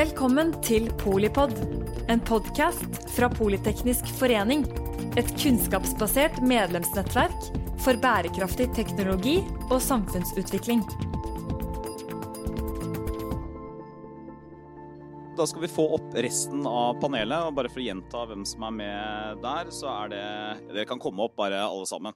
Velkommen 0.00 0.54
til 0.64 0.86
Polipod, 0.96 1.50
en 2.08 2.22
podkast 2.24 2.94
fra 3.12 3.26
Politeknisk 3.28 4.06
forening. 4.16 4.62
Et 5.20 5.28
kunnskapsbasert 5.42 6.38
medlemsnettverk 6.40 7.50
for 7.84 8.00
bærekraftig 8.00 8.70
teknologi 8.78 9.34
og 9.68 9.76
samfunnsutvikling. 9.84 10.80
Da 15.40 15.46
skal 15.48 15.62
vi 15.62 15.68
få 15.72 15.86
opp 15.96 16.10
resten 16.20 16.66
av 16.68 16.98
panelet, 17.00 17.46
og 17.48 17.54
bare 17.56 17.70
for 17.72 17.80
å 17.80 17.84
gjenta 17.86 18.26
hvem 18.28 18.42
som 18.44 18.66
er 18.66 18.74
med 18.76 19.38
der, 19.40 19.70
så 19.72 19.86
er 19.88 20.10
det 20.12 20.24
Dere 20.66 20.82
kan 20.90 21.00
komme 21.00 21.24
opp, 21.24 21.32
bare 21.38 21.62
alle 21.64 21.86
sammen. 21.88 22.12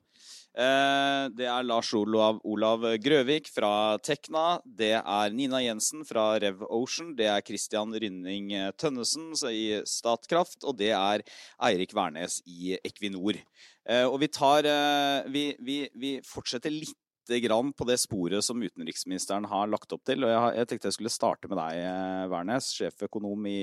Eh, 0.53 1.23
det 1.33 1.47
er 1.49 1.65
Lars 1.65 1.95
Olav, 1.97 2.43
Olav 2.45 2.85
Grøvik 3.01 3.49
fra 3.49 3.97
Tekna. 4.05 4.59
Det 4.67 4.93
er 5.01 5.33
Nina 5.33 5.63
Jensen 5.65 6.05
fra 6.05 6.35
Rev 6.43 6.67
Ocean. 6.69 7.15
Det 7.17 7.31
er 7.33 7.47
Christian 7.49 7.97
Rynning 7.97 8.53
Tønnesen 8.77 9.33
i 9.49 9.81
Statkraft. 9.89 10.61
Og 10.69 10.77
det 10.83 10.93
er 10.93 11.25
Eirik 11.65 11.97
Wærnes 11.97 12.43
i 12.45 12.77
Equinor. 12.85 13.41
Eh, 13.89 14.05
og 14.05 14.21
vi, 14.21 14.29
tar, 14.29 14.69
eh, 14.69 15.33
vi, 15.33 15.47
vi, 15.65 15.79
vi 15.97 16.13
fortsetter 16.29 16.77
litt 16.77 17.01
grann 17.45 17.73
på 17.77 17.87
det 17.89 17.99
sporet 18.03 18.45
som 18.45 18.63
utenriksministeren 18.63 19.47
har 19.51 19.71
lagt 19.73 19.93
opp 19.97 20.05
til. 20.07 20.25
Og 20.25 20.33
jeg, 20.33 20.57
jeg 20.59 20.71
tenkte 20.71 20.91
jeg 20.91 20.99
skulle 20.99 21.15
starte 21.15 21.51
med 21.51 21.61
deg, 21.61 22.31
Wærnes, 22.33 22.73
sjeføkonom 22.77 23.47
i, 23.51 23.61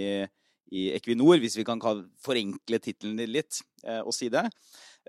i 0.73 0.87
Equinor, 0.95 1.37
hvis 1.41 1.59
vi 1.59 1.67
kan 1.67 1.81
forenkle 2.23 2.81
tittelen 2.81 3.20
din 3.20 3.35
litt 3.37 3.61
og 4.01 4.13
si 4.13 4.29
det. 4.34 4.47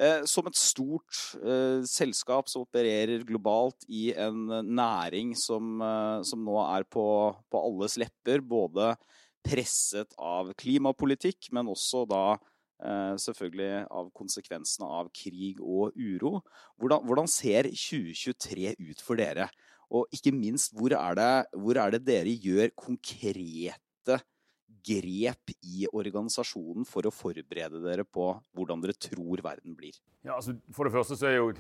Eh, 0.01 0.23
som 0.25 0.47
et 0.49 0.57
stort 0.57 1.19
eh, 1.45 1.83
selskap 1.85 2.49
som 2.49 2.65
opererer 2.65 3.27
globalt 3.29 3.85
i 3.93 4.07
en 4.17 4.47
næring 4.73 5.35
som, 5.37 5.75
eh, 5.85 6.23
som 6.25 6.41
nå 6.47 6.57
er 6.65 6.87
på, 6.89 7.05
på, 7.53 7.61
alles 7.61 7.99
lepper, 8.01 8.41
både 8.41 8.95
presset 9.45 10.17
av 10.17 10.55
klimapolitikk, 10.57 11.51
men 11.53 11.69
også 11.69 12.07
da 12.09 12.23
eh, 12.33 12.52
selvfølgelig 12.83 13.87
av 13.91 14.11
konsekvensene 14.17 14.89
av 15.01 15.11
krig 15.15 15.61
og 15.61 15.95
uro. 15.97 16.41
Hvordan, 16.81 17.05
hvordan, 17.07 17.31
ser 17.31 17.71
2023 17.71 18.75
ut 18.81 19.05
for 19.05 19.21
dere? 19.21 19.49
Og 19.93 20.09
ikke 20.15 20.33
minst, 20.35 20.73
hvor 20.75 20.95
er 20.97 21.17
det, 21.19 21.33
hvor 21.53 21.79
er 21.79 21.95
det 21.95 22.05
dere 22.07 22.33
gjør 22.33 22.73
konkrete 22.79 24.19
grep 24.83 25.53
i 25.63 25.87
organisasjonen 25.93 26.87
for 26.89 27.07
å 27.07 27.13
forberede 27.15 27.81
dere 27.85 28.05
på 28.05 28.25
hvordan 28.57 28.83
dere 28.83 28.97
tror 28.99 29.43
verden 29.45 29.77
blir? 29.79 29.95
Ja, 30.23 30.37
altså, 30.37 30.55
for 30.75 30.87
det 30.87 30.95
første 30.95 31.17
så 31.19 31.29
er 31.29 31.37
jo, 31.37 31.53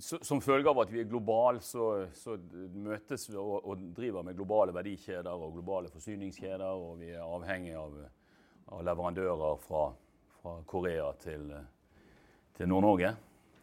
Som 0.00 0.42
følge 0.44 0.70
av 0.70 0.80
at 0.82 0.92
vi 0.92 1.00
er 1.00 1.08
globale, 1.08 1.60
så, 1.64 2.06
så, 2.14 2.36
møtes 2.74 3.28
vi 3.30 3.36
og, 3.40 3.64
og, 3.64 3.84
driver 3.96 4.24
med 4.26 4.36
globale 4.36 4.74
verdikjeder 4.76 5.32
og 5.32 5.54
globale 5.56 5.92
forsyningskjeder. 5.92 6.68
Og 6.68 7.00
vi 7.00 7.12
er 7.14 7.24
avhengig 7.24 7.74
av, 7.80 7.96
av 8.68 8.84
leverandører 8.86 9.60
fra, 9.64 9.90
fra, 10.42 10.60
Korea 10.66 11.12
til, 11.20 11.50
til 12.56 12.68
Nord-Norge. 12.68 13.14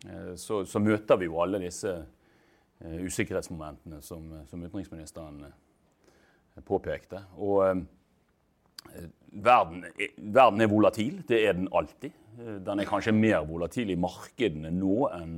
Eh, 0.06 0.36
så, 0.36 0.64
så, 0.66 0.80
møter 0.80 1.18
vi 1.18 1.30
jo 1.30 1.40
alle 1.42 1.62
disse 1.62 1.94
eh, 1.94 2.98
usikkerhetsmomentene 3.06 4.02
som, 4.06 4.30
som 4.50 4.64
utenriksministeren 4.64 5.46
eh, 5.50 6.64
påpekte. 6.66 7.26
Og 7.38 7.86
Verden, 9.28 9.82
verden, 10.18 10.62
er 10.64 10.70
volatil. 10.72 11.18
Det 11.28 11.42
er 11.44 11.58
den 11.58 11.68
alltid. 11.76 12.14
Den 12.64 12.80
er 12.80 12.88
kanskje 12.88 13.12
mer 13.12 13.42
volatil 13.44 13.90
i 13.92 13.98
markedene 14.00 14.72
nå 14.72 15.10
enn 15.12 15.34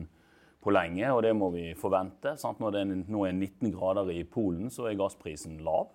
på 0.61 0.73
lenge, 0.75 1.07
og 1.09 1.23
det 1.25 1.31
må 1.33 1.49
vi 1.55 1.63
forvente. 1.79 2.35
Sant? 2.37 2.59
Når 2.61 2.75
det 2.75 2.83
nå 3.09 3.23
er 3.25 3.33
19 3.33 3.71
grader 3.73 4.11
i 4.13 4.21
Polen, 4.27 4.69
så 4.69 4.85
er 4.85 4.99
gassprisen 4.99 5.57
lav. 5.65 5.89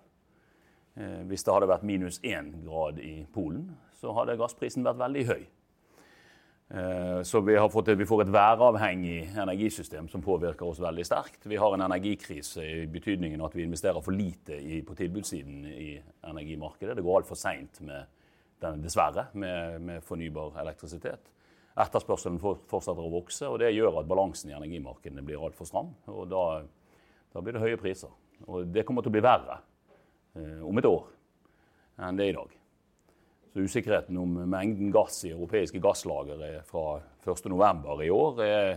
Hvis 1.29 1.47
det 1.47 1.55
hadde 1.55 1.71
vært 1.71 1.87
minus 1.87 2.19
1 2.25 2.51
grad 2.65 2.99
i 2.99 3.13
Polen, 3.31 3.69
så 3.99 4.13
hadde 4.15 4.37
gassprisen 4.39 4.85
vært 4.85 5.01
veldig 5.01 5.25
høy. 5.29 5.45
Eh, 6.69 7.21
så 7.21 7.41
vi, 7.41 7.57
fått, 7.69 7.87
vi, 7.87 8.05
får 8.09 8.23
et 8.23 8.31
væravhengig 8.33 9.19
energisystem 9.37 10.07
som 10.09 10.23
påvirker 10.25 10.65
oss 10.65 10.81
veldig 10.81 11.05
sterkt. 11.05 11.45
Vi 11.45 11.59
har 11.61 11.75
en 11.75 11.85
energikrise 11.85 12.65
i 12.65 12.87
betydningen 12.89 13.43
at 13.45 13.53
vi 13.55 13.67
investerer 13.67 14.01
for 14.01 14.15
lite 14.15 14.57
i, 14.57 14.81
på 14.81 14.97
tilbudssiden 14.97 15.67
i 15.69 15.91
energimarkedet. 16.25 16.97
Det 16.97 17.05
går 17.05 17.21
altfor 17.21 17.37
seint, 17.37 17.81
dessverre, 18.81 19.27
med, 19.33 19.81
med, 19.81 20.03
fornybar 20.03 20.57
elektrisitet. 20.63 21.29
Etterspørselen 21.75 22.39
fortsetter 22.39 23.03
å 23.03 23.13
vokse, 23.13 23.45
og 23.51 23.59
det 23.61 23.73
gjør 23.75 23.99
at 23.99 24.09
balansen 24.09 24.49
i 24.49 24.57
energimarkedene 24.57 25.21
blir 25.27 25.43
altfor 25.43 25.69
stram. 25.69 25.93
og 26.07 26.25
da, 26.31 26.45
da, 27.35 27.41
blir 27.43 27.53
det 27.53 27.61
høye 27.61 27.77
priser. 27.77 28.09
Og 28.47 28.65
det 28.73 28.87
kommer 28.87 29.03
til 29.03 29.13
å 29.13 29.15
bli 29.19 29.23
verre 29.23 29.59
eh, 30.33 30.63
om 30.65 30.81
et 30.81 30.87
år 30.89 31.11
enn 32.01 32.17
det 32.17 32.25
er 32.25 32.33
i 32.33 32.39
dag. 32.39 32.55
Så 33.55 33.63
usikkerheten 33.63 34.17
om 34.19 34.33
mengden 34.51 34.89
gass 34.91 35.21
i 35.23 35.29
europeiske 35.31 35.79
gasslagre 35.79 36.57
fra 36.67 36.97
1.11. 37.23 38.01
i 38.03 38.09
år 38.11 38.39
er 38.43 38.71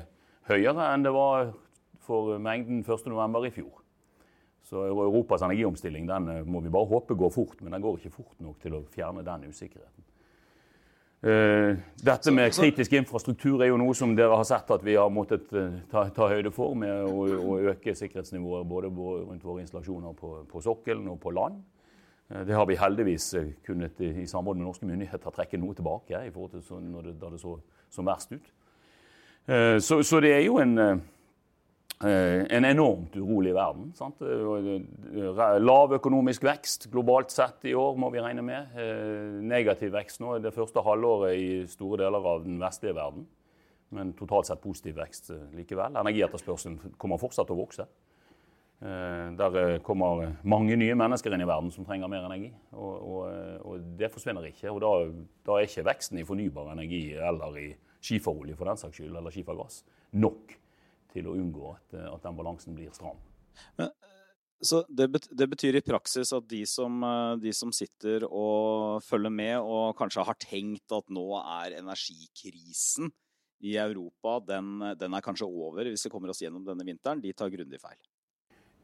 høyere 0.46 0.84
enn 0.92 1.02
det 1.02 1.10
var 1.10 1.48
for 2.06 2.36
mengden 2.38 2.84
1.11. 2.84 3.40
i 3.48 3.50
fjor. 3.56 3.80
Så 4.62 4.84
Europas 4.86 5.42
energiomstilling 5.42 6.06
den 6.06 6.28
eh, 6.30 6.44
må 6.46 6.60
vi 6.62 6.70
bare 6.70 6.86
håpe 6.92 7.16
går 7.18 7.32
fort, 7.34 7.56
men 7.58 7.74
den 7.74 7.82
går 7.82 7.98
ikke 7.98 8.12
fort 8.20 8.36
nok 8.38 8.60
til 8.62 8.76
å 8.78 8.84
fjerne 8.92 9.24
den 9.26 9.48
usikkerheten. 9.50 10.04
Uh, 11.26 11.74
dette 11.98 12.30
med 12.30 12.52
kritisk 12.54 12.92
infrastruktur 12.94 13.64
er 13.64 13.72
jo 13.72 13.80
noe 13.80 13.96
som 13.98 14.12
dere 14.14 14.36
har 14.38 14.46
sett 14.46 14.68
at 14.70 14.84
vi 14.86 14.94
har 14.94 15.10
måttet 15.10 15.50
uh, 15.58 15.80
ta, 15.90 16.04
ta, 16.14 16.28
høyde 16.30 16.52
for 16.54 16.78
med 16.78 17.08
å, 17.10 17.24
å 17.26 17.56
øke 17.72 17.96
sikkerhetsnivået 17.98 18.70
både 18.70 18.92
rundt 18.94 19.42
våre 19.42 19.64
installasjoner 19.64 20.14
på, 20.14 20.36
på 20.46 20.62
sokkelen 20.62 21.10
og 21.10 21.18
på 21.24 21.34
land. 21.34 21.58
Eh, 22.28 22.46
det 22.46 22.54
har 22.54 22.66
vi 22.66 22.76
heldigvis 22.76 23.34
eh, 23.34 23.52
kunnet 23.66 24.00
i 24.00 24.26
samråd 24.26 24.56
med 24.56 24.68
norske 24.68 24.88
myndigheter 24.88 25.34
trekke 25.34 25.60
noe 25.60 25.76
tilbake 25.76 26.24
i 26.26 26.32
forhold 26.32 26.58
til 26.58 26.88
når 26.90 27.10
det, 27.10 27.20
da 27.20 27.30
det 27.32 27.42
så 27.42 27.58
som 27.90 28.08
verst 28.08 28.34
ut. 28.34 28.50
Eh, 29.48 29.78
så, 29.80 30.02
så, 30.02 30.20
det 30.20 30.34
er 30.36 30.44
jo 30.44 30.58
en, 30.60 30.76
en 31.98 32.64
enormt 32.68 33.16
urolig 33.16 33.54
verden. 33.56 33.88
Sant? 33.96 34.20
Lav 35.64 35.94
økonomisk 35.96 36.44
vekst 36.46 36.90
globalt 36.92 37.32
sett 37.34 37.64
i 37.66 37.74
år, 37.74 37.96
må 37.98 38.12
vi 38.14 38.22
regne 38.22 38.44
med. 38.44 38.76
Negativ 39.42 39.96
vekst 39.96 40.20
nå 40.22 40.36
det 40.44 40.52
første 40.54 40.84
halvåret 40.84 41.40
i 41.40 41.48
store 41.66 42.04
deler 42.04 42.28
av 42.34 42.44
den 42.44 42.60
vestlige 42.62 42.94
verden. 42.94 43.26
Men 43.96 44.12
totalt 44.12 44.46
sett 44.46 44.60
positiv 44.62 45.00
vekst 45.00 45.32
likevel. 45.56 45.96
Energietterspørselen 45.96 46.94
kommer 47.00 47.18
fortsatt 47.18 47.48
til 47.48 47.56
å 47.56 47.62
vokse. 47.64 47.88
Eh, 48.80 49.30
der 49.34 49.56
eh, 49.58 49.80
kommer 49.82 50.36
mange 50.46 50.76
nye 50.78 50.94
mennesker 50.94 51.34
inn 51.34 51.42
i 51.42 51.46
verden 51.48 51.70
som 51.74 51.86
trenger 51.86 52.10
mer 52.10 52.28
energi. 52.28 52.52
Og, 52.76 52.92
og, 52.94 53.22
eh, 53.26 53.56
og 53.66 53.86
det 53.98 54.10
forsvinner 54.14 54.44
ikke. 54.46 54.70
Og 54.70 54.78
da, 54.84 54.90
da, 55.48 55.56
er 55.56 55.66
ikke 55.66 55.86
veksten 55.88 56.20
i 56.20 56.26
fornybar 56.26 56.70
energi 56.76 57.02
eller 57.18 57.56
i 57.58 57.68
skiferolje 57.98 58.54
for 58.54 58.70
den 58.70 58.78
saks 58.78 59.00
skyld, 59.00 59.16
eller 59.18 59.34
skifergass 59.34 59.80
nok 60.14 60.54
til 61.10 61.26
å 61.26 61.34
unngå 61.34 61.72
at, 61.72 61.96
at 62.06 62.22
den 62.22 62.36
balansen 62.38 62.76
blir 62.76 62.92
stram. 62.94 63.18
Men, 63.80 63.90
så 64.62 64.84
det, 64.86 65.08
det, 65.10 65.48
betyr 65.50 65.78
i 65.78 65.82
praksis 65.82 66.30
at 66.34 66.46
de 66.50 66.60
som, 66.66 67.02
de 67.42 67.50
som, 67.54 67.72
sitter 67.74 68.26
og 68.26 69.02
følger 69.06 69.34
med, 69.34 69.56
og 69.58 69.96
kanskje 69.98 70.26
har 70.26 70.38
tenkt 70.42 70.94
at 70.94 71.10
nå 71.14 71.26
er 71.40 71.76
energikrisen 71.78 73.10
i 73.66 73.74
Europa, 73.78 74.38
den, 74.54 74.94
den 74.98 75.14
er 75.14 75.24
kanskje 75.24 75.50
over 75.50 75.90
hvis 75.90 76.06
vi 76.06 76.12
kommer 76.14 76.30
oss 76.30 76.42
gjennom 76.42 76.66
denne 76.66 76.86
vinteren, 76.86 77.22
de 77.22 77.34
tar 77.34 77.50
grundig 77.54 77.82
feil? 77.82 77.98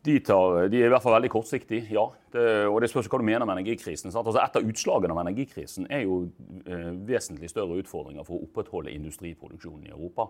De, 0.05 0.19
tar, 0.21 0.67
de, 0.69 0.83
er 0.83 0.91
i 0.91 0.93
hvert 0.93 1.01
fall 1.01 1.15
veldig 1.17 1.31
kortsiktige, 1.33 1.87
ja. 1.95 2.03
Det, 2.33 2.43
og 2.69 2.83
det 2.83 2.91
spørs 2.93 3.07
hva 3.09 3.21
du 3.23 3.25
mener 3.25 3.47
med 3.49 3.57
energikrisen. 3.57 4.11
Altså, 4.13 4.37
et 4.37 4.57
av 4.59 4.67
utslagene 4.69 5.15
av 5.15 5.21
energikrisen 5.23 5.87
er 5.89 6.03
jo 6.05 6.19
eh, 6.69 6.91
vesentlig 7.09 7.49
større 7.49 7.79
utfordringer 7.81 8.27
for 8.27 8.37
å 8.37 8.45
opprettholde 8.45 8.93
industriproduksjonen 8.93 9.87
i 9.89 9.95
Europa. 9.95 10.27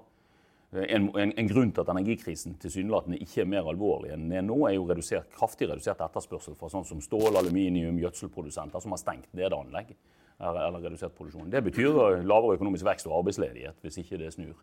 Eh, 0.71 0.85
en, 0.95 1.09
en, 1.19 1.33
en, 1.35 1.49
grunn 1.51 1.73
til 1.75 1.83
at 1.83 1.91
energikrisen 1.91 2.55
tilsynelatende 2.63 3.19
ikke 3.25 3.43
er 3.43 3.51
mer 3.51 3.71
alvorlig 3.73 4.13
enn 4.15 4.29
nå, 4.47 4.61
er 4.69 4.77
jo 4.77 4.87
redusert, 4.93 5.27
kraftig 5.35 5.67
redusert 5.71 6.05
etterspørsel 6.07 6.55
fra 6.61 6.71
sånn 6.71 6.87
som 6.87 7.03
stål, 7.03 7.41
aluminium, 7.41 7.99
gjødselprodusenter 8.05 8.85
som 8.85 8.95
har 8.95 9.03
stengt 9.03 9.33
ned 9.35 9.57
anlegg. 9.59 9.91
Eller 10.39 10.83
redusert 10.83 11.15
produksjon. 11.15 11.51
Det 11.51 11.63
betyr 11.63 12.23
lavere 12.27 12.57
økonomisk 12.59 12.87
vekst 12.87 13.07
og 13.07 13.21
arbeidsledighet 13.21 13.83
hvis 13.83 14.01
ikke 14.03 14.19
det 14.19 14.33
snur. 14.35 14.55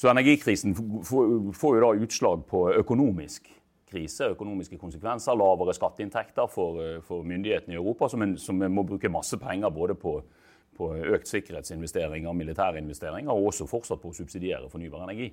Så 0.00 0.08
energikrisen 0.08 0.72
får 1.04 1.74
jo 1.76 1.80
da 1.82 1.90
utslag 2.00 2.46
på 2.48 2.62
økonomisk 2.80 3.50
krise, 3.90 4.30
økonomiske 4.34 4.78
konsekvenser, 4.80 5.36
lavere 5.38 5.74
skatteinntekter 5.76 6.48
for, 6.50 6.80
eh, 6.82 7.00
for 7.04 7.26
myndighetene 7.26 7.74
i 7.74 7.80
Europa, 7.80 8.08
som, 8.08 8.22
en, 8.22 8.36
som 8.38 8.58
må 8.60 8.86
bruke 8.86 9.12
masse 9.12 9.38
penger 9.40 9.70
både 9.74 9.96
på, 9.98 10.16
på 10.76 10.90
økt 11.14 11.28
sikkerhetsinvesteringer, 11.28 12.32
militære 12.32 12.80
investeringer, 12.82 13.32
og 13.32 13.52
også 13.52 13.68
fortsatt 13.70 14.02
på 14.02 14.12
å 14.12 14.20
subsidiere 14.22 14.70
fornybar 14.72 15.04
energi. 15.08 15.32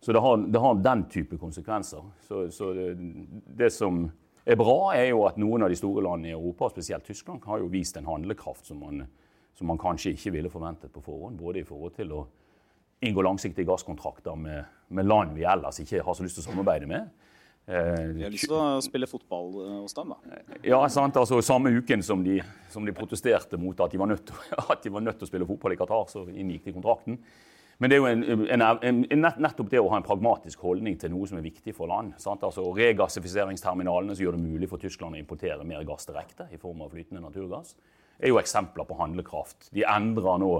Så 0.00 0.12
det 0.12 0.20
har, 0.20 0.36
det 0.36 0.60
har 0.60 0.74
den 0.80 1.04
type 1.12 1.36
konsekvenser. 1.36 2.04
Så, 2.24 2.46
så 2.50 2.72
det, 2.72 2.94
det, 3.58 3.68
som 3.72 4.06
er 4.46 4.56
bra, 4.56 4.94
er 4.96 5.10
jo 5.10 5.26
at 5.28 5.36
noen 5.40 5.66
av 5.66 5.72
de 5.72 5.76
store 5.76 6.04
landene 6.06 6.30
i 6.30 6.36
Europa, 6.36 6.70
spesielt 6.72 7.04
Tyskland, 7.04 7.44
har 7.44 7.60
jo 7.60 7.68
vist 7.72 7.98
en 8.00 8.08
handlekraft 8.08 8.70
som 8.70 8.80
man, 8.80 9.02
som 9.56 9.68
man 9.68 9.80
kanskje 9.80 10.14
ikke 10.16 10.32
ville 10.38 10.52
forventet 10.52 10.92
på 10.94 11.04
forhånd. 11.04 11.36
Både 11.36 11.60
i 11.60 11.66
forhold 11.68 11.92
til 11.98 12.14
å 12.16 12.22
inngå 13.04 13.24
langsiktige 13.24 13.68
gasskontrakter 13.68 14.40
med, 14.40 14.64
med 14.88 15.08
land 15.08 15.36
vi 15.36 15.44
ellers 15.48 15.82
ikke 15.82 16.02
har 16.04 16.16
så 16.16 16.24
lyst 16.24 16.38
til 16.38 16.46
å 16.46 16.50
samarbeide 16.50 16.88
med, 16.88 17.12
Vi 17.70 18.24
har 18.24 18.32
lyst 18.32 18.48
til 18.48 18.56
å 18.56 18.80
spille 18.82 19.06
fotball 19.06 19.52
hos 19.82 19.94
dem, 19.94 20.10
da. 20.10 20.40
Ja, 20.66 20.80
sant. 20.90 21.18
altså 21.20 21.38
Samme 21.44 21.70
uken 21.76 22.02
som 22.02 22.24
de, 22.26 22.40
som 22.72 22.86
de 22.86 22.94
protesterte 22.96 23.60
mot 23.60 23.78
at 23.84 23.92
de, 23.92 24.00
var 24.00 24.10
nødt, 24.10 24.26
til 24.26 25.26
å 25.26 25.30
spille 25.30 25.46
fotball 25.46 25.76
i 25.76 25.78
Qatar, 25.78 26.08
så 26.10 26.24
inngikk 26.26 26.66
de 26.66 26.74
kontrakten. 26.74 27.20
Men 27.80 27.88
det 27.88 27.96
er 27.96 28.02
jo 28.02 28.08
en, 28.10 28.24
en, 28.52 28.98
en, 29.08 29.22
nettopp 29.40 29.70
det 29.72 29.80
å 29.80 29.86
ha 29.88 30.00
en 30.00 30.04
pragmatisk 30.04 30.60
holdning 30.66 30.98
til 31.00 31.14
noe 31.14 31.30
som 31.30 31.38
er 31.38 31.46
viktig 31.46 31.72
for 31.72 31.88
land. 31.88 32.12
Sant? 32.20 32.42
Altså 32.44 32.66
Regassifiseringsterminalene 32.76 34.12
som 34.12 34.26
gjør 34.26 34.36
det 34.36 34.42
mulig 34.42 34.68
for 34.68 34.82
Tyskland 34.82 35.16
å 35.16 35.20
importere 35.22 35.64
mer 35.64 35.86
gass 35.88 36.04
direkte 36.10 36.50
i 36.52 36.60
form 36.60 36.82
av 36.84 36.92
flytende 36.92 37.22
naturgass, 37.24 37.72
er 38.20 38.34
jo 38.34 38.40
eksempler 38.42 38.84
på 38.84 38.98
handlekraft. 38.98 39.70
De 39.72 39.86
endrer 39.88 40.42
nå 40.42 40.52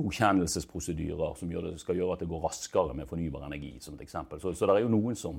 godkjennelsesprosedyrer 0.00 1.38
som 1.38 1.54
det, 1.54 1.76
skal 1.80 1.96
gjøre 2.00 2.18
at 2.18 2.24
det 2.24 2.28
går 2.32 2.42
raskere 2.44 2.98
med 2.98 3.08
fornybar 3.08 3.46
energi. 3.46 3.76
som 3.80 3.94
et 3.94 4.02
eksempel. 4.02 4.40
Så, 4.40 4.52
så 4.52 4.66
det 4.66 4.76
er 4.76 4.88
jo 4.88 4.92
noen 4.92 5.14
som, 5.16 5.38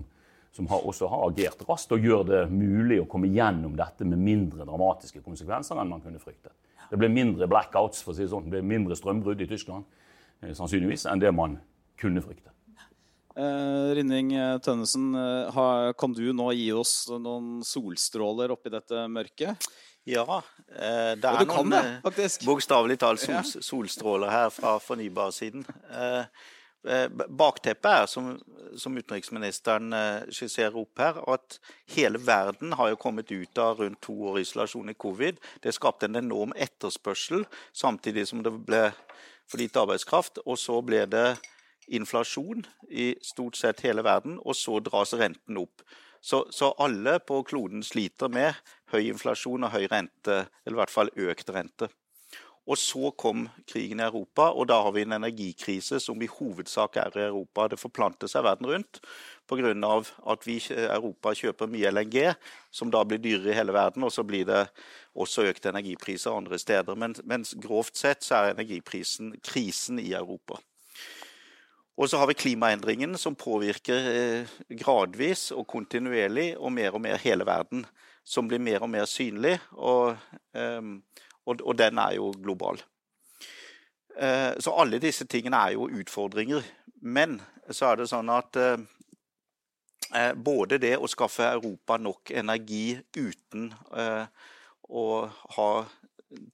som 0.51 0.67
har, 0.67 0.83
også 0.87 1.07
har 1.07 1.23
agert 1.29 1.63
raskt 1.67 1.93
og 1.95 2.03
gjør 2.03 2.25
det 2.27 2.41
mulig 2.51 2.99
å 3.01 3.07
komme 3.09 3.31
gjennom 3.31 3.75
dette 3.79 4.07
med 4.07 4.19
mindre 4.19 4.67
dramatiske 4.67 5.23
konsekvenser 5.23 5.79
enn 5.79 5.91
man 5.91 6.03
kunne 6.03 6.19
fryktet. 6.19 6.53
Det 6.91 6.99
ble 6.99 7.07
mindre 7.11 7.47
blackouts, 7.47 8.03
for 8.03 8.11
å 8.11 8.17
si 8.17 8.25
det 8.25 8.33
sånn. 8.33 8.49
Det 8.49 8.57
ble 8.57 8.65
mindre 8.67 8.97
strømbrudd 8.99 9.39
i 9.39 9.47
Tyskland. 9.47 9.87
Eh, 10.41 10.51
sannsynligvis, 10.57 11.05
enn 11.07 11.21
det 11.23 11.31
man 11.31 11.55
kunne 11.99 12.23
frykte. 12.23 12.51
Eh, 13.31 13.93
Rinning 13.95 14.33
eh, 14.35 14.57
Tønnesen, 14.59 15.13
eh, 15.15 15.93
kan 15.95 16.17
du 16.17 16.25
nå 16.35 16.49
gi 16.51 16.67
oss 16.75 17.05
noen 17.15 17.61
solstråler 17.63 18.51
oppi 18.51 18.73
dette 18.73 19.05
mørket? 19.07 19.69
Ja, 20.09 20.41
eh, 20.67 21.13
det 21.15 21.29
er 21.29 21.45
noen 21.45 21.71
det, 21.71 22.27
bokstavelig 22.43 22.97
talt 22.99 23.21
sol, 23.23 23.61
solstråler 23.61 24.33
her 24.33 24.49
fra 24.51 24.75
fornybarsiden. 24.83 25.63
Eh, 25.93 26.25
Bakteppet 26.81 27.85
er, 27.85 28.07
som, 28.09 28.31
som, 28.79 28.95
utenriksministeren 28.97 29.93
skisserer 30.33 30.79
opp 30.81 30.97
her, 30.97 31.19
at 31.29 31.59
hele 31.93 32.17
verden 32.25 32.73
har 32.79 32.89
jo 32.89 32.99
kommet 33.01 33.29
ut 33.29 33.61
av 33.61 33.83
rundt 33.83 34.01
to 34.01 34.15
år 34.31 34.39
isolasjon 34.41 34.89
i 34.89 34.97
covid. 34.97 35.37
Det 35.61 35.75
skapte 35.77 36.09
en 36.09 36.17
enorm 36.23 36.55
etterspørsel, 36.57 37.45
samtidig 37.69 38.25
som 38.31 38.41
det 38.41 38.55
ble 38.65 38.87
for 39.45 39.61
lite 39.61 39.83
arbeidskraft. 39.83 40.41
Og 40.45 40.57
så 40.57 40.79
ble 40.81 41.05
det 41.11 41.27
inflasjon 41.91 42.65
i 42.89 43.13
stort 43.25 43.59
sett 43.59 43.83
hele 43.85 44.03
verden, 44.05 44.39
og 44.41 44.55
så 44.55 44.79
dras 44.83 45.13
renten 45.17 45.59
opp. 45.61 45.83
Så, 46.21 46.45
så, 46.53 46.69
alle 46.77 47.17
på 47.25 47.39
kloden 47.43 47.81
sliter 47.83 48.29
med 48.29 48.53
høy 48.93 49.07
inflasjon 49.09 49.65
og 49.65 49.73
høy 49.73 49.87
rente, 49.89 50.43
eller 50.65 50.77
i 50.77 50.81
hvert 50.83 50.93
fall 50.93 51.09
økt 51.17 51.49
rente. 51.49 51.89
Og 52.69 52.77
så 52.77 53.09
kom 53.17 53.47
krigen 53.65 53.99
i 53.99 54.05
Europa, 54.05 54.51
og 54.53 54.67
da 54.69 54.77
har 54.85 54.93
vi 54.93 55.01
en 55.01 55.15
energikrise 55.17 55.97
som 55.99 56.21
i 56.21 56.29
hovedsak 56.29 56.99
er 57.01 57.17
i 57.17 57.23
Europa. 57.25 57.65
Det 57.71 57.79
forplanter 57.81 58.29
seg 58.29 58.45
verden 58.45 58.69
rundt 58.69 59.01
pga. 59.49 60.03
at 60.31 60.47
vi 60.47 60.61
Europa 60.69 61.33
kjøper 61.33 61.67
mye 61.67 61.91
LNG, 61.91 62.33
som 62.71 62.91
da 62.91 63.03
blir 63.03 63.19
dyrere 63.19 63.51
i 63.51 63.57
hele 63.57 63.73
verden. 63.73 64.03
Og 64.03 64.11
så 64.11 64.23
blir 64.23 64.45
det 64.45 64.67
også 65.15 65.49
økte 65.49 65.69
energipriser 65.69 66.31
andre 66.31 66.59
steder. 66.59 66.95
Men, 66.95 67.15
mens 67.23 67.55
grovt 67.59 67.97
sett 67.97 68.23
så 68.23 68.35
er 68.35 68.53
energiprisen 68.53 69.33
krisen 69.41 69.99
i 69.99 70.13
Europa. 70.13 70.59
Og 71.97 72.09
så 72.09 72.17
har 72.17 72.27
vi 72.27 72.33
klimaendringen 72.33 73.17
som 73.17 73.35
påvirker 73.35 74.07
eh, 74.11 74.53
gradvis 74.79 75.51
og 75.51 75.67
kontinuerlig 75.67 76.55
og 76.57 76.71
mer 76.71 76.95
og 76.95 77.01
mer 77.01 77.19
hele 77.21 77.45
verden. 77.45 77.85
Som 78.23 78.47
blir 78.47 78.61
mer 78.61 78.83
og 78.85 78.89
mer 78.93 79.07
synlig, 79.09 79.55
og, 79.73 80.13
ehm, 80.53 81.01
og, 81.51 81.61
og 81.63 81.77
den 81.79 81.99
er 82.01 82.15
jo 82.17 82.31
global. 82.41 82.81
Eh, 84.17 84.51
så 84.59 84.73
alle 84.75 85.01
disse 85.03 85.27
tingene 85.29 85.59
er 85.67 85.75
jo 85.77 85.89
utfordringer. 86.01 86.65
Men 87.01 87.39
så 87.69 87.91
er 87.91 88.01
det 88.01 88.09
sånn 88.11 88.31
at 88.33 88.59
eh, 88.61 90.31
både 90.35 90.81
det 90.81 90.97
å 90.97 91.09
skaffe 91.11 91.47
Europa 91.47 91.97
nok 92.01 92.33
energi 92.35 92.97
uten 93.15 93.69
å 94.91 95.05
ha 95.55 95.69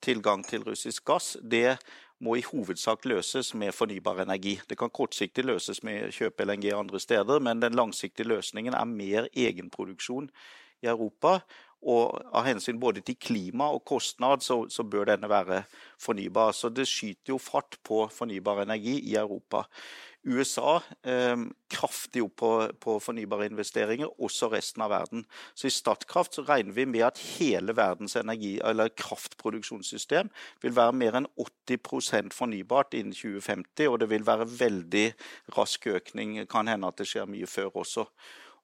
tilgang 0.01 0.43
til 0.45 0.65
russisk 0.65 1.05
gass, 1.09 1.35
det 1.41 1.77
må 2.23 2.37
i 2.37 2.45
hovedsak 2.45 3.05
løses 3.05 3.53
med 3.57 3.75
fornybar 3.75 4.23
energi. 4.23 4.57
Det 4.69 4.77
kan 4.79 4.93
kortsiktig 4.93 5.45
løses 5.45 5.83
med 5.85 6.13
kjøpe 6.15 6.47
LNG 6.47 6.71
andre 6.73 7.01
steder, 7.01 7.41
men 7.43 7.61
den 7.61 7.77
langsiktige 7.77 8.29
løsningen 8.31 8.73
er 8.73 8.89
mer 8.89 9.29
egenproduksjon 9.33 10.29
i 10.81 10.89
Europa. 10.89 11.39
Og 11.85 12.17
av 12.33 12.47
hensyn 12.47 12.79
både 12.81 13.03
til 13.05 13.19
klima 13.21 13.69
og 13.75 13.83
kostnad, 13.85 14.41
så, 14.41 14.63
så, 14.69 14.83
bør 14.83 15.11
denne 15.11 15.29
være 15.29 15.61
fornybar. 16.01 16.55
Så 16.57 16.71
det 16.73 16.87
skyter 16.89 17.35
jo 17.35 17.41
fart 17.41 17.77
på 17.85 18.07
fornybar 18.13 18.63
energi 18.63 18.97
i 19.11 19.15
Europa. 19.15 19.65
USA 20.27 20.81
eh, 21.07 21.37
kraftig 21.71 22.23
opp 22.25 22.33
på, 22.41 22.49
på, 22.83 22.95
fornybare 22.99 23.47
investeringer, 23.47 24.09
også 24.19 24.49
resten 24.51 24.83
av 24.83 24.91
verden. 24.91 25.23
Så 25.55 25.69
I 25.69 25.71
Statkraft 25.71 26.35
så 26.35 26.43
regner 26.47 26.75
vi 26.75 26.87
med 26.89 27.05
at 27.07 27.21
hele 27.37 27.75
verdens 27.77 28.17
energi, 28.19 28.57
eller 28.59 28.91
kraftproduksjonssystem 28.97 30.31
vil 30.63 30.75
være 30.75 30.97
mer 30.97 31.19
enn 31.21 31.29
80% 31.37 32.35
fornybart 32.35 32.97
innen 32.97 33.15
2050. 33.15 33.87
Og 33.87 34.01
det 34.01 34.09
vil 34.11 34.27
være 34.27 34.49
veldig 34.57 35.05
rask 35.55 35.87
økning. 35.93 36.41
Kan 36.51 36.67
hende 36.71 36.91
at 36.91 36.99
det 36.99 37.07
skjer 37.07 37.29
mye 37.29 37.47
før 37.47 37.79
også. 37.85 38.09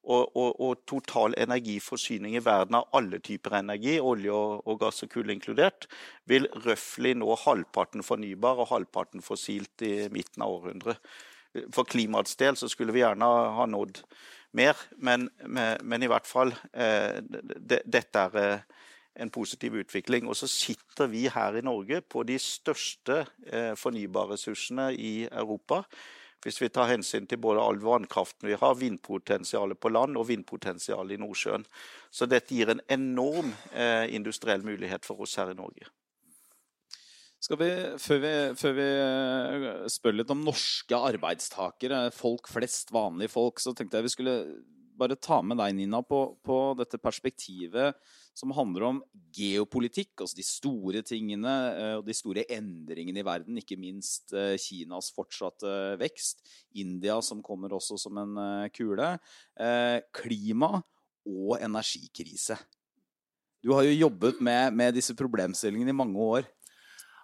Og, 0.04 0.36
og, 0.36 0.60
og, 0.60 0.82
total 0.84 1.32
energiforsyning 1.40 2.34
i 2.36 2.44
verden 2.44 2.76
av 2.76 2.90
alle 2.98 3.22
typer 3.24 3.56
energi, 3.62 3.94
olje 4.04 4.34
og, 4.36 4.66
og 4.68 4.82
gass 4.82 5.06
og 5.06 5.14
kull 5.14 5.32
inkludert, 5.32 5.88
vil 6.28 6.50
røftlig 6.66 7.14
nå 7.16 7.38
halvparten 7.46 8.04
fornybar 8.04 8.60
og 8.60 8.68
halvparten 8.74 9.24
fossilt 9.24 9.86
i 9.88 10.10
midten 10.12 10.44
av 10.44 10.58
århundret. 10.58 11.00
For 11.72 11.88
klimaets 11.88 12.36
del 12.36 12.60
så 12.60 12.68
skulle 12.68 12.92
vi 12.92 13.04
gjerne 13.04 13.30
ha 13.56 13.68
nådd 13.70 14.02
mer, 14.60 14.78
men, 14.98 15.30
men 15.48 16.04
i 16.04 16.10
hvert 16.10 16.28
fall 16.28 16.52
eh, 16.74 17.22
Dette 17.24 18.26
er 18.28 18.40
eh, 18.42 18.82
en 19.16 19.30
positiv 19.34 19.78
utvikling. 19.82 20.28
Og 20.28 20.38
så 20.38 20.50
sitter 20.50 21.10
vi 21.12 21.28
her 21.32 21.58
i 21.58 21.66
Norge 21.66 22.02
på 22.02 22.24
de 22.28 22.38
største 22.42 23.24
eh, 23.48 23.74
fornybarressursene 23.78 24.92
i 24.94 25.14
Europa. 25.32 25.84
Hvis 26.44 26.60
vi 26.60 26.70
tar 26.74 26.92
hensyn 26.92 27.28
til 27.30 27.40
både 27.40 27.64
all 27.64 27.80
vannkraften 27.80 28.50
vi 28.50 28.60
har, 28.60 28.78
vindpotensialet 28.80 29.80
på 29.80 29.92
land 29.94 30.20
og 30.20 30.28
vindpotensialet 30.28 31.16
i 31.16 31.22
Nordsjøen. 31.24 31.64
Så 32.12 32.28
dette 32.28 32.56
gir 32.56 32.74
en 32.74 32.84
enorm 32.92 33.54
industriell 34.12 34.66
mulighet 34.68 35.08
for 35.08 35.24
oss 35.24 35.38
her 35.40 35.54
i 35.54 35.58
Norge. 35.58 35.88
Vi, 37.44 37.72
før, 38.00 38.20
vi, 38.24 38.30
før, 38.56 38.76
vi, 38.78 38.86
eh, 39.04 39.88
spør 39.92 40.16
litt 40.16 40.30
om 40.32 40.46
norske 40.46 40.96
arbeidstakere, 40.96 42.06
folk 42.16 42.48
flest, 42.48 42.94
vanlige 42.96 43.34
folk, 43.34 43.60
så 43.60 43.74
tenkte 43.76 44.00
jeg 44.00 44.08
vi 44.08 44.14
skulle 44.14 44.36
bare 44.98 45.18
ta 45.20 45.40
med 45.46 45.60
deg, 45.60 45.76
Nina, 45.78 46.02
på, 46.06 46.20
på 46.46 46.58
dette 46.80 47.00
perspektivet 47.02 47.98
som 48.34 48.54
handler 48.58 48.88
om 48.88 49.02
geopolitikk, 49.34 50.16
altså 50.24 50.38
de 50.38 50.46
store 50.48 51.04
tingene 51.06 51.54
eh, 51.74 51.96
og 52.00 52.06
de 52.08 52.16
store 52.18 52.46
endringene 52.56 53.22
i 53.22 53.26
verden. 53.28 53.60
Ikke 53.62 53.78
minst 53.80 54.34
eh, 54.38 54.56
Kinas 54.62 55.12
fortsatte 55.14 55.98
vekst. 56.02 56.42
India 56.82 57.20
som 57.22 57.44
kommer 57.46 57.76
også 57.78 58.00
som 58.02 58.18
en 58.18 58.40
kule. 58.74 59.12
Klima 60.18 60.72
og 61.30 61.60
energikrise. 61.62 62.58
Du 63.64 63.72
har 63.72 63.86
jo 63.88 63.96
jobbet 63.96 64.42
med, 64.44 64.74
med 64.76 64.98
disse 64.98 65.16
problemstillingene 65.16 65.94
i 65.94 65.96
mange 65.96 66.20
år. 66.20 66.50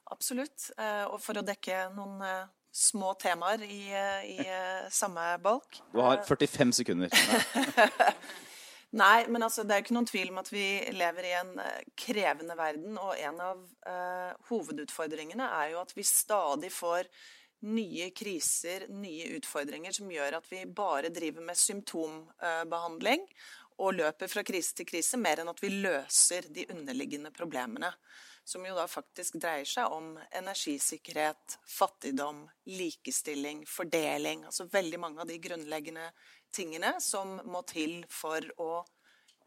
Absolutt. 0.09 0.69
Eh, 0.79 1.05
og 1.09 1.19
for 1.21 1.39
å 1.39 1.45
dekke 1.45 1.89
noen 1.97 2.23
eh, 2.25 2.47
små 2.71 3.13
temaer 3.21 3.63
i, 3.65 3.79
eh, 3.93 4.29
i 4.35 4.91
samme 4.93 5.37
balk. 5.43 5.81
Du 5.93 5.99
har 6.03 6.23
45 6.27 6.73
sekunder. 6.81 7.09
Nei, 9.01 9.27
men 9.29 9.43
altså, 9.45 9.63
det 9.63 9.75
er 9.75 9.83
ikke 9.83 9.93
noen 9.93 10.09
tvil 10.09 10.31
om 10.31 10.39
at 10.41 10.49
vi 10.49 10.65
lever 10.97 11.27
i 11.29 11.33
en 11.37 11.51
krevende 11.99 12.55
verden. 12.57 12.95
Og 12.97 13.11
en 13.21 13.43
av 13.45 13.59
uh, 13.85 14.31
hovedutfordringene 14.49 15.45
er 15.59 15.75
jo 15.75 15.83
at 15.83 15.93
vi 15.93 16.05
stadig 16.09 16.71
får 16.73 17.05
nye 17.69 18.09
kriser, 18.15 18.87
nye 18.89 19.35
utfordringer, 19.37 19.93
som 19.93 20.09
gjør 20.11 20.39
at 20.39 20.47
vi 20.49 20.63
bare 20.65 21.11
driver 21.13 21.45
med 21.45 21.59
symptombehandling 21.59 23.25
og 23.79 23.95
løper 23.95 24.31
fra 24.31 24.43
krise 24.47 24.75
til 24.75 24.87
krise, 24.87 25.19
mer 25.19 25.41
enn 25.41 25.51
at 25.51 25.61
vi 25.63 25.71
løser 25.73 26.49
de 26.53 26.67
underliggende 26.71 27.31
problemene 27.35 27.91
som 28.49 28.65
jo 28.65 28.73
da 28.73 28.87
faktisk 28.89 29.37
dreier 29.37 29.67
seg 29.69 29.93
om 29.93 30.15
energisikkerhet, 30.33 31.59
fattigdom, 31.69 32.47
likestilling, 32.65 33.61
fordeling. 33.69 34.47
Altså 34.49 34.65
veldig 34.71 34.99
mange 34.99 35.21
av 35.21 35.29
de 35.29 35.37
grunnleggende 35.43 36.09
tingene 36.55 36.95
som 37.03 37.37
må 37.45 37.61
til 37.69 38.01
for 38.09 38.45
å 38.57 38.71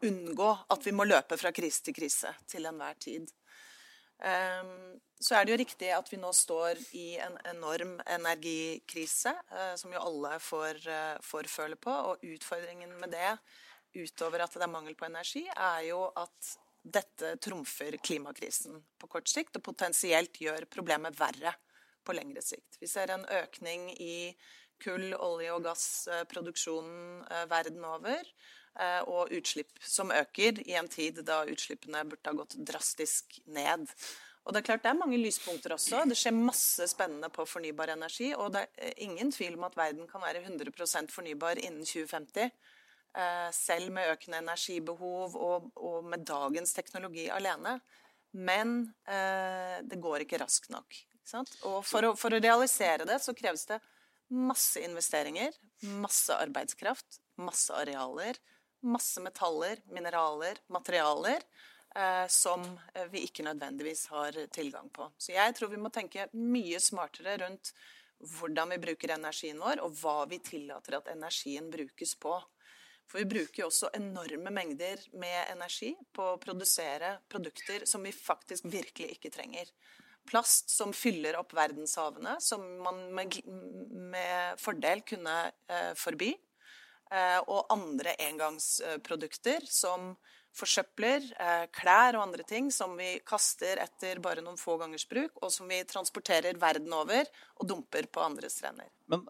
unngå 0.07 0.49
at 0.71 0.87
vi 0.87 0.95
må 0.95 1.07
løpe 1.07 1.37
fra 1.39 1.51
krise 1.55 1.83
til 1.83 1.97
krise 1.99 2.31
til 2.47 2.67
enhver 2.69 2.95
tid. 3.03 3.27
Ehm, 4.23 4.95
så 5.19 5.35
er 5.35 5.45
det 5.45 5.53
jo 5.53 5.59
riktig 5.59 5.91
at 5.95 6.09
vi 6.11 6.19
nå 6.19 6.31
står 6.35 6.79
i 6.95 7.17
en 7.23 7.35
enorm 7.51 7.97
energikrise, 8.07 9.35
eh, 9.51 9.75
som 9.79 9.91
jo 9.91 9.99
alle 9.99 10.37
får, 10.39 10.79
eh, 10.87 11.17
får 11.21 11.51
føle 11.51 11.75
på. 11.75 11.91
Og 11.91 12.23
utfordringen 12.35 12.95
med 12.99 13.11
det, 13.11 13.37
utover 13.95 14.43
at 14.43 14.53
det 14.53 14.63
er 14.63 14.71
mangel 14.71 14.95
på 14.95 15.05
energi, 15.05 15.47
er 15.55 15.81
jo 15.89 16.05
at 16.15 16.57
dette 16.83 17.37
trumfer 17.43 17.97
klimakrisen 18.03 18.81
på 18.99 19.07
kort 19.07 19.29
sikt, 19.31 19.55
og 19.57 19.63
potensielt 19.63 20.39
gjør 20.41 20.67
problemet 20.71 21.15
verre 21.19 21.55
på 22.03 22.15
lengre 22.15 22.43
sikt. 22.43 22.79
Vi 22.81 22.89
ser 22.91 23.13
en 23.13 23.23
økning 23.25 23.89
i 23.95 24.33
kull-, 24.83 25.15
olje- 25.15 25.53
og 25.55 25.63
gassproduksjonen 25.69 27.23
eh, 27.29 27.47
verden 27.51 27.87
over. 27.87 28.35
og 29.05 29.29
utslipp 29.29 29.83
som 29.85 30.09
øker 30.09 30.57
i 30.65 30.73
en 30.73 30.87
tid 30.89 31.19
da 31.21 31.43
utslippene 31.45 31.99
burde 32.09 32.25
ha 32.25 32.33
gått 32.33 32.55
drastisk 32.57 33.35
ned. 33.45 33.85
Og 34.43 34.53
Det 34.53 34.59
er 34.59 34.65
klart 34.67 34.83
det 34.83 34.91
er 34.91 34.99
mange 34.99 35.17
lyspunkter 35.17 35.71
også. 35.75 36.03
Det 36.09 36.17
skjer 36.19 36.35
masse 36.35 36.87
spennende 36.91 37.29
på 37.31 37.45
fornybar 37.47 37.93
energi. 37.93 38.33
Og 38.35 38.51
det 38.55 38.65
er 38.75 38.97
ingen 39.05 39.31
tvil 39.31 39.55
om 39.55 39.67
at 39.69 39.77
verden 39.77 40.07
kan 40.09 40.23
være 40.23 40.43
100% 40.43 41.13
fornybar 41.13 41.61
innen 41.63 41.85
2050. 41.87 42.51
Eh, 43.13 43.49
selv 43.53 43.91
med 43.93 44.09
økende 44.09 44.39
energibehov 44.41 45.35
og, 45.37 45.65
og 45.77 46.05
med 46.09 46.23
dagens 46.25 46.73
teknologi 46.73 47.27
alene. 47.29 47.75
Men 48.33 48.87
eh, 49.05 49.83
det 49.85 49.99
går 50.01 50.23
ikke 50.25 50.39
raskt 50.41 50.71
nok. 50.73 50.97
Ikke 51.13 51.43
og 51.69 51.83
for 51.85 52.07
å, 52.07 52.15
for 52.17 52.33
å, 52.33 52.41
realisere 52.41 53.05
det, 53.05 53.19
så 53.21 53.35
kreves 53.37 53.67
det 53.69 53.77
masse 54.33 54.81
investeringer, 54.81 55.53
masse 56.01 56.33
arbeidskraft, 56.33 57.19
masse 57.37 57.75
arealer, 57.77 58.39
masse 58.81 59.21
metaller, 59.21 59.83
mineraler, 59.93 60.57
materialer 60.73 61.45
eh, 61.93 62.25
som 62.33 62.65
vi 63.13 63.27
ikke 63.27 63.45
nødvendigvis 63.45 64.07
har 64.09 64.41
tilgang 64.57 64.89
på. 64.89 65.11
Så 65.21 65.35
jeg 65.35 65.53
tror 65.53 65.69
vi 65.69 65.83
må 65.85 65.93
tenke 65.93 66.25
mye 66.33 66.81
smartere 66.81 67.37
rundt 67.45 67.75
hvordan 68.39 68.73
vi 68.73 68.81
bruker 68.81 69.13
energien 69.13 69.61
vår, 69.61 69.83
og 69.85 70.01
hva 70.01 70.23
vi 70.31 70.41
tillater 70.41 70.97
at 70.97 71.13
energien 71.13 71.69
brukes 71.69 72.17
på. 72.17 72.39
For 73.09 73.21
vi 73.21 73.29
bruker 73.29 73.63
jo 73.63 73.69
også 73.69 73.91
enorme 73.97 74.53
mengder 74.53 75.01
med 75.19 75.51
energi 75.51 75.91
på 76.15 76.33
å 76.33 76.39
produsere 76.41 77.17
produkter 77.29 77.85
som 77.89 78.05
vi 78.05 78.13
faktisk 78.15 78.65
virkelig 78.71 79.17
ikke 79.17 79.33
trenger. 79.33 79.69
Plast 80.29 80.71
som 80.71 80.93
fyller 80.95 81.35
opp 81.35 81.51
verdenshavene, 81.55 82.37
som 82.41 82.63
man 82.81 83.03
med, 83.15 83.41
med 84.13 84.61
fordel 84.61 85.03
kunne 85.07 85.35
eh, 85.67 85.91
forby. 85.99 86.31
Eh, 87.13 87.39
og 87.43 87.67
andre 87.73 88.15
engangsprodukter 88.23 89.67
som 89.69 90.13
forsøpler 90.57 91.25
eh, 91.33 91.65
klær 91.73 92.17
og 92.17 92.27
andre 92.27 92.45
ting 92.47 92.69
som 92.73 92.93
vi 92.97 93.15
kaster 93.25 93.81
etter 93.81 94.21
bare 94.23 94.43
noen 94.45 94.59
få 94.59 94.77
gangers 94.81 95.05
bruk, 95.09 95.39
og 95.41 95.51
som 95.53 95.69
vi 95.69 95.81
transporterer 95.89 96.59
verden 96.61 96.93
over 96.93 97.25
og 97.59 97.69
dumper 97.69 98.07
på 98.13 98.21
andre 98.23 98.49
strender. 98.53 98.89
Men 99.11 99.25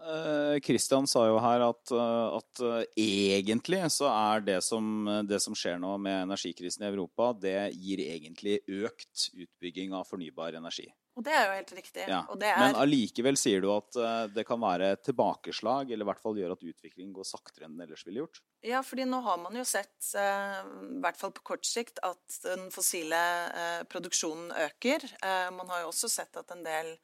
Kristian 0.63 1.07
eh, 1.07 1.11
sa 1.11 1.25
jo 1.29 1.39
her 1.43 1.63
at, 1.65 1.93
eh, 1.95 2.37
at 2.39 2.63
uh, 2.63 2.81
egentlig 2.99 3.81
så 3.93 4.09
er 4.11 4.43
det 4.45 4.59
som, 4.65 5.07
det 5.27 5.39
som, 5.43 5.55
skjer 5.57 5.79
nå 5.81 5.95
med 6.01 6.25
energikrisen 6.27 6.85
i 6.85 6.89
Europa, 6.91 7.31
det 7.37 7.71
gir 7.77 8.03
egentlig 8.03 8.59
økt 8.67 9.29
utbygging 9.33 9.95
av 9.95 10.07
fornybar 10.09 10.59
energi. 10.59 10.89
Og 11.13 11.21
det 11.25 11.33
er 11.37 11.43
jo 11.45 11.57
helt 11.59 11.73
riktig. 11.77 12.05
Ja. 12.09 12.23
Er... 12.25 12.55
Men 12.57 12.77
allikevel 12.81 13.37
sier 13.37 13.61
du 13.61 13.69
at 13.69 13.97
uh, 14.01 14.23
det 14.33 14.47
kan 14.49 14.61
være 14.61 14.95
tilbakeslag, 15.05 15.91
eller 15.91 16.07
i 16.07 16.09
hvert 16.09 16.23
fall 16.23 16.39
gjøre 16.39 16.57
at 16.57 16.65
utviklingen 16.65 17.13
går 17.13 17.27
saktere 17.29 17.67
enn 17.67 17.75
den 17.75 17.85
ellers 17.85 18.05
ville 18.07 18.23
gjort? 18.23 18.41
Ja, 18.65 18.81
fordi 18.85 19.05
nå 19.09 19.19
har 19.25 19.37
man 19.43 19.59
jo 19.59 19.65
sett, 19.67 19.93
uh, 20.17 20.63
i 20.89 21.01
hvert 21.03 21.19
fall 21.19 21.35
på 21.37 21.45
kort 21.53 21.69
sikt, 21.69 22.01
at 22.01 22.39
den 22.47 22.65
fossile 22.73 23.21
uh, 23.53 23.83
produksjonen 23.91 24.55
øker. 24.65 25.05
man 25.53 25.69
har 25.69 25.83
jo 25.83 25.91
også 25.91 26.09
sett 26.09 26.37
at 26.39 26.49
en 26.53 26.65
del 26.65 26.95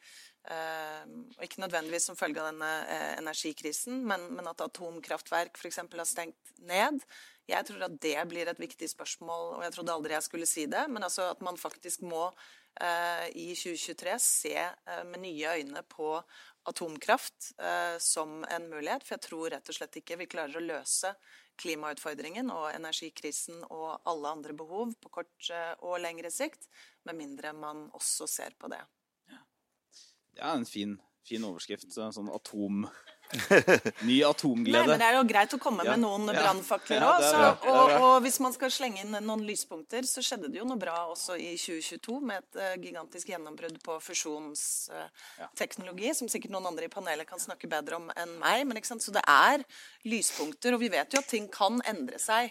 og 0.49 1.43
ikke 1.43 1.59
nødvendigvis 1.61 2.07
som 2.07 2.17
følge 2.17 2.39
av 2.41 2.47
denne 2.47 2.69
energikrisen, 3.19 3.99
men, 4.07 4.23
men 4.33 4.47
at 4.49 4.63
atomkraftverk 4.63 5.59
f.eks. 5.59 5.81
har 5.83 6.07
stengt 6.07 6.53
ned. 6.65 7.03
Jeg 7.49 7.67
tror 7.67 7.83
at 7.85 7.97
det 8.01 8.15
blir 8.31 8.49
et 8.49 8.61
viktig 8.61 8.87
spørsmål, 8.89 9.59
og 9.59 9.65
jeg 9.67 9.75
trodde 9.75 9.93
aldri 9.93 10.15
jeg 10.15 10.25
skulle 10.25 10.47
si 10.49 10.63
det, 10.71 10.87
men 10.89 11.05
altså 11.05 11.27
at 11.35 11.43
man 11.45 11.59
faktisk 11.59 12.07
må 12.07 12.31
Eh, 12.31 12.35
i 13.35 13.55
2023 13.55 14.19
se 14.19 14.55
eh, 14.55 15.03
med 15.05 15.19
nye 15.19 15.55
øyne 15.57 15.83
på 15.89 16.13
atomkraft 16.69 17.51
eh, 17.59 17.97
som 17.99 18.43
en 18.43 18.69
mulighet. 18.69 19.03
For 19.03 19.17
jeg 19.17 19.25
tror 19.27 19.49
rett 19.55 19.71
og 19.71 19.77
slett 19.77 19.99
ikke 20.01 20.19
vi 20.21 20.29
klarer 20.31 20.59
å 20.59 20.63
løse 20.63 21.13
klimautfordringen 21.59 22.51
og 22.55 22.69
energikrisen 22.71 23.65
og 23.67 23.99
alle 24.07 24.31
andre 24.31 24.55
behov 24.55 24.93
på 25.03 25.11
kort 25.11 25.49
og 25.83 25.97
lengre 25.99 26.31
sikt, 26.31 26.69
med 27.03 27.17
mindre 27.19 27.51
man 27.51 27.89
også 27.97 28.29
ser 28.31 28.55
på 28.55 28.69
det. 28.71 28.79
Ja. 29.27 29.41
Det 30.37 30.45
er 30.45 30.53
en 30.55 30.69
fin, 30.69 30.93
fin 31.27 31.43
overskrift. 31.43 31.91
Sånn 31.91 32.31
atom 32.31 32.85
Ny 34.09 34.23
atomglede. 34.25 34.73
Nei, 34.73 34.89
men 34.89 34.97
Det 34.99 35.05
er 35.05 35.13
jo 35.19 35.23
greit 35.29 35.53
å 35.53 35.59
komme 35.61 35.83
ja. 35.85 35.91
med 35.93 36.01
noen 36.01 36.25
brannfakler 36.33 37.03
òg. 37.05 37.21
Ja, 37.25 37.49
og, 37.69 37.91
og, 37.99 38.21
hvis 38.25 38.39
man 38.41 38.53
skal 38.55 38.71
slenge 38.73 39.01
inn 39.03 39.13
noen 39.13 39.43
lyspunkter, 39.45 40.01
så 40.09 40.19
skjedde 40.25 40.49
det 40.49 40.57
jo 40.61 40.69
noe 40.69 40.81
bra 40.81 40.97
også 41.11 41.33
i 41.37 41.57
2022 41.59 42.19
med 42.31 42.37
et 42.41 42.53
uh, 42.57 42.75
gigantisk 42.81 43.25
gjennombrudd 43.33 43.77
på 43.85 43.93
fusjonsteknologi, 44.07 46.09
uh, 46.09 46.17
som 46.17 46.27
sikkert 46.31 46.53
noen 46.55 46.69
andre 46.71 46.85
i 46.89 46.93
panelet 46.93 47.27
kan 47.29 47.41
snakke 47.41 47.71
bedre 47.71 47.93
om 47.99 48.05
enn 48.15 48.33
meg. 48.41 48.59
Men, 48.69 48.77
Så 48.89 49.11
det 49.13 49.25
er 49.29 49.57
lyspunkter, 50.09 50.73
og 50.73 50.79
vi 50.81 50.89
vet 50.93 51.13
jo 51.13 51.19
at 51.21 51.29
ting 51.29 51.47
kan 51.53 51.81
endre 51.89 52.17
seg. 52.21 52.43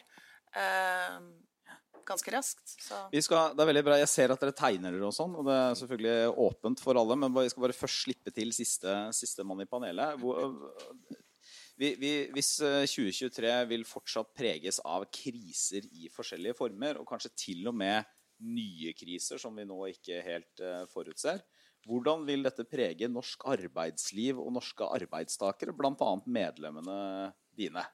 Uh, 0.54 1.18
ganske 2.08 2.32
raskt. 2.34 2.74
Skal, 2.80 3.54
det 3.54 3.62
er 3.62 3.70
veldig 3.70 3.84
bra. 3.86 4.00
Jeg 4.00 4.10
ser 4.10 4.34
at 4.34 4.42
dere 4.42 4.56
tegner 4.56 4.94
dere 4.94 5.08
og 5.08 5.14
sånn, 5.16 5.36
og 5.38 5.46
det 5.48 5.56
er 5.60 5.78
selvfølgelig 5.82 6.42
åpent 6.48 6.82
for 6.82 7.00
alle. 7.00 7.16
Men 7.20 7.34
vi 7.36 7.48
skal 7.52 7.66
bare 7.66 7.76
først 7.76 8.04
slippe 8.06 8.34
til 8.34 8.52
siste, 8.56 8.98
siste 9.16 9.46
mann 9.46 9.62
i 9.64 9.68
panelet. 9.70 10.18
Hvor, 10.22 10.56
vi, 11.78 11.92
vi, 12.00 12.12
hvis 12.34 12.56
2023 12.58 13.50
eh, 13.52 13.64
vil 13.70 13.84
fortsatt 13.86 14.32
preges 14.36 14.80
av 14.82 15.06
kriser 15.14 15.86
i 15.94 16.08
forskjellige 16.10 16.56
former, 16.58 16.98
og 16.98 17.06
kanskje 17.06 17.34
til 17.38 17.70
og 17.70 17.76
med 17.78 18.08
nye 18.48 18.94
kriser 18.98 19.38
som 19.38 19.54
vi 19.58 19.66
nå 19.66 19.78
ikke 19.90 20.20
helt 20.22 20.62
uh, 20.62 20.84
forutser, 20.90 21.40
hvordan 21.88 22.24
vil 22.26 22.44
dette 22.46 22.66
prege 22.68 23.08
norsk 23.10 23.46
arbeidsliv 23.50 24.38
og 24.42 24.52
norske 24.58 24.86
arbeidstakere, 24.98 25.74
bl.a. 25.74 26.10
medlemmene 26.26 26.98
dine? 27.56 27.84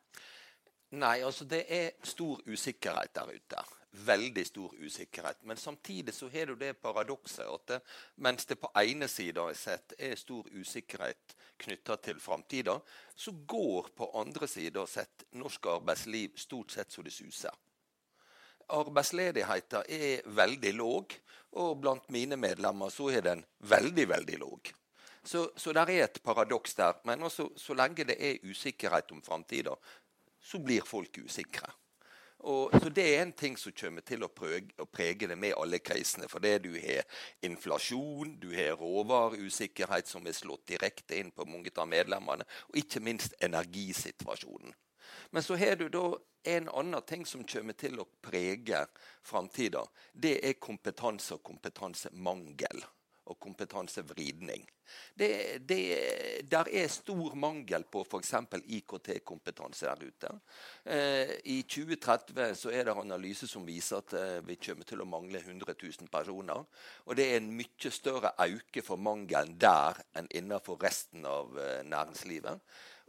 Nei, 0.94 1.18
altså 1.26 1.46
det 1.48 1.64
er 1.72 1.94
stor 2.06 2.40
usikkerhet 2.48 3.14
der 3.16 3.32
ute 3.36 3.64
veldig 3.94 4.46
stor 4.46 4.74
usikkerhet. 4.80 5.42
Men 5.42 5.56
samtidig 5.56 6.14
så 6.14 6.28
har 6.28 6.46
du 6.46 6.54
det 6.58 6.72
paradokset 6.82 7.46
at 7.46 7.66
det, 7.68 7.80
mens 8.16 8.46
det 8.46 8.58
på 8.60 8.70
ene 8.80 9.08
sida 9.08 9.46
er 9.98 10.16
stor 10.18 10.48
usikkerhet 10.52 11.36
knytta 11.58 11.96
til 11.96 12.20
framtida, 12.20 12.78
så 13.14 13.32
går 13.46 13.92
på 13.96 14.10
andre 14.20 14.48
sida 14.50 14.86
sett 14.86 15.26
norsk 15.38 15.66
arbeidsliv 15.76 16.34
stort 16.36 16.74
sett 16.74 16.92
så 16.92 17.02
det 17.02 17.14
suser. 17.14 17.54
Arbeidsledigheten 18.74 19.84
er 19.92 20.22
veldig 20.24 20.72
låg, 20.74 21.18
og 21.60 21.76
blant 21.80 22.08
mine 22.10 22.36
medlemmer 22.40 22.90
så 22.90 23.10
er 23.12 23.22
den 23.22 23.44
veldig, 23.60 24.08
veldig 24.08 24.38
låg. 24.40 24.72
Så, 25.24 25.50
så 25.56 25.72
det 25.72 25.84
er 25.88 26.04
et 26.04 26.20
paradoks 26.24 26.74
der. 26.74 26.98
Men 27.04 27.22
også, 27.22 27.50
så 27.56 27.76
lenge 27.76 28.04
det 28.08 28.16
er 28.18 28.42
usikkerhet 28.44 29.12
om 29.12 29.22
framtida, 29.22 29.76
så 30.40 30.60
blir 30.60 30.84
folk 30.84 31.18
usikre. 31.24 31.70
Og, 32.44 32.70
så 32.82 32.88
Det 32.88 33.04
er 33.16 33.22
en 33.22 33.32
ting 33.32 33.56
som 33.56 33.72
kommer 33.72 34.04
til 34.04 34.24
å 34.24 34.28
prege, 34.28 34.74
å 34.78 34.84
prege 34.84 35.28
det 35.30 35.36
med 35.40 35.54
alle 35.56 35.78
krisene. 35.80 36.28
For 36.28 36.44
det 36.44 36.58
du 36.66 36.74
har 36.76 37.06
inflasjon, 37.42 38.36
du 38.40 38.50
har 38.52 38.76
råvareusikkerhet 38.76 40.08
som 40.08 40.26
er 40.26 40.36
slått 40.36 40.66
direkte 40.68 41.16
inn 41.16 41.32
på 41.32 41.46
mange 41.48 41.72
av 41.76 41.88
medlemmene, 41.88 42.44
og 42.68 42.76
ikke 42.76 43.00
minst 43.00 43.34
energisituasjonen. 43.40 44.74
Men 45.30 45.42
så 45.42 45.56
har 45.56 45.76
du 45.80 45.88
da 45.88 46.04
en 46.44 46.68
annen 46.68 47.06
ting 47.08 47.24
som 47.26 47.44
kommer 47.48 47.72
til 47.72 47.96
å 48.00 48.08
prege 48.20 48.84
framtida. 49.24 49.86
Det 50.12 50.36
er 50.44 50.60
kompetanse 50.60 51.38
og 51.38 51.42
kompetansemangel 51.48 52.84
og 53.30 53.38
kompetansevridning. 53.40 54.64
Det, 55.16 55.30
det, 55.68 55.80
der 56.50 56.68
er 56.70 56.88
stor 56.92 57.34
mangel 57.34 57.86
på 57.88 58.02
f.eks. 58.04 58.34
IKT-kompetanse 58.78 59.86
der 59.86 60.04
ute. 60.04 60.32
Eh, 60.84 61.34
I 61.44 61.62
2030 61.62 62.54
så 62.60 62.72
er 62.72 62.84
det 62.84 62.96
analyse 63.00 63.48
som 63.48 63.66
viser 63.66 64.02
at 64.02 64.16
eh, 64.18 64.40
vi 64.46 64.58
kommer 64.60 64.88
til 64.88 65.02
å 65.02 65.08
mangle 65.08 65.40
100 65.40 65.76
000 65.80 66.10
personer. 66.12 66.64
Og 67.06 67.16
det 67.16 67.30
er 67.30 67.40
en 67.40 67.52
mye 67.56 67.94
større 67.94 68.34
auke 68.44 68.84
for 68.84 69.00
mangelen 69.00 69.56
der 69.60 70.02
enn 70.18 70.28
innenfor 70.30 70.80
resten 70.84 71.24
av 71.28 71.56
eh, 71.58 71.80
næringslivet. 71.88 72.60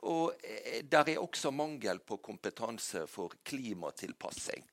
Og 0.07 0.31
eh, 0.43 0.79
der 0.87 1.15
er 1.15 1.23
også 1.23 1.51
mangel 1.51 1.99
på 1.99 2.21
kompetanse 2.23 3.05
for 3.11 3.35
klimatilpassing. 3.43 4.63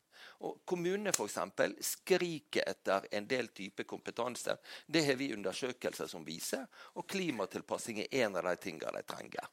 Og 0.42 0.62
Kommunene 0.66 1.12
for 1.14 1.30
eksempel, 1.30 1.76
skriker 1.80 2.66
etter 2.66 3.06
en 3.14 3.26
del 3.30 3.52
type 3.54 3.86
kompetanse. 3.88 4.56
Det 4.86 5.04
har 5.06 5.18
vi 5.20 5.32
undersøkelser 5.36 6.10
som 6.10 6.24
viser. 6.26 6.66
Og 6.98 7.06
klimatilpassing 7.08 8.02
er 8.04 8.24
en 8.24 8.40
av 8.40 8.48
de 8.50 8.56
tingene 8.62 8.96
de 8.98 9.04
trenger. 9.06 9.50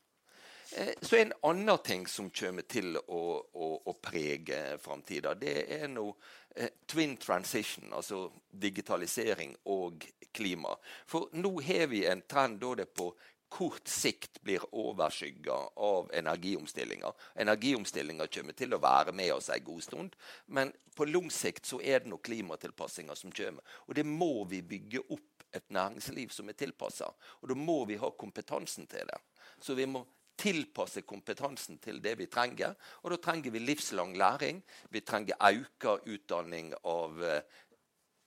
Eh, 0.76 0.94
så 1.02 1.16
En 1.16 1.34
annen 1.42 1.78
ting 1.78 2.08
som 2.08 2.30
kommer 2.30 2.62
til 2.62 2.98
å, 2.98 3.24
å, 3.54 3.70
å 3.86 3.94
prege 4.02 4.78
framtida, 4.82 5.34
det 5.34 5.56
er 5.80 5.88
noe 5.90 6.14
eh, 6.56 6.70
twin 6.86 7.18
transition, 7.18 7.90
altså 7.94 8.28
digitalisering 8.52 9.56
og 9.66 10.06
klima. 10.32 10.76
For 11.10 11.30
nå 11.34 11.56
har 11.66 11.88
vi 11.90 12.06
en 12.06 12.22
trend 12.30 12.62
da 12.62 12.76
det 12.84 12.90
på 12.94 13.10
kort 13.50 13.88
sikt 13.88 14.42
blir 14.46 14.64
overskygga 14.76 15.58
av 15.76 16.12
energiomstillinga. 16.14 17.12
Energiomstillinga 17.36 18.28
kommer 18.28 18.58
til 18.58 18.76
å 18.76 18.82
være 18.84 19.14
med 19.16 19.34
oss 19.34 19.50
en 19.54 19.64
god 19.66 19.84
stund, 19.84 20.16
men 20.46 20.72
på 20.96 21.08
lang 21.10 21.32
sikt 21.34 21.66
så 21.70 21.82
er 21.82 22.04
det 22.04 22.12
noen 22.12 22.24
klimatilpassinger 22.24 23.18
som 23.18 23.34
kommer. 23.34 23.66
Og 23.88 23.98
det 23.98 24.06
må 24.06 24.46
vi 24.50 24.62
bygge 24.62 25.04
opp 25.10 25.46
et 25.56 25.66
næringsliv 25.74 26.30
som 26.34 26.50
er 26.50 26.58
tilpassa. 26.58 27.10
Og 27.42 27.50
da 27.50 27.58
må 27.58 27.82
vi 27.90 27.98
ha 27.98 28.12
kompetansen 28.14 28.88
til 28.90 29.10
det. 29.10 29.20
Så 29.60 29.76
vi 29.78 29.88
må 29.90 30.06
tilpasse 30.40 31.04
kompetansen 31.08 31.80
til 31.84 32.00
det 32.04 32.16
vi 32.20 32.30
trenger. 32.32 32.76
Og 33.04 33.14
da 33.14 33.20
trenger 33.24 33.52
vi 33.52 33.64
livslang 33.64 34.16
læring. 34.18 34.62
Vi 34.90 35.02
trenger 35.02 35.40
auka 35.40 35.98
utdanning 36.06 36.72
av 36.88 37.24
eh, 37.24 37.42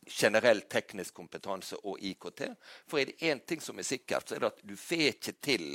generell 0.08 0.64
teknisk 0.70 1.14
kompetanse 1.14 1.78
og 1.86 2.00
IKT. 2.02 2.44
For 2.90 3.00
er 3.00 3.12
det 3.12 3.30
én 3.30 3.42
ting 3.46 3.62
som 3.62 3.78
er 3.78 3.86
sikkert, 3.86 4.28
så 4.28 4.36
er 4.36 4.44
det 4.44 4.52
at 4.52 4.62
du 4.66 4.76
får 4.78 5.08
ikke 5.12 5.34
til 5.44 5.66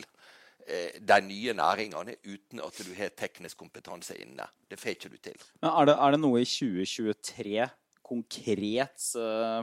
eh, 0.68 1.00
de 1.00 1.20
nye 1.26 1.56
næringene 1.58 2.18
uten 2.26 2.64
at 2.64 2.80
du 2.84 2.94
har 2.98 3.16
teknisk 3.16 3.58
kompetanse 3.58 4.18
inne. 4.20 4.48
Det 4.70 4.80
får 4.80 4.96
ikke 4.96 5.14
du 5.14 5.20
til. 5.30 5.44
Men 5.62 5.72
er 5.72 5.92
det, 5.92 5.98
er 5.98 6.16
det 6.16 6.22
noe 6.24 6.42
i 6.44 6.48
2023 6.48 7.68
konkret 8.08 9.04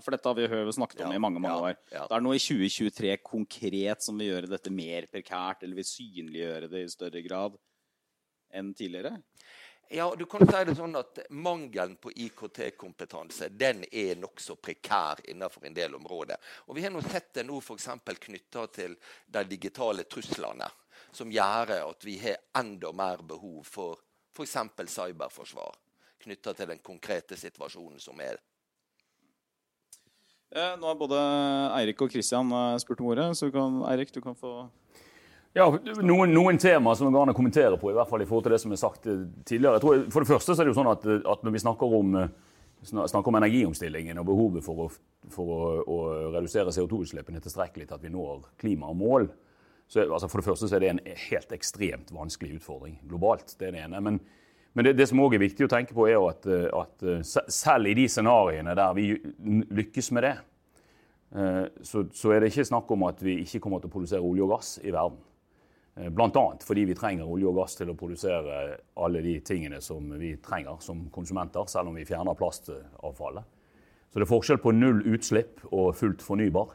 For 0.04 0.12
dette 0.12 0.28
har 0.28 0.66
vi 0.68 0.72
snakket 0.76 1.04
om 1.06 1.14
ja, 1.14 1.16
i 1.16 1.22
mange 1.22 1.40
mange 1.40 1.60
år. 1.70 1.76
Ja, 1.88 2.02
ja. 2.02 2.06
Det 2.10 2.16
er 2.16 2.24
noe 2.26 2.36
i 2.36 2.42
2023 2.42 3.14
konkret 3.24 4.04
som 4.04 4.18
vil 4.20 4.34
gjøre 4.34 4.50
dette 4.50 4.72
mer 4.74 5.06
prekært, 5.08 5.64
eller 5.64 5.78
vil 5.78 5.88
synliggjøre 5.88 6.68
det 6.72 6.82
i 6.84 6.90
større 6.92 7.22
grad 7.24 7.56
enn 8.54 8.74
tidligere? 8.76 9.16
Ja, 9.88 10.14
du 10.18 10.24
kan 10.26 10.46
si 10.48 10.62
det 10.64 10.74
sånn 10.78 10.96
at 10.96 11.18
Mangelen 11.30 11.96
på 12.00 12.10
IKT-kompetanse 12.10 13.50
den 13.52 13.84
er 13.90 14.16
nokså 14.18 14.56
prekær 14.56 15.20
innenfor 15.28 15.66
en 15.68 15.76
del 15.76 15.94
områder. 15.94 16.40
Og 16.66 16.76
Vi 16.76 16.82
har 16.86 16.90
nå 16.94 17.02
sett 17.04 17.34
det 17.36 17.44
nå 17.46 17.60
f.eks. 17.60 17.90
knytta 18.26 18.66
til 18.72 18.96
de 19.26 19.44
digitale 19.48 20.06
truslene, 20.08 20.66
som 21.12 21.30
gjør 21.30 21.76
at 21.82 22.04
vi 22.04 22.16
har 22.22 22.40
enda 22.58 22.92
mer 22.92 23.22
behov 23.22 23.62
for 23.68 24.00
f.eks. 24.34 24.56
cyberforsvar 24.96 25.78
knytta 26.24 26.54
til 26.56 26.72
den 26.72 26.82
konkrete 26.82 27.36
situasjonen 27.38 28.00
som 28.00 28.20
er. 28.24 28.40
Eh, 30.54 30.74
nå 30.78 30.86
har 30.86 30.96
både 30.98 31.18
Eirik 31.80 32.00
og 32.04 32.12
Kristian 32.12 32.50
eh, 32.54 32.78
spurt 32.82 33.02
om 33.02 33.10
ordet, 33.10 33.26
så 33.36 33.50
kan, 33.52 33.82
Eirik, 33.90 34.12
du 34.14 34.20
kan 34.24 34.36
få 34.38 34.64
ja, 35.54 35.68
noen, 36.02 36.34
noen 36.34 36.58
tema 36.60 36.94
som 36.96 37.08
det 37.08 37.14
går 37.14 37.28
an 37.28 37.34
å 37.34 37.36
kommentere 37.36 37.78
på, 37.80 37.92
i 37.92 37.96
hvert 37.96 38.10
fall 38.10 38.24
i 38.24 38.28
forhold 38.28 38.48
til 38.48 38.56
det 38.56 38.60
som 38.62 38.74
er 38.74 38.80
sagt 38.80 39.08
eh, 39.10 39.24
tidligere. 39.46 39.78
Jeg 39.78 39.84
tror, 39.86 40.04
for 40.14 40.24
det 40.26 40.32
første 40.32 40.52
så 40.52 40.62
er 40.62 40.68
det 40.68 40.74
jo 40.74 40.80
sånn 40.80 40.92
at, 40.92 41.08
at 41.34 41.46
når 41.46 41.56
vi 41.56 41.64
snakker 41.64 41.96
om, 42.00 42.20
snakker 42.84 43.32
om, 43.32 43.40
energiomstillingen 43.40 44.20
og 44.22 44.28
behovet 44.28 44.66
for 44.66 44.86
å, 44.86 44.90
for 45.32 45.56
å, 45.56 45.72
å 45.86 45.98
redusere 46.36 46.74
CO2-utslippene 46.74 47.42
tilstrekkelig 47.44 47.88
til 47.88 47.98
at 47.98 48.04
vi 48.04 48.12
når 48.12 48.48
klimamål, 48.60 49.30
så 49.88 50.06
altså 50.06 50.30
for 50.32 50.40
det 50.40 50.48
første 50.48 50.68
så 50.70 50.78
er 50.78 50.82
det 50.82 50.94
en 50.94 51.04
helt 51.28 51.52
ekstremt 51.52 52.10
vanskelig 52.14 52.58
utfordring 52.58 52.96
globalt. 53.06 53.52
Det 53.60 53.68
er 53.68 53.76
det 53.76 53.84
ene. 53.84 54.00
Men 54.00 54.18
men 54.74 54.88
det, 54.88 54.96
det 54.98 55.06
som 55.06 55.20
òg 55.22 55.36
er 55.36 55.44
viktig 55.44 55.68
å 55.68 55.70
tenke 55.70 55.94
på, 55.94 56.08
er 56.10 56.18
at, 56.18 56.46
eh, 56.50 56.66
at, 56.74 57.04
eh, 57.06 57.22
selv 57.22 57.90
i 57.90 57.94
de 57.94 58.08
scenarioene 58.10 58.74
der 58.74 58.96
vi 58.96 59.12
lykkes 59.70 60.10
med 60.16 60.26
det, 60.26 60.32
eh, 61.38 61.60
så, 61.86 62.02
så, 62.10 62.32
er 62.34 62.42
det 62.42 62.50
ikke 62.50 62.66
snakk 62.72 62.90
om 62.90 63.06
at 63.06 63.22
vi 63.22 63.38
ikke 63.44 63.62
kommer 63.62 63.82
til 63.82 63.92
å 63.92 63.94
produsere 63.94 64.26
olje 64.26 64.42
og 64.42 64.56
gass 64.56 64.72
i 64.82 64.90
verden. 64.90 65.20
Bl.a. 65.94 66.44
fordi 66.66 66.84
vi 66.88 66.96
trenger 66.98 67.28
olje 67.30 67.46
og 67.46 67.60
gass 67.60 67.76
til 67.78 67.92
å 67.92 67.94
produsere 67.94 68.62
alle 68.98 69.20
de 69.22 69.36
tingene 69.46 69.78
som 69.84 70.08
vi 70.18 70.32
trenger 70.42 70.80
som 70.82 71.04
konsumenter, 71.14 71.68
selv 71.70 71.92
om 71.92 71.98
vi 72.00 72.06
fjerner 72.08 72.34
plastavfallet. 72.34 73.46
Så 74.10 74.18
det 74.18 74.26
er 74.26 74.30
forskjell 74.32 74.58
på 74.62 74.74
null 74.74 75.04
utslipp 75.14 75.62
og 75.70 75.92
fullt 75.98 76.22
fornybar. 76.22 76.74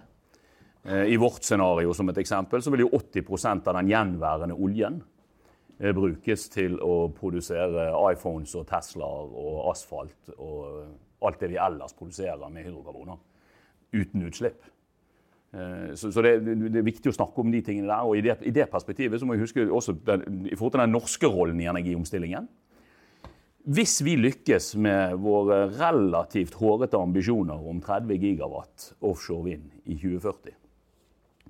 I 0.88 1.19
vårt 1.19 1.43
scenario 1.43 1.91
som 1.95 2.07
et 2.11 2.21
eksempel, 2.23 2.63
så 2.63 2.71
vil 2.71 2.85
jo 2.85 2.93
80% 2.95 3.67
av 3.67 3.75
den 3.75 3.91
gjenværende 3.91 4.55
oljen 4.55 5.01
Eh, 5.79 5.93
brukes 5.95 6.49
til 6.51 6.75
å 6.83 7.07
produsere 7.15 7.85
iPhones 8.11 8.51
og 8.59 8.65
Teslaer 8.67 9.29
og 9.39 9.69
asfalt 9.71 10.33
og 10.35 10.89
alt 11.23 11.39
det 11.39 11.53
vi 11.53 11.59
ellers 11.59 11.95
produserer 11.95 12.51
med 12.51 12.67
hydrokarboner. 12.67 13.21
Uten 13.95 14.25
utslipp. 14.27 14.67
Eh, 15.50 15.94
så, 15.98 16.12
det, 16.22 16.34
er 16.46 16.86
viktig 16.86 17.10
å 17.10 17.15
snakke 17.15 17.41
om 17.41 17.51
de 17.53 17.62
tingene 17.65 17.89
der. 17.89 18.06
Og 18.06 18.20
i 18.20 18.24
det, 18.25 18.38
i 18.46 18.53
det 18.56 18.70
perspektivet 18.72 19.22
så 19.22 19.27
må 19.27 19.38
vi 19.38 19.44
huske 19.44 19.65
også 19.65 19.98
den, 20.06 20.46
i 20.46 20.56
forhold 20.56 20.77
til 20.77 20.84
den 20.84 20.98
norske 20.98 21.32
rollen 21.32 21.62
i 21.62 21.70
energiomstillingen. 21.72 22.50
Hvis 23.70 24.00
vi 24.06 24.15
lykkes 24.18 24.72
med 24.82 25.18
våre 25.22 25.65
relativt 25.75 26.56
hårete 26.58 26.98
ambisjoner 26.98 27.68
om 27.70 27.82
30 27.84 28.15
gigawatt 28.24 28.93
offshore 29.06 29.50
vind 29.50 29.67
i 29.84 29.97
2040, 30.00 30.56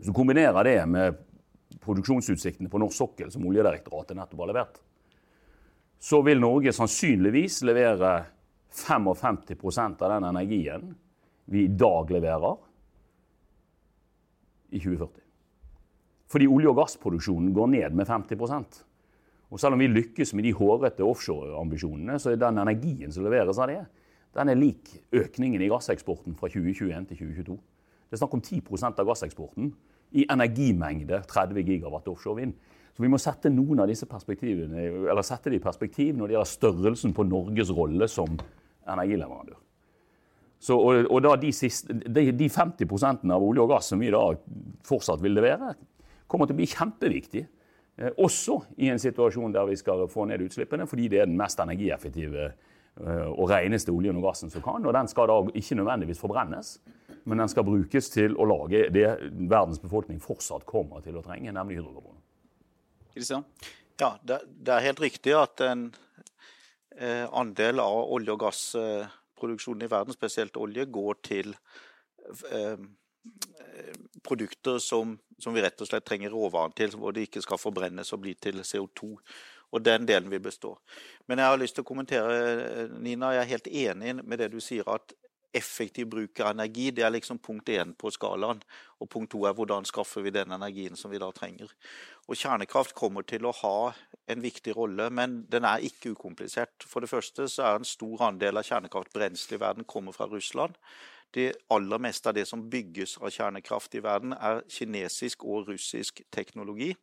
så 0.07 0.15
kombinerer 0.15 0.65
det 0.65 0.79
med 0.89 1.19
produksjonsutsiktene 1.83 2.71
på 2.71 2.81
norsk 2.81 2.97
sokkel 2.97 3.29
som 3.31 3.45
Oljedirektoratet 3.47 4.17
nettopp 4.17 4.41
har 4.41 4.51
levert, 4.51 4.81
så 5.99 6.21
vil 6.25 6.41
Norge 6.41 6.73
sannsynligvis 6.75 7.61
levere 7.67 8.13
55% 8.73 10.03
av 10.03 10.13
den 10.15 10.27
energien 10.31 10.89
vi 11.49 11.65
i 11.67 11.71
dag 11.71 12.11
leverer, 12.13 12.57
i 14.71 14.79
2040. 14.79 15.25
Fordi 16.29 16.47
olje- 16.47 16.69
og 16.69 16.77
gassproduksjonen 16.77 17.53
går 17.53 17.67
ned 17.67 17.97
med 17.97 18.07
50% 18.07 18.83
Og 19.49 19.59
selv 19.59 19.73
om 19.73 19.79
vi 19.79 19.87
lykkes 19.87 20.35
med 20.37 20.43
de 20.45 20.53
hårete 20.53 21.01
offshoreambisjonene, 21.01 22.19
så 22.19 22.29
er 22.29 22.35
den 22.37 22.59
energien 22.61 23.11
som 23.11 23.23
leveres 23.25 23.57
av 23.57 23.67
det, 23.67 23.79
den 24.37 24.49
er 24.49 24.59
lik 24.59 24.91
økningen 25.11 25.61
i 25.61 25.69
gasseksporten 25.71 26.35
fra 26.37 26.47
2021 26.53 27.07
til 27.09 27.17
2022. 27.17 27.55
Det 28.09 28.13
er 28.13 28.21
snakk 28.21 28.35
om 28.37 28.43
10% 28.45 29.01
av 29.01 29.07
gasseksporten 29.09 29.71
i 30.17 30.27
energimengde 30.29 31.23
30 31.29 31.65
gigawatt 31.65 32.07
offshore 32.09 32.43
vind. 32.43 32.53
Så 32.93 33.01
vi 33.01 33.09
må 33.09 33.17
sette 33.21 33.49
noen 33.49 33.81
av 33.81 33.89
disse 33.89 34.05
perspektivene, 34.09 34.85
eller 35.09 35.25
sette 35.25 35.49
det 35.49 35.61
i 35.61 35.63
perspektiv 35.63 36.17
når 36.17 36.27
det 36.27 36.37
gjelder 36.37 36.53
størrelsen 36.53 37.13
på 37.17 37.25
Norges 37.25 37.73
rolle 37.73 38.09
som 38.11 38.37
energileverandør. 38.89 39.57
Så, 40.59 40.75
og, 40.75 41.05
og 41.07 41.21
da 41.23 41.35
de, 41.39 41.53
siste, 41.55 41.93
de, 41.93 42.25
de 42.35 42.49
50 42.51 43.31
av 43.31 43.43
olje 43.43 43.63
og 43.63 43.71
gass 43.71 43.91
som 43.93 44.01
vi 44.01 44.11
da 44.11 44.23
fortsatt 44.87 45.23
vil 45.23 45.37
levere, 45.37 45.73
kommer 46.27 46.49
til 46.49 46.57
å 46.57 46.59
bli 46.59 46.67
kjempeviktig. 46.69 47.45
Eh, 47.99 48.11
også 48.19 48.59
i 48.83 48.91
en 48.91 48.99
situasjon 48.99 49.55
der 49.55 49.69
vi 49.69 49.79
skal 49.79 50.03
få 50.11 50.27
ned 50.29 50.43
utslippene, 50.45 50.87
fordi 50.89 51.07
det 51.13 51.23
er 51.23 51.31
den 51.31 51.39
mest 51.39 51.63
energieffektive 51.63 52.49
eh, 52.49 53.27
og 53.29 53.49
reneste 53.53 53.95
oljen 53.95 54.19
og 54.19 54.27
gassen 54.27 54.51
som 54.51 54.65
kan. 54.65 54.83
Og 54.83 54.95
den 54.95 55.11
skal 55.11 55.31
da 55.31 55.39
ikke 55.55 55.79
nødvendigvis 55.79 56.21
forbrennes 56.21 56.77
men 57.29 57.37
den 57.37 57.49
skal 57.51 57.65
brukes 57.67 58.09
til 58.09 58.35
å 58.39 58.47
lage 58.49 58.87
det 58.93 59.05
verdens 59.49 59.81
befolkning 59.81 60.17
fortsatt 60.23 60.65
kommer 60.69 61.03
til 61.05 61.19
å 61.19 61.23
trenge, 61.25 61.51
nemlig 61.53 61.79
hydrokarboner. 61.79 62.21
Kristian? 63.13 63.45
Ja, 63.99 64.15
det, 64.23 64.39
det, 64.49 64.73
er 64.73 64.85
helt 64.87 65.01
riktig 65.03 65.35
at 65.35 65.61
en 65.65 65.89
eh, 66.95 67.25
andel 67.27 67.81
av 67.83 68.13
olje- 68.15 68.33
og 68.33 68.43
gassproduksjonen 69.39 69.85
i 69.85 69.89
verden, 69.89 70.13
spesielt 70.13 70.57
olje, 70.57 70.85
går 70.85 71.15
til 71.23 71.55
eh, 72.51 72.77
produkter 74.23 74.79
som, 74.79 75.17
som, 75.37 75.53
vi 75.53 75.61
rett 75.61 75.81
og 75.81 75.87
slett 75.87 76.05
trenger 76.05 76.31
råvaren 76.31 76.75
til, 76.75 76.91
hvor 76.97 77.11
det 77.11 77.27
ikke 77.27 77.41
skal 77.41 77.57
forbrennes 77.57 78.13
og 78.13 78.21
bli 78.21 78.35
til 78.35 78.59
CO2. 78.61 79.15
Og 79.71 79.83
den 79.85 80.05
delen 80.07 80.31
vil 80.31 80.41
bestå. 80.41 80.73
Men 81.27 81.39
jeg 81.39 81.47
har 81.47 81.59
lyst 81.61 81.75
til 81.77 81.83
å 81.83 81.87
kommentere, 81.87 82.37
eh, 82.83 82.87
Nina. 82.99 83.33
Jeg 83.33 83.41
er 83.43 83.53
helt 83.53 83.67
enig 83.67 84.15
med 84.25 84.39
det 84.39 84.51
du 84.51 84.59
sier, 84.59 84.87
at 84.89 85.13
effektiv 85.53 86.07
bruk 86.07 86.39
av 86.39 86.51
energi. 86.53 86.89
Det 86.91 87.03
er 87.05 87.13
liksom 87.13 87.39
punkt 87.41 87.69
én 87.69 87.93
på 87.97 88.11
skalaen. 88.13 88.61
Og 88.99 89.09
punkt 89.09 89.31
to 89.33 89.43
er 89.47 89.55
hvordan 89.57 89.87
skaffer 89.87 90.21
vi 90.25 90.33
den 90.35 90.51
energien 90.55 90.97
som 90.99 91.11
vi 91.11 91.21
da 91.21 91.31
trenger. 91.35 91.71
Og 92.27 92.37
Kjernekraft 92.37 92.95
kommer 92.97 93.25
til 93.27 93.47
å 93.47 93.53
ha 93.61 93.91
en 94.29 94.43
viktig 94.43 94.75
rolle, 94.77 95.09
men 95.09 95.43
den 95.49 95.65
er 95.65 95.85
ikke 95.85 96.13
ukomplisert. 96.13 96.85
For 96.85 97.01
det 97.01 97.09
første 97.09 97.47
så 97.49 97.65
er 97.65 97.79
en 97.79 97.87
stor 97.87 98.27
andel 98.29 98.61
av 98.61 98.67
kjernekraftbrensel 98.67 99.57
i 99.57 99.61
verden 99.61 99.87
kommer 99.89 100.15
fra 100.15 100.29
Russland. 100.29 100.77
Det 101.33 101.51
aller 101.69 102.01
meste 102.01 102.29
av 102.29 102.37
det 102.37 102.47
som 102.49 102.65
bygges 102.69 103.17
av 103.21 103.33
kjernekraft 103.33 103.95
i 103.95 104.03
verden, 104.05 104.33
er 104.33 104.63
kinesisk 104.69 105.45
og 105.45 105.69
russisk 105.69 106.23
teknologi. 106.33 106.93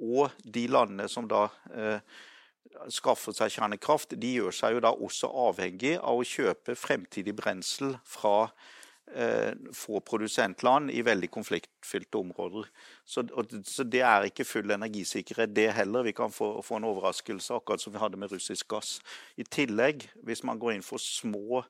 Og 0.00 0.32
de 0.44 0.64
landene 0.68 1.08
som 1.12 1.28
da 1.28 1.46
eh, 1.76 2.00
skaffer 2.92 3.34
seg 3.36 3.52
kjernekraft, 3.54 4.16
de 4.20 4.34
gjør 4.38 4.54
seg 4.54 4.76
jo 4.76 4.84
da 4.84 4.92
også 4.94 5.30
avhengig 5.48 5.96
av 5.98 6.20
å 6.20 6.26
kjøpe 6.26 6.76
fremtidig 6.78 7.34
brensel 7.36 7.96
fra 8.08 8.50
eh, 9.14 9.52
få 9.76 10.00
produsentland 10.06 10.92
i 10.94 11.02
veldig 11.06 11.30
konfliktfylte 11.34 12.20
områder. 12.20 12.70
Så, 13.04 13.24
og, 13.34 13.52
så, 13.66 13.84
det 13.84 14.02
er 14.06 14.28
ikke 14.28 14.48
full 14.48 14.70
energisikkerhet, 14.74 15.54
det 15.56 15.70
heller. 15.76 16.06
Vi 16.06 16.16
kan 16.16 16.32
få, 16.34 16.52
få, 16.64 16.80
en 16.80 16.88
overraskelse, 16.90 17.54
akkurat 17.56 17.82
som 17.82 17.94
vi 17.94 18.02
hadde 18.02 18.20
med 18.20 18.32
russisk 18.32 18.70
gass. 18.72 18.98
I 19.36 19.46
tillegg, 19.46 20.08
hvis 20.26 20.44
man 20.46 20.60
går 20.60 20.78
inn 20.78 20.86
for 20.86 21.02
små 21.02 21.64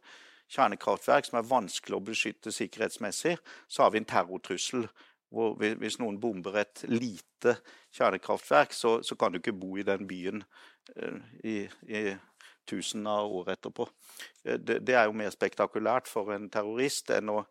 kjernekraftverk 0.51 1.29
som 1.29 1.39
er 1.39 1.47
vanskelig 1.47 1.97
å 1.97 2.03
beskytte 2.03 2.53
sikkerhetsmessig, 2.55 3.37
så 3.71 3.85
har 3.85 3.95
vi 3.95 4.03
en 4.03 4.11
terrortrussel 4.11 4.89
hvor 5.31 5.55
hvis 5.61 6.01
noen 6.03 6.19
bomber 6.19 6.57
et 6.59 6.83
lite 6.91 7.55
kjernekraftverk, 7.95 8.75
så, 8.75 8.97
så 9.07 9.15
kan 9.15 9.31
du 9.31 9.39
ikke 9.39 9.55
bo 9.55 9.77
i 9.79 9.87
den 9.87 10.09
byen 10.11 10.43
i, 11.45 11.57
i 11.89 12.05
tusen 12.71 13.07
av 13.07 13.33
år 13.33 13.53
etterpå. 13.57 13.89
Eh, 14.45 14.59
det, 14.59 14.81
det, 14.87 14.97
er 14.97 15.09
jo 15.09 15.19
mer 15.19 15.35
spektakulært 15.35 16.09
for 16.11 16.33
en 16.35 16.49
terrorist 16.53 17.13
enn 17.15 17.33
å 17.33 17.45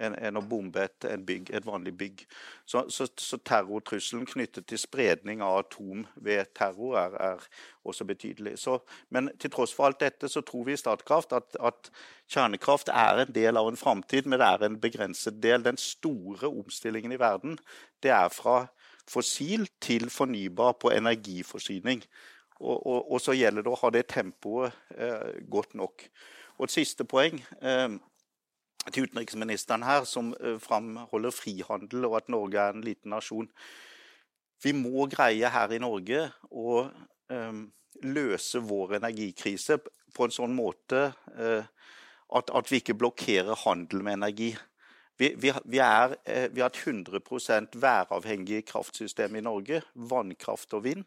enn, 0.00 0.14
enn 0.16 0.38
å 0.40 0.42
bombe 0.48 0.86
et, 0.86 1.04
bygg, 1.26 1.50
et 1.52 1.66
vanlig 1.66 1.92
bygg. 2.00 2.22
Så, 2.64 2.86
så, 2.88 3.06
så, 3.20 3.38
terrortrusselen 3.44 4.24
knyttet 4.28 4.64
til 4.70 4.80
spredning 4.80 5.42
av 5.44 5.58
atom 5.62 6.06
ved 6.16 6.48
terror 6.56 6.96
er, 6.96 7.16
er 7.20 7.44
også 7.88 8.06
betydelig. 8.08 8.54
Så, 8.62 8.78
men 9.12 9.28
til 9.36 9.52
tross 9.52 9.74
for 9.76 9.90
alt 9.90 10.00
dette 10.00 10.30
så 10.32 10.40
tror 10.48 10.64
vi 10.68 10.76
i 10.76 10.80
Statkraft 10.80 11.36
at, 11.36 11.58
at 11.60 11.92
kjernekraft 12.32 12.88
er 12.88 13.26
en 13.26 13.34
del 13.36 13.60
av 13.60 13.68
en 13.68 13.80
framtid, 13.80 14.28
men 14.28 14.40
det 14.40 14.48
er 14.48 14.68
en 14.68 14.80
begrenset 14.80 15.42
del. 15.44 15.64
Den 15.66 15.80
store 15.80 16.48
omstillingen 16.48 17.12
i 17.12 17.20
verden 17.20 17.58
det 18.02 18.14
er 18.16 18.32
fra 18.32 18.64
fossil 19.10 19.66
til 19.82 20.08
fornybar 20.10 20.78
på 20.80 20.92
energiforsyning. 20.94 22.04
Og, 22.62 22.78
og, 22.86 23.12
og, 23.12 23.18
så 23.20 23.34
gjelder 23.34 23.64
det 23.64 23.72
å 23.72 23.80
ha 23.80 23.90
det 23.90 24.06
tempoet 24.12 24.74
eh, 24.94 25.42
godt 25.50 25.74
nok. 25.78 26.06
Og 26.60 26.68
et 26.68 26.74
siste 26.74 27.06
poeng 27.08 27.40
eh, 27.60 27.96
til 28.90 29.08
utenriksministeren 29.08 29.82
her, 29.86 30.06
som 30.06 30.30
eh, 30.38 30.60
framholder 30.62 31.34
frihandel 31.34 32.06
og 32.06 32.20
at 32.20 32.30
Norge 32.32 32.62
er 32.62 32.76
en 32.76 32.86
liten 32.86 33.14
nasjon. 33.14 33.50
Vi 34.62 34.74
må 34.78 35.08
greie 35.10 35.50
her 35.50 35.74
i 35.74 35.82
Norge 35.82 36.28
å 36.50 36.84
eh, 36.86 37.62
løse 38.06 38.62
vår 38.62 38.98
energikrise 39.00 39.80
på 39.82 40.26
en 40.26 40.34
sånn 40.34 40.54
måte 40.54 41.08
eh, 41.34 41.64
at, 42.32 42.50
at, 42.50 42.70
vi 42.70 42.80
ikke 42.80 42.96
blokkerer 42.98 43.58
handel 43.64 44.04
med 44.06 44.20
energi. 44.20 44.52
Vi, 45.20 45.34
vi, 45.38 45.52
vi, 45.68 45.80
er, 45.82 46.16
eh, 46.24 46.48
vi 46.52 46.62
har 46.62 46.72
et 46.72 46.80
100 46.80 47.74
væravhengig 47.74 48.64
kraftsystem 48.70 49.36
i 49.36 49.44
Norge. 49.44 49.82
Vannkraft 49.94 50.72
og 50.78 50.86
vind. 50.86 51.04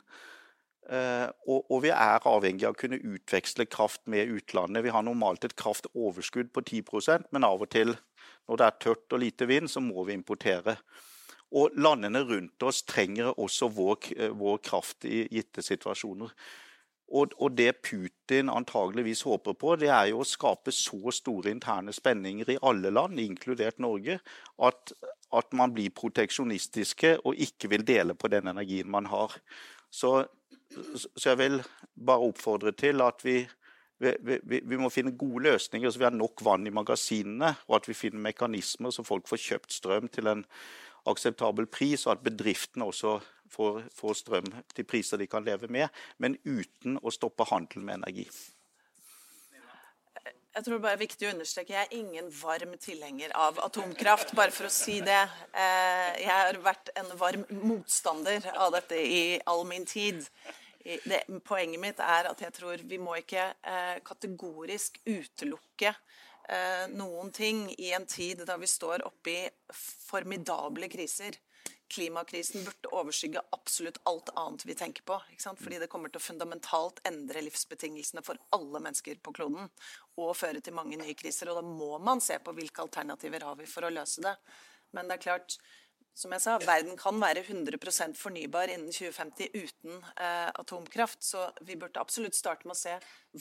Eh, 0.86 1.30
og, 1.50 1.66
og, 1.72 1.80
vi 1.82 1.90
er 1.90 2.28
avhengig 2.30 2.68
av 2.68 2.76
å 2.76 2.78
kunne 2.78 3.00
utveksle 3.02 3.66
kraft 3.66 4.04
med 4.12 4.30
utlandet. 4.30 4.84
Vi 4.86 4.94
har 4.94 5.06
normalt 5.06 5.48
et 5.48 5.56
kraftoverskudd 5.58 6.52
på 6.54 6.62
10% 6.62 7.32
men 7.34 7.48
av 7.48 7.64
og 7.66 7.72
til 7.74 7.96
når 8.46 8.60
det 8.62 8.68
er 8.68 8.78
tørt 8.84 9.16
og 9.16 9.22
lite 9.24 9.48
vind, 9.50 9.72
så 9.72 9.82
må 9.82 10.06
vi 10.06 10.14
importere. 10.14 10.78
Og 11.56 11.74
landene 11.78 12.22
rundt 12.28 12.62
oss 12.68 12.84
trenger 12.86 13.34
også 13.34 13.72
vår, 13.74 14.12
eh, 14.18 14.38
vår 14.38 14.62
kraft 14.66 15.10
i 15.10 15.26
gitte 15.32 15.66
situasjoner. 15.66 16.34
Og, 17.06 17.34
og, 17.38 17.52
det 17.58 17.82
Putin 17.86 18.50
antageligvis 18.50 19.22
håper 19.26 19.54
på, 19.54 19.76
det 19.78 19.92
er 19.94 20.10
jo 20.10 20.24
å 20.24 20.26
skape 20.26 20.74
så 20.74 21.14
store 21.14 21.52
interne 21.54 21.94
spenninger 21.94 22.50
i 22.50 22.62
alle 22.66 22.90
land, 22.90 23.22
inkludert 23.22 23.78
Norge, 23.82 24.18
at, 24.58 24.94
at 25.34 25.54
man 25.54 25.74
blir 25.74 25.94
proteksjonistiske 25.94 27.20
og 27.22 27.38
ikke 27.46 27.70
vil 27.74 27.86
dele 27.86 28.18
på 28.18 28.30
den 28.34 28.50
energien 28.50 28.90
man 28.90 29.10
har. 29.14 29.38
Så 29.94 30.18
så 31.16 31.30
jeg 31.32 31.40
vil 31.40 31.62
bare 31.96 32.30
oppfordre 32.30 32.74
til 32.78 33.04
at 33.06 33.22
vi, 33.26 33.38
vi, 34.00 34.38
vi, 34.44 34.80
må 34.80 34.90
finne 34.94 35.16
gode 35.18 35.46
løsninger, 35.48 35.90
så 35.90 36.02
vi 36.02 36.08
har 36.08 36.16
nok 36.16 36.44
vann 36.46 36.68
i 36.68 36.74
magasinene, 36.74 37.54
og 37.68 37.80
at 37.80 37.90
vi 37.90 37.98
finner 37.98 38.24
mekanismer 38.28 38.94
så 38.94 39.06
folk 39.08 39.30
får 39.30 39.44
kjøpt 39.46 39.78
strøm 39.78 40.10
til 40.12 40.32
en 40.32 40.44
akseptabel 41.06 41.70
pris, 41.70 42.06
og 42.08 42.16
at 42.16 42.26
bedriftene 42.26 42.88
også 42.90 43.20
får, 43.52 43.86
får 43.94 44.20
strøm 44.24 44.52
til 44.74 44.90
priser 44.90 45.22
de 45.22 45.30
kan 45.30 45.46
leve 45.46 45.70
med, 45.72 45.88
men 46.18 46.38
uten 46.46 47.00
å 47.02 47.14
stoppe 47.14 47.48
handel 47.52 47.86
med 47.86 48.02
energi. 48.02 48.28
Jeg 50.56 50.64
tror 50.64 50.80
det 50.80 50.92
er 50.94 51.00
viktig 51.02 51.28
å 51.28 51.32
understreke 51.34 51.74
Jeg 51.74 51.82
er 51.90 51.98
ingen 51.98 52.30
varm 52.32 52.78
tilhenger 52.80 53.34
av 53.36 53.58
atomkraft, 53.60 54.32
bare 54.40 54.54
for 54.56 54.70
å 54.70 54.72
si 54.72 55.02
det. 55.04 55.24
Eh, 55.52 56.22
jeg 56.22 56.32
har 56.32 56.60
vært 56.64 56.94
en 56.96 57.10
varm 57.20 57.44
motstander 57.52 58.48
av 58.54 58.72
dette 58.78 58.96
i 58.96 59.42
all 59.52 59.66
min 59.68 59.84
tid. 59.84 60.24
Det, 60.86 61.24
poenget 61.48 61.82
mitt 61.82 62.00
er 62.04 62.30
at 62.30 62.42
jeg 62.46 62.54
tror 62.54 62.84
vi 62.86 63.00
må 63.02 63.16
ikke 63.18 63.48
eh, 63.66 63.96
kategorisk 64.06 65.00
utelukke 65.08 65.90
eh, 65.90 66.86
noen 66.94 67.32
ting 67.34 67.66
i 67.74 67.90
en 67.98 68.06
tid 68.06 68.44
da 68.46 68.60
vi 68.62 68.70
står 68.70 69.02
oppi 69.08 69.40
formidable 69.74 70.92
kriser 70.94 71.40
klimakrisen 71.88 72.64
burde 72.66 72.92
overskygge 72.98 73.42
absolutt 73.56 74.00
alt 74.10 74.30
annet 74.36 74.66
vi 74.66 74.76
tenker 74.76 75.04
på. 75.04 75.20
Fordi 75.38 75.80
det 75.80 75.90
kommer 75.92 76.10
til 76.10 76.22
å 76.22 76.28
fundamentalt 76.28 77.02
endre 77.08 77.44
livsbetingelsene 77.46 78.24
for 78.26 78.40
alle 78.56 78.82
mennesker 78.82 79.20
på 79.24 79.34
kloden. 79.36 79.70
Og 80.18 80.36
føre 80.38 80.64
til 80.64 80.76
mange 80.78 80.98
nye 81.00 81.18
kriser. 81.18 81.52
Og 81.52 81.62
da 81.62 81.66
må 81.66 81.98
man 82.04 82.24
se 82.24 82.40
på 82.42 82.56
hvilke 82.58 82.86
alternativer 82.86 83.46
har 83.48 83.60
vi 83.60 83.70
for 83.70 83.86
å 83.86 83.94
løse 83.94 84.24
det. 84.26 84.36
Men 84.96 85.10
det 85.10 85.18
er 85.18 85.26
klart, 85.28 85.58
som 86.16 86.32
jeg 86.32 86.44
sa, 86.46 86.56
verden 86.64 86.96
kan 86.96 87.18
være 87.20 87.44
100% 87.44 88.16
fornybar 88.16 88.72
innen 88.72 88.88
2050 88.88 89.50
uten 89.52 89.98
eh, 90.16 90.48
atomkraft. 90.48 91.20
Så 91.28 91.44
vi 91.68 91.76
burde 91.80 92.00
absolutt 92.00 92.38
starte 92.38 92.68
med 92.70 92.78
å 92.78 92.80
se 92.80 92.94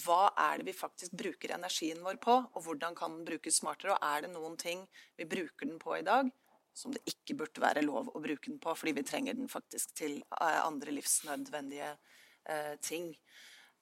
hva 0.04 0.32
er 0.48 0.58
det 0.58 0.72
vi 0.72 0.74
faktisk 0.74 1.14
bruker 1.14 1.54
energien 1.54 2.02
vår 2.02 2.18
på, 2.24 2.34
og 2.34 2.64
hvordan 2.66 2.96
kan 2.98 3.14
den 3.14 3.28
brukes 3.28 3.60
smartere. 3.62 3.94
Og 3.94 4.02
er 4.02 4.26
det 4.26 4.32
noen 4.34 4.58
ting 4.58 4.82
vi 5.14 5.28
bruker 5.30 5.70
den 5.70 5.78
på 5.82 5.94
i 6.00 6.06
dag 6.06 6.32
som 6.74 6.90
det 6.90 7.04
ikke 7.06 7.36
burde 7.38 7.62
være 7.62 7.84
lov 7.86 8.10
å 8.10 8.22
bruke 8.22 8.50
den 8.50 8.58
på, 8.58 8.74
fordi 8.74 8.96
vi 8.96 9.06
trenger 9.06 9.38
den 9.38 9.46
faktisk 9.50 9.94
til 9.94 10.18
eh, 10.40 10.60
andre 10.64 10.96
livsnødvendige 10.96 11.92
eh, 12.50 12.74
ting. 12.82 13.12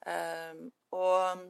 Eh, 0.05 0.61
og 0.93 1.47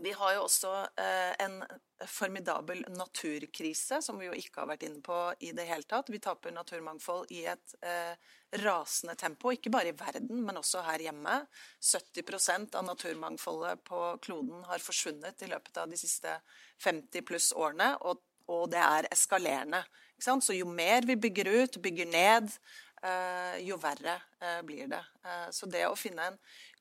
vi 0.00 0.14
har 0.16 0.38
jo 0.38 0.46
også 0.46 0.72
eh, 0.96 1.34
en 1.44 1.60
formidabel 2.06 2.84
naturkrise, 2.94 4.02
som 4.02 4.18
vi 4.20 4.28
jo 4.28 4.36
ikke 4.36 4.62
har 4.62 4.70
vært 4.70 4.84
inne 4.86 5.00
på 5.04 5.16
i 5.44 5.50
det 5.56 5.66
hele 5.68 5.86
tatt. 5.88 6.10
Vi 6.12 6.20
taper 6.22 6.54
naturmangfold 6.54 7.32
i 7.34 7.44
et 7.50 7.74
eh, 7.82 8.14
rasende 8.62 9.16
tempo, 9.18 9.52
ikke 9.52 9.72
bare 9.74 9.92
i 9.92 9.96
verden, 9.98 10.42
men 10.46 10.60
også 10.60 10.84
her 10.86 11.02
hjemme. 11.08 11.40
70% 11.82 12.78
av 12.78 12.86
naturmangfoldet 12.86 13.84
på 13.88 14.02
kloden 14.24 14.64
har 14.70 14.84
forsvunnet 14.84 15.42
i 15.42 15.50
løpet 15.50 15.82
av 15.82 15.90
de 15.90 15.98
siste 16.00 16.38
50 16.84 17.26
pluss 17.28 17.50
årene, 17.56 17.94
og, 18.06 18.22
og 18.48 18.68
det 18.72 18.82
er 18.84 19.10
eskalerende. 19.12 19.82
Så 20.18 20.54
jo 20.56 20.66
mer 20.66 21.06
vi 21.06 21.18
bygger 21.18 21.50
ut, 21.50 21.82
bygger 21.82 22.08
ned, 22.10 22.50
jo 23.62 23.76
verre 23.80 24.14
eh, 24.40 24.58
blir 24.66 24.88
det. 24.90 25.02
Eh, 25.24 25.46
så 25.54 25.68
det 25.70 25.84
å 25.86 25.96
finne 25.98 26.30
en 26.30 26.38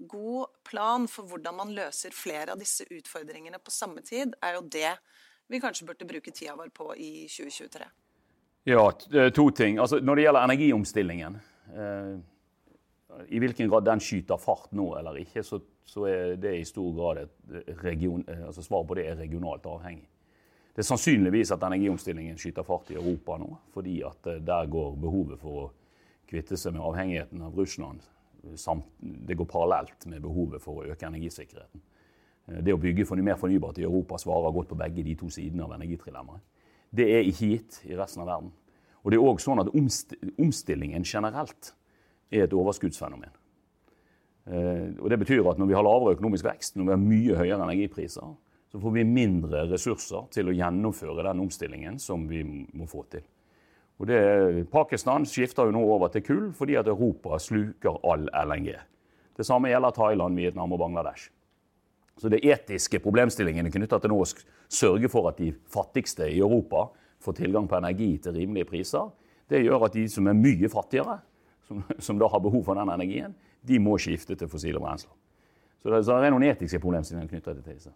god 0.09 0.55
plan 0.67 1.07
for 1.11 1.29
hvordan 1.29 1.57
man 1.59 1.73
løser 1.75 2.15
flere 2.15 2.55
av 2.55 2.61
disse 2.61 2.87
utfordringene 2.89 3.59
på 3.61 3.73
samme 3.73 4.01
tid, 4.05 4.35
er 4.41 4.57
jo 4.57 4.65
det 4.65 4.95
vi 5.47 5.61
kanskje 5.63 5.87
burde 5.87 6.09
bruke 6.09 6.33
tida 6.33 6.57
vår 6.57 6.73
på 6.75 6.89
i 6.95 7.11
2023. 7.31 7.87
Ja, 8.67 8.83
to 9.31 9.45
ting. 9.55 9.77
Altså, 9.79 10.01
når 10.03 10.19
det 10.19 10.23
gjelder 10.25 10.43
energiomstillingen 10.43 11.37
I 13.31 13.39
hvilken 13.39 13.69
grad 13.71 13.85
den 13.87 14.01
skyter 14.03 14.41
fart 14.41 14.73
nå 14.75 14.89
eller 14.99 15.21
ikke, 15.21 15.39
så, 15.47 15.61
så 15.87 16.03
er 16.09 16.35
det 16.35 16.51
i 16.57 16.65
stor 16.67 16.89
grad 16.97 17.21
et 17.21 17.79
region, 17.85 18.25
altså 18.43 18.65
Svaret 18.65 18.89
på 18.89 18.97
det 18.99 19.05
er 19.07 19.21
regionalt 19.21 19.65
avhengig. 19.71 20.09
Det 20.77 20.83
er 20.83 20.91
sannsynligvis 20.91 21.49
at 21.55 21.63
energiomstillingen 21.65 22.35
skyter 22.37 22.61
fart 22.61 22.91
i 22.93 22.95
Europa 22.99 23.33
nå, 23.41 23.47
fordi 23.73 23.95
at 24.05 24.27
eh, 24.29 24.43
der 24.45 24.67
går 24.69 24.91
behovet 25.01 25.39
for 25.41 25.61
å 25.63 25.63
kvitte 26.27 26.57
seg 26.59 26.75
med 26.75 26.83
avhengigheten 26.83 27.41
av 27.47 27.55
Russland 27.57 28.03
det 28.99 29.35
går 29.35 29.45
parallelt 29.45 30.05
med 30.05 30.21
behovet 30.21 30.61
for 30.63 30.81
å 30.81 30.91
øke 30.91 31.07
energisikkerheten. 31.07 31.81
Eh, 32.47 32.61
det 32.63 32.73
å 32.73 32.81
bygge 32.81 33.05
for 33.05 33.19
mer 33.21 33.39
fornybart 33.39 33.79
i 33.79 33.87
Europa 33.87 34.19
svarer 34.21 34.53
godt 34.53 34.69
på 34.69 34.79
begge 34.79 35.03
de 35.03 35.15
to 35.15 35.29
sidene 35.29 35.65
av 35.65 35.75
energitrilemmaet. 35.77 36.41
Det 36.89 37.07
er 37.11 37.27
ikke 37.27 37.51
gitt 37.51 37.81
i 37.85 37.97
resten 37.97 38.23
av 38.23 38.27
verden. 38.31 38.51
Og 39.03 39.11
det 39.11 39.19
er 39.19 39.27
òg 39.27 39.41
sånn 39.43 39.61
at 39.61 39.71
omstillingen 40.39 41.03
generelt 41.03 41.73
er 42.31 42.45
et 42.45 42.55
overskuddsfenomen. 42.55 43.31
Eh, 44.47 44.95
og 44.99 45.09
Det 45.09 45.19
betyr 45.19 45.47
at 45.49 45.57
når 45.57 45.67
vi 45.67 45.73
har 45.75 45.83
lavere 45.83 46.15
økonomisk 46.15 46.45
vekst, 46.45 46.75
når 46.75 46.85
vi 46.85 46.91
har 46.91 47.03
mye 47.03 47.39
høyere 47.39 47.63
energipriser, 47.67 48.35
så 48.67 48.79
får 48.79 48.91
vi 48.91 49.03
mindre 49.03 49.67
ressurser 49.71 50.27
til 50.31 50.49
å 50.49 50.55
gjennomføre 50.55 51.23
den 51.23 51.39
omstillingen 51.39 51.99
som 51.99 52.27
vi 52.27 52.43
må 52.43 52.87
få 52.87 53.05
til. 53.11 53.23
Og 53.97 54.07
det, 54.09 54.19
Pakistan 54.71 55.25
skifter 55.25 55.67
jo 55.67 55.73
nå 55.73 55.81
over 55.81 56.11
til 56.13 56.23
kull 56.25 56.45
fordi 56.55 56.77
at 56.77 56.89
Europa 56.89 57.39
sluker 57.41 57.97
all 58.05 58.27
LNG. 58.29 58.75
Det 59.37 59.45
samme 59.45 59.71
gjelder 59.71 59.93
Thailand, 59.93 60.37
Vietnam 60.37 60.73
og 60.73 60.81
Bangladesh. 60.81 61.31
Så 62.17 62.29
det 62.33 62.41
etiske 62.45 62.99
problemstillingene 63.01 63.71
knytta 63.73 63.99
til 64.01 64.13
nå 64.13 64.21
å 64.23 64.27
sørge 64.73 65.09
for 65.13 65.29
at 65.29 65.37
de 65.41 65.51
fattigste 65.73 66.29
i 66.29 66.39
Europa 66.41 66.87
får 67.21 67.37
tilgang 67.41 67.67
på 67.69 67.77
energi 67.77 68.15
til 68.21 68.37
rimelige 68.37 68.69
priser, 68.69 69.09
det 69.49 69.63
gjør 69.63 69.87
at 69.87 69.95
de 69.95 70.07
som 70.11 70.27
er 70.27 70.37
mye 70.37 70.69
fattigere, 70.69 71.19
som, 71.67 71.83
som 71.99 72.19
da 72.19 72.29
har 72.31 72.41
behov 72.43 72.65
for 72.65 72.77
den 72.77 72.89
energien, 72.89 73.35
de 73.67 73.79
må 73.79 73.97
skifte 74.01 74.35
til 74.37 74.49
fossile 74.49 74.81
brensler. 74.81 75.13
Så 75.81 75.93
det, 75.93 76.03
så 76.05 76.17
det 76.17 76.27
er 76.27 76.33
noen 76.33 76.47
etiske 76.49 76.81
problemstillinger 76.83 77.29
knytta 77.31 77.53
til 77.55 77.65
disse. 77.69 77.93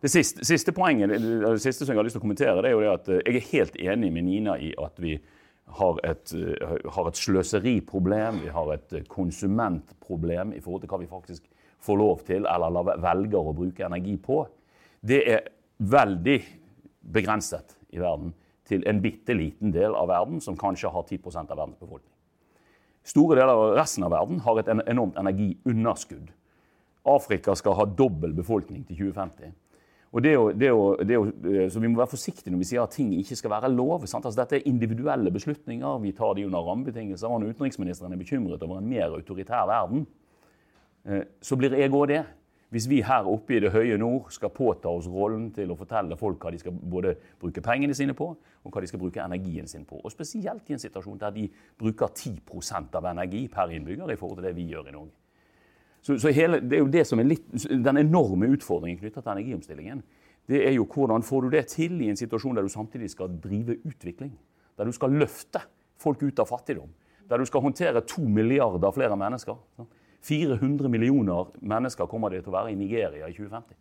Det 0.00 0.10
siste, 0.10 0.44
siste, 0.48 0.72
poenget, 0.72 1.12
det 1.12 1.60
siste 1.60 1.84
som 1.84 1.92
jeg 1.92 2.00
har 2.00 2.06
lyst 2.06 2.16
til 2.16 2.22
å 2.22 2.24
kommentere, 2.24 2.62
det 2.64 2.70
er 2.70 2.74
jo 2.74 2.82
det 2.82 2.92
at 2.94 3.10
eh, 3.12 3.20
jeg 3.26 3.36
er 3.36 3.48
helt 3.50 3.76
enig 3.92 4.12
med 4.14 4.26
Nina 4.26 4.56
i 4.56 4.70
at 4.80 4.96
vi 5.02 5.18
har 5.78 6.00
et, 6.04 6.32
eh, 6.34 6.90
har 6.90 7.08
et 7.08 7.16
sløseriproblem, 7.16 8.42
vi 8.42 8.48
har 8.48 8.72
et 8.74 8.92
eh, 8.92 9.06
konsumentproblem 9.08 10.52
i 10.52 10.60
forhold 10.60 10.82
til 10.82 10.90
hva 10.90 11.00
vi 11.00 11.10
faktisk 11.10 11.46
får 11.80 11.96
lov 11.96 12.24
til 12.26 12.46
eller 12.46 12.96
velger 13.00 13.40
å 13.40 13.56
bruke 13.56 13.86
energi 13.86 14.16
på. 14.20 14.42
Det 15.00 15.20
er 15.28 15.48
veldig 15.78 16.38
begrenset 17.12 17.76
i 17.92 18.00
verden 18.02 18.34
til 18.68 18.84
en 18.86 19.00
bitte 19.02 19.34
liten 19.34 19.72
del 19.72 19.94
av 19.96 20.10
verden, 20.10 20.40
som 20.40 20.56
kanskje 20.56 20.90
har 20.92 21.06
10 21.08 21.50
av 21.50 21.56
verdens 21.56 21.80
befolkning. 21.80 22.12
Store 23.02 23.38
deler 23.38 23.56
av 23.56 23.74
resten 23.78 24.04
av 24.04 24.12
verden 24.12 24.42
har 24.44 24.60
et 24.60 24.68
enormt 24.68 25.16
energiunderskudd. 25.18 26.28
Afrika 27.08 27.54
skal 27.56 27.78
ha 27.78 27.86
dobbel 27.86 28.34
befolkning 28.36 28.84
til 28.86 29.08
2050. 29.08 29.54
Og 30.10 30.24
det 30.24 30.32
å, 30.34 30.48
det 30.50 30.70
å, 30.74 30.86
det 31.06 31.18
å, 31.18 31.26
eh, 31.46 31.68
så 31.70 31.82
Vi 31.82 31.88
må 31.90 32.00
være 32.00 32.10
forsiktige 32.10 32.50
når 32.50 32.64
vi 32.64 32.68
sier 32.72 32.82
at 32.82 32.96
ting 32.96 33.12
ikke 33.14 33.38
skal 33.38 33.52
være 33.54 33.70
lov. 33.70 34.02
Altså, 34.02 34.32
dette 34.34 34.58
er 34.58 34.66
individuelle 34.66 35.30
beslutninger. 35.30 36.00
Vi 36.02 36.12
tar 36.18 36.34
de 36.34 36.48
under 36.48 36.66
rammebetingelser. 36.66 37.30
Og 37.30 37.44
når 37.44 37.54
utenriksministeren 37.54 38.16
er 38.16 38.18
bekymret 38.18 38.66
over 38.66 38.80
en 38.80 38.90
mer 38.90 39.14
autoritær 39.14 39.68
verden, 39.70 40.06
eh, 41.06 41.22
så 41.40 41.58
blir 41.58 41.78
jeg 41.78 41.94
òg 41.94 42.08
det. 42.10 42.24
Hvis 42.70 42.86
vi 42.86 43.00
her 43.02 43.26
oppe 43.26 43.56
i 43.56 43.62
det 43.62 43.72
høye 43.74 43.96
nord 43.98 44.28
skal 44.30 44.52
påta 44.54 44.90
oss 44.90 45.08
rollen 45.10 45.48
til 45.54 45.72
å 45.72 45.78
fortelle 45.78 46.18
folk 46.18 46.42
hva 46.42 46.52
de 46.54 46.60
skal 46.62 46.74
både 46.74 47.16
bruke 47.40 47.62
pengene 47.66 47.96
sine 47.98 48.14
på, 48.14 48.28
og 48.30 48.70
hva 48.70 48.82
de 48.82 48.86
skal 48.86 49.02
bruke 49.02 49.22
energien 49.22 49.66
sin 49.66 49.82
på, 49.88 49.98
og 49.98 50.12
spesielt 50.14 50.70
i 50.70 50.76
en 50.76 50.82
situasjon 50.82 51.18
der 51.18 51.34
de 51.34 51.48
bruker 51.78 52.14
10% 52.14 52.94
av 52.94 53.10
energi 53.10 53.48
per 53.50 53.74
innbygger 53.74 54.14
i 54.14 54.18
forhold 54.20 54.38
til 54.38 54.46
det 54.46 54.54
vi 54.54 54.68
gjør 54.70 54.86
i 54.86 54.94
Norge. 54.94 55.19
Så, 56.02 56.16
så 56.18 56.32
hele, 56.32 56.60
det 56.64 56.78
er 56.78 56.84
jo 56.84 56.92
det 56.92 57.04
som 57.08 57.20
er 57.20 57.28
litt, 57.28 57.46
Den 57.68 58.00
enorme 58.00 58.48
utfordringen 58.54 59.00
knytta 59.02 59.20
til 59.20 59.32
energiomstillingen, 59.34 60.02
det 60.50 60.62
er 60.66 60.72
jo 60.74 60.86
hvordan 60.88 61.22
får 61.22 61.44
du 61.44 61.52
det 61.52 61.66
til 61.70 62.00
i 62.02 62.08
en 62.10 62.18
situasjon 62.18 62.56
der 62.56 62.66
du 62.66 62.72
samtidig 62.72 63.10
skal 63.12 63.30
drive 63.42 63.76
utvikling? 63.86 64.32
Der 64.78 64.88
du 64.88 64.92
skal 64.96 65.12
løfte 65.14 65.60
folk 66.00 66.22
ut 66.22 66.40
av 66.40 66.48
fattigdom? 66.48 66.88
Der 67.28 67.38
du 67.38 67.46
skal 67.46 67.62
håndtere 67.62 68.02
to 68.08 68.24
milliarder 68.24 68.90
flere 68.90 69.16
mennesker? 69.16 69.60
400 70.26 70.88
millioner 70.88 71.52
mennesker 71.60 72.08
kommer 72.10 72.32
det 72.32 72.42
til 72.42 72.52
å 72.52 72.56
være 72.58 72.72
i 72.72 72.80
Nigeria 72.80 73.28
i 73.28 73.36
2050. 73.36 73.76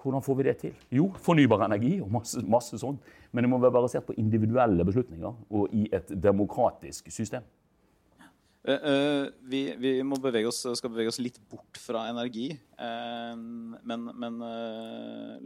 Hvordan 0.00 0.24
får 0.24 0.36
vi 0.36 0.44
det 0.48 0.56
til? 0.60 0.76
Jo, 0.96 1.10
fornybar 1.20 1.66
energi 1.66 1.98
og 2.00 2.10
masse, 2.12 2.40
masse 2.48 2.78
sånt. 2.80 3.04
Men 3.32 3.44
det 3.44 3.50
må 3.52 3.60
være 3.60 3.76
basert 3.76 4.06
på 4.08 4.16
individuelle 4.18 4.84
beslutninger 4.84 5.34
og 5.50 5.74
i 5.76 5.86
et 5.92 6.08
demokratisk 6.22 7.12
system. 7.12 7.44
Uh, 8.68 8.74
uh, 8.74 9.26
vi, 9.48 9.62
vi 9.80 9.92
bevege 10.04 10.48
oss, 10.50 10.66
skal 10.76 10.92
bevege 10.92 11.08
oss 11.08 11.20
litt 11.22 11.38
bort 11.48 11.80
fra 11.80 12.04
energi. 12.10 12.50
Uh, 12.76 13.32
men, 13.88 14.08
men 14.12 14.40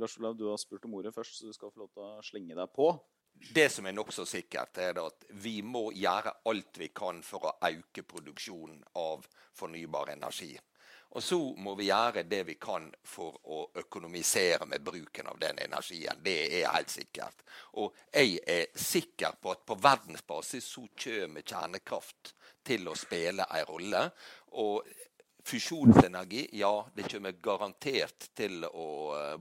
Lars 0.00 0.18
Olav, 0.18 0.34
du 0.38 0.48
har 0.50 0.58
spurt 0.58 0.86
om 0.88 0.96
ordet 0.98 1.14
først, 1.14 1.38
så 1.38 1.50
du 1.50 1.54
skal 1.54 1.70
få 1.70 1.84
lov 1.84 1.92
til 1.94 2.06
å 2.06 2.24
slenge 2.26 2.58
deg 2.58 2.74
på. 2.74 2.90
Det 3.54 3.66
som 3.70 3.86
er 3.86 3.94
nokså 3.94 4.24
sikkert, 4.26 4.78
er 4.82 4.98
at 5.02 5.26
vi 5.42 5.58
må 5.66 5.88
gjøre 5.94 6.36
alt 6.50 6.78
vi 6.80 6.90
kan 6.94 7.20
for 7.26 7.50
å 7.50 7.56
øke 7.66 8.04
produksjonen 8.06 8.80
av 8.98 9.26
fornybar 9.54 10.14
energi. 10.14 10.54
Og 11.14 11.22
så 11.22 11.38
må 11.62 11.76
vi 11.78 11.88
gjøre 11.88 12.24
det 12.26 12.40
vi 12.48 12.56
kan 12.58 12.88
for 13.06 13.36
å 13.46 13.60
økonomisere 13.84 14.66
med 14.66 14.82
bruken 14.82 15.28
av 15.30 15.38
den 15.38 15.60
energien. 15.62 16.18
Det 16.22 16.36
er 16.60 16.72
helt 16.74 16.90
sikkert. 16.90 17.44
Og 17.78 17.94
jeg 18.10 18.40
er 18.42 18.66
sikker 18.74 19.38
på 19.40 19.52
at 19.54 19.62
på 19.66 19.78
verdensbasis 19.78 20.66
så 20.74 20.86
kommer 21.04 21.46
kjernekraft 21.46 22.34
til 22.66 22.90
å 22.90 22.96
spille 22.98 23.46
en 23.46 23.68
rolle. 23.70 24.08
Og 24.58 24.82
Fusjonsenergi, 25.44 26.46
ja, 26.56 26.72
det 26.96 27.04
kommer 27.12 27.34
garantert 27.44 28.30
til 28.32 28.64
å 28.64 28.86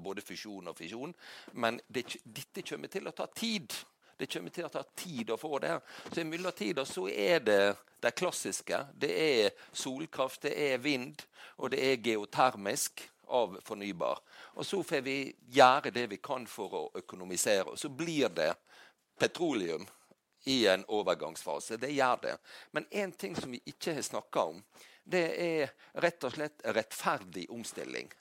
Både 0.03 0.21
fusjon 0.21 0.67
og 0.67 0.75
fisjon. 0.75 1.13
Men 1.63 1.79
det, 1.87 2.03
dette 2.25 2.61
kommer 2.67 2.91
til 2.91 3.07
å 3.07 3.13
ta 3.15 3.29
tid. 3.31 3.71
Det 4.17 4.27
kommer 4.29 4.53
til 4.53 4.67
å 4.67 4.71
ta 4.71 4.83
tid 4.95 5.31
å 5.33 5.37
få 5.37 5.59
det. 5.63 5.79
Så 6.11 6.21
I 6.21 6.27
mellomtida 6.27 6.85
så 6.85 7.07
er 7.09 7.39
det 7.43 7.75
det 8.03 8.11
klassiske. 8.19 8.79
Det 8.99 9.11
er 9.11 9.49
solkraft, 9.71 10.41
det 10.45 10.53
er 10.53 10.77
vind, 10.83 11.23
og 11.57 11.71
det 11.73 11.81
er 11.81 12.05
geotermisk 12.09 13.03
av 13.33 13.57
fornybar. 13.65 14.19
Og 14.53 14.65
så 14.65 14.83
får 14.83 15.01
vi 15.01 15.17
gjøre 15.55 15.91
det 15.95 16.07
vi 16.11 16.19
kan 16.23 16.45
for 16.47 16.79
å 16.79 16.83
økonomisere. 16.99 17.71
Og 17.73 17.79
så 17.79 17.89
blir 17.89 18.29
det 18.29 18.51
petroleum 19.19 19.85
i 20.45 20.65
en 20.67 20.83
overgangsfase. 20.87 21.77
Det 21.77 21.91
gjør 21.95 22.19
det. 22.21 22.37
Men 22.71 22.85
én 22.91 23.11
ting 23.11 23.35
som 23.35 23.51
vi 23.51 23.61
ikke 23.65 23.95
har 23.95 24.01
snakka 24.01 24.43
om, 24.51 24.59
det 25.03 25.23
er 25.39 25.71
rett 26.03 26.23
og 26.23 26.35
slett 26.35 26.63
rettferdig 26.75 27.47
omstilling. 27.51 28.11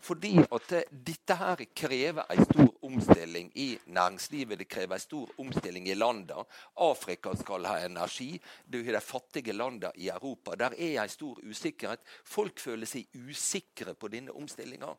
Fordi 0.00 0.38
at 0.40 0.72
dette 0.90 1.36
her 1.36 1.64
krever 1.76 2.24
en 2.32 2.44
stor 2.44 2.70
omstilling 2.86 3.50
i 3.54 3.68
næringslivet. 3.86 4.58
Det 4.58 4.68
krever 4.68 4.96
en 4.96 5.00
stor 5.00 5.34
omstilling 5.38 5.88
i 5.88 5.94
landene. 5.94 6.44
Afrika 6.76 7.34
skal 7.36 7.68
ha 7.68 7.76
energi. 7.84 8.40
Du 8.64 8.80
har 8.84 8.96
de 8.96 9.00
fattige 9.00 9.52
landene 9.52 9.92
i 9.94 10.08
Europa. 10.08 10.56
Der 10.56 10.72
er 10.78 11.02
en 11.02 11.08
stor 11.08 11.38
usikkerhet. 11.42 12.00
Folk 12.24 12.60
føler 12.60 12.88
seg 12.88 13.06
usikre 13.28 13.94
på 13.94 14.08
denne 14.08 14.32
omstillinga. 14.32 14.94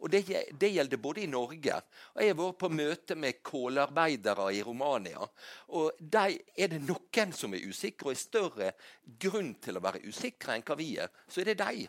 Og 0.00 0.10
det, 0.10 0.24
det, 0.60 0.72
gjelder 0.72 0.96
både 0.96 1.22
i 1.22 1.26
Norge. 1.30 1.76
Og 2.14 2.22
Jeg 2.22 2.32
har 2.32 2.38
vært 2.38 2.58
på 2.58 2.72
møte 2.72 3.14
med 3.14 3.42
kålarbeidere 3.44 4.48
i 4.56 4.62
Romania. 4.62 5.28
og 5.68 5.92
de 6.00 6.38
er 6.56 6.68
det 6.72 6.80
noen 6.82 7.32
som 7.36 7.54
er 7.54 7.66
usikre, 7.68 8.08
og 8.08 8.12
i 8.12 8.20
større 8.20 8.72
grunn 9.20 9.54
til 9.60 9.76
å 9.76 9.84
være 9.84 10.02
usikre 10.08 10.56
enn 10.56 10.64
hva 10.66 10.76
vi 10.80 10.96
er. 10.98 11.12
Så 11.28 11.42
er 11.42 11.52
det 11.52 11.60
de. 11.60 11.88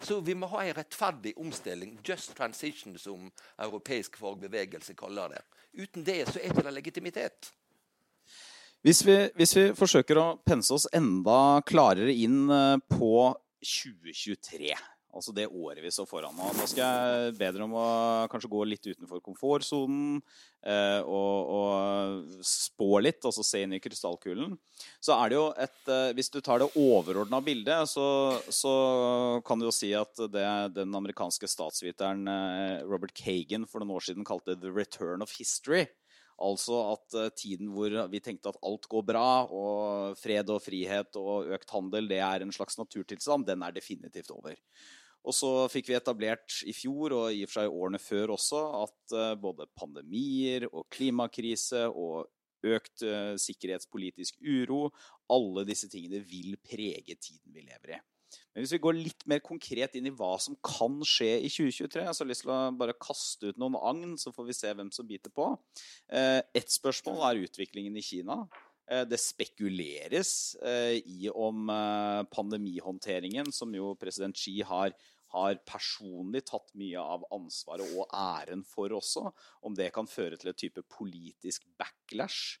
Så 0.00 0.20
vi 0.20 0.34
må 0.38 0.46
ha 0.52 0.62
en 0.64 0.76
rettferdig 0.76 1.32
omstilling. 1.36 1.96
Just 2.06 2.36
transition, 2.36 2.98
som 2.98 3.30
europeisk 3.58 4.18
fagbevegelse 4.20 4.94
kaller 4.98 5.34
det. 5.34 5.42
Uten 5.78 6.04
det 6.06 6.20
så 6.28 6.38
er 6.38 6.52
det 6.52 6.62
ikke 6.62 6.74
legitimitet. 6.74 7.50
Hvis 8.86 9.02
vi, 9.06 9.16
hvis 9.34 9.56
vi, 9.56 9.64
forsøker 9.74 10.20
å 10.20 10.28
pense 10.46 10.70
oss 10.74 10.86
enda 10.94 11.58
klarere 11.66 12.14
inn 12.14 12.46
eh, 12.46 12.76
på 12.94 13.34
2023 13.58 14.76
Altså 15.16 15.32
det 15.32 15.46
året 15.48 15.80
vi 15.80 15.90
står 15.92 16.06
foran 16.06 16.36
nå. 16.36 16.50
Da 16.52 16.66
skal 16.68 16.84
jeg 16.84 17.36
be 17.38 17.48
dere 17.48 17.64
om 17.64 17.76
å 17.80 17.88
kanskje 18.30 18.50
gå 18.52 18.60
litt 18.68 18.84
utenfor 18.84 19.22
komfortsonen 19.24 20.18
eh, 20.60 21.00
og, 21.00 21.52
og, 21.56 22.42
spå 22.44 23.00
litt, 23.00 23.24
altså 23.24 23.44
se 23.46 23.62
inn 23.64 23.72
i 23.74 23.80
krystallkulen. 23.80 24.52
Så 25.00 25.16
er 25.16 25.32
det 25.32 25.38
jo 25.38 25.46
et 25.56 25.92
eh, 25.94 26.10
Hvis 26.18 26.28
du 26.34 26.42
tar 26.44 26.60
det 26.60 26.68
overordna 26.76 27.40
bildet, 27.44 27.88
så, 27.88 28.06
så, 28.52 28.74
kan 29.48 29.58
du 29.58 29.68
jo 29.70 29.74
si 29.74 29.94
at 29.96 30.20
det 30.28 30.46
den 30.76 30.92
amerikanske 31.00 31.48
statsviteren 31.48 32.28
eh, 32.28 32.84
Robert 32.84 33.16
Kagan 33.16 33.64
for 33.66 33.80
noen 33.80 33.96
år 33.96 34.10
siden 34.10 34.28
kalte 34.28 34.58
'the 34.60 34.74
return 34.74 35.24
of 35.24 35.32
history'. 35.40 35.88
Altså 36.38 36.76
at 36.92 37.16
uh, 37.18 37.30
tiden 37.34 37.72
hvor 37.74 37.94
vi 38.12 38.20
tenkte 38.22 38.52
at 38.52 38.60
alt 38.62 38.86
går 38.90 39.04
bra, 39.08 39.30
og 39.50 40.14
fred 40.20 40.50
og 40.54 40.62
frihet 40.62 41.18
og 41.18 41.50
økt 41.56 41.74
handel 41.74 42.10
det 42.10 42.20
er 42.22 42.44
en 42.44 42.54
slags 42.54 42.78
naturtilstand, 42.78 43.46
den 43.48 43.64
er 43.66 43.74
definitivt 43.74 44.30
over. 44.34 44.54
Og 45.26 45.34
så 45.34 45.50
fikk 45.72 45.90
vi 45.90 45.96
etablert 45.98 46.60
i 46.68 46.72
fjor, 46.72 47.16
og 47.16 47.34
i 47.34 47.42
og 47.44 47.50
for 47.50 47.60
seg 47.60 47.78
årene 47.80 48.00
før 48.00 48.34
også, 48.36 48.60
at 48.84 49.16
uh, 49.16 49.32
både 49.40 49.66
pandemier 49.76 50.68
og 50.70 50.86
klimakrise 50.94 51.88
og 51.90 52.28
økt 52.66 53.02
uh, 53.06 53.34
sikkerhetspolitisk 53.38 54.38
uro, 54.42 54.88
alle 55.30 55.66
disse 55.68 55.90
tingene 55.90 56.22
vil 56.24 56.54
prege 56.62 57.18
tiden 57.18 57.54
vi 57.54 57.66
lever 57.66 57.98
i. 57.98 58.00
Men 58.52 58.64
hvis 58.64 58.74
vi 58.74 58.80
går 58.82 58.96
litt 58.98 59.24
mer 59.30 59.42
konkret 59.44 59.96
inn 59.98 60.08
i 60.10 60.14
hva 60.14 60.32
som 60.42 60.56
kan 60.64 60.96
skje 61.06 61.30
i 61.46 61.50
2023, 61.50 62.02
så 62.02 62.10
har 62.10 62.26
jeg 62.26 62.32
lyst 62.32 62.44
til 62.44 62.54
å 62.54 62.60
bare 62.78 62.96
kaste 63.00 63.52
ut 63.52 63.60
noen 63.60 63.78
agn, 63.78 64.16
så 64.20 64.32
får 64.34 64.48
vi 64.48 64.56
se 64.56 64.72
hvem 64.74 64.90
som 64.94 65.08
biter 65.08 65.32
på. 65.34 65.50
Eh, 66.10 66.40
ett 66.58 66.72
spørsmål 66.74 67.22
er 67.28 67.44
utviklingen 67.46 67.96
i 67.98 68.04
Kina. 68.04 68.40
Eh, 68.90 69.04
det 69.08 69.20
spekuleres 69.22 70.32
eh, 70.58 70.98
i 70.98 71.30
om 71.30 71.70
pandemihåndteringen, 72.34 73.52
som 73.54 73.74
jo 73.76 73.94
president 74.00 74.36
Xi 74.36 74.58
har, 74.66 74.96
har 75.32 75.60
personlig 75.68 76.46
tatt 76.48 76.72
mye 76.80 76.98
av 76.98 77.26
ansvaret 77.36 77.94
og 77.94 78.08
æren 78.10 78.64
for 78.66 78.92
også, 78.96 79.28
om 79.62 79.76
det 79.76 79.92
kan 79.94 80.08
føre 80.08 80.40
til 80.40 80.50
et 80.50 80.64
type 80.66 80.84
politisk 80.98 81.68
backlash 81.80 82.58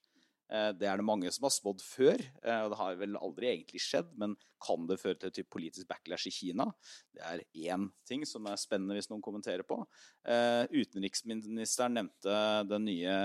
det 0.48 0.86
er 0.88 0.96
det 0.96 1.04
mange 1.04 1.30
som 1.34 1.44
har 1.44 1.52
spådd 1.52 1.82
før, 1.84 2.22
eh, 2.42 2.60
og 2.64 2.72
det 2.72 2.78
har 2.80 2.94
vel 3.00 3.18
aldri 3.20 3.50
egentlig 3.50 3.82
skjedd. 3.84 4.14
Men 4.20 4.36
kan 4.64 4.86
det 4.88 5.00
føre 5.02 5.18
til 5.20 5.44
et 5.44 5.50
politisk 5.52 5.90
backlash 5.90 6.30
i 6.30 6.32
Kina? 6.32 6.70
Det 7.12 7.20
er 7.24 7.44
én 7.68 7.88
ting 8.08 8.24
som 8.28 8.48
er 8.48 8.60
spennende 8.60 8.96
hvis 8.96 9.10
noen 9.12 9.24
kommenterer 9.24 9.66
på. 9.68 9.82
Eh, 10.24 10.64
utenriksministeren 10.72 11.98
nevnte 12.00 12.40
den 12.70 12.88
nye, 12.88 13.20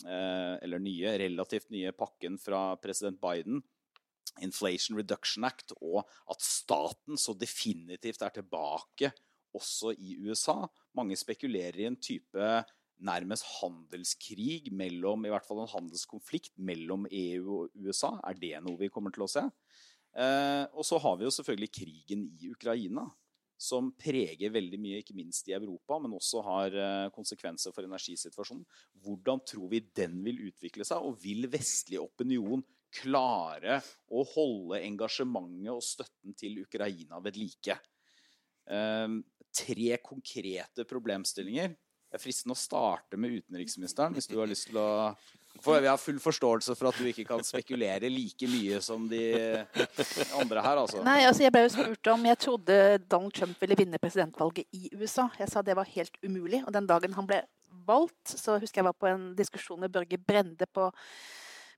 eller 0.00 0.80
nye, 0.80 1.10
relativt 1.20 1.68
nye 1.74 1.90
pakken 1.92 2.38
fra 2.40 2.70
president 2.80 3.18
Biden. 3.20 3.58
Inflation 4.40 4.96
Reduction 4.96 5.44
Act, 5.44 5.74
og 5.82 6.06
at 6.30 6.40
staten 6.40 7.18
så 7.20 7.34
definitivt 7.36 8.22
er 8.24 8.32
tilbake 8.38 9.10
også 9.56 9.92
i 9.98 10.16
USA. 10.24 10.62
Mange 10.96 11.18
spekulerer 11.18 11.82
i 11.82 11.88
en 11.90 11.98
type 12.00 12.52
nærmest 13.06 13.46
handelskrig 13.60 14.70
mellom, 14.76 15.24
i 15.24 15.32
hvert 15.32 15.46
fall 15.46 15.62
en 15.62 15.72
handelskonflikt 15.72 16.56
mellom 16.60 17.06
EU 17.10 17.56
og 17.62 17.78
USA. 17.80 18.14
Er 18.28 18.38
det 18.38 18.56
noe 18.64 18.80
vi 18.80 18.90
kommer 18.92 19.14
til 19.14 19.24
å 19.26 19.30
se? 19.30 19.46
Eh, 20.10 20.64
og 20.74 20.84
så 20.86 20.98
har 21.02 21.18
vi 21.18 21.26
jo 21.26 21.34
selvfølgelig 21.34 21.70
krigen 21.74 22.26
i 22.40 22.50
Ukraina, 22.50 23.06
som 23.60 23.90
preger 24.00 24.52
veldig 24.54 24.78
mye, 24.80 25.00
ikke 25.02 25.16
minst 25.18 25.48
i 25.50 25.54
Europa, 25.54 25.98
men 26.00 26.16
også 26.16 26.42
har 26.46 26.76
eh, 26.76 27.08
konsekvenser 27.14 27.74
for 27.76 27.86
energisituasjonen. 27.86 28.64
Hvordan 29.04 29.42
tror 29.46 29.68
vi 29.72 29.82
den 29.96 30.20
vil 30.24 30.46
utvikle 30.48 30.86
seg, 30.88 31.04
og 31.04 31.20
vil 31.22 31.48
vestlig 31.52 32.00
opinion 32.00 32.64
klare 32.90 33.78
å 34.10 34.24
holde 34.32 34.80
engasjementet 34.82 35.70
og 35.74 35.84
støtten 35.84 36.34
til 36.38 36.62
Ukraina 36.64 37.20
ved 37.22 37.36
like? 37.38 37.76
Eh, 38.70 39.20
tre 39.50 39.92
konkrete 40.02 40.86
problemstillinger 40.88 41.76
det 42.10 42.18
er 42.18 42.22
fristende 42.22 42.56
å 42.56 42.58
starte 42.58 43.18
med 43.20 43.38
utenriksministeren, 43.38 44.16
hvis 44.16 44.26
du 44.26 44.36
har 44.40 44.50
lyst 44.50 44.66
til 44.70 44.80
å 44.82 44.90
for 45.60 45.80
Vi 45.82 45.88
har 45.90 45.98
full 45.98 46.18
forståelse 46.22 46.74
for 46.78 46.88
at 46.88 46.98
du 46.98 47.08
ikke 47.10 47.24
kan 47.26 47.42
spekulere 47.44 48.08
like 48.08 48.46
mye 48.48 48.78
som 48.80 49.08
de 49.10 49.24
andre 50.40 50.62
her. 50.62 50.78
altså. 50.78 51.02
Nei, 51.04 51.18
altså 51.26 51.42
Jeg 51.42 51.52
ble 51.52 51.64
jo 51.64 51.72
spurt 51.74 52.10
om 52.12 52.28
jeg 52.30 52.38
trodde 52.46 52.76
Donald 53.10 53.34
Trump 53.36 53.60
ville 53.60 53.76
vinne 53.76 54.00
presidentvalget 54.00 54.70
i 54.72 54.92
USA. 54.94 55.26
Jeg 55.38 55.50
sa 55.50 55.62
det 55.66 55.76
var 55.76 55.90
helt 55.90 56.16
umulig. 56.22 56.62
Og 56.64 56.72
den 56.72 56.86
dagen 56.88 57.18
han 57.18 57.28
ble 57.28 57.42
valgt, 57.86 58.30
så 58.30 58.60
husker 58.62 58.80
jeg 58.80 58.88
var 58.88 58.96
på 58.96 59.10
en 59.10 59.30
diskusjon 59.36 59.82
med 59.82 59.92
Børge 59.92 60.18
Brende 60.22 60.70
på 60.70 60.88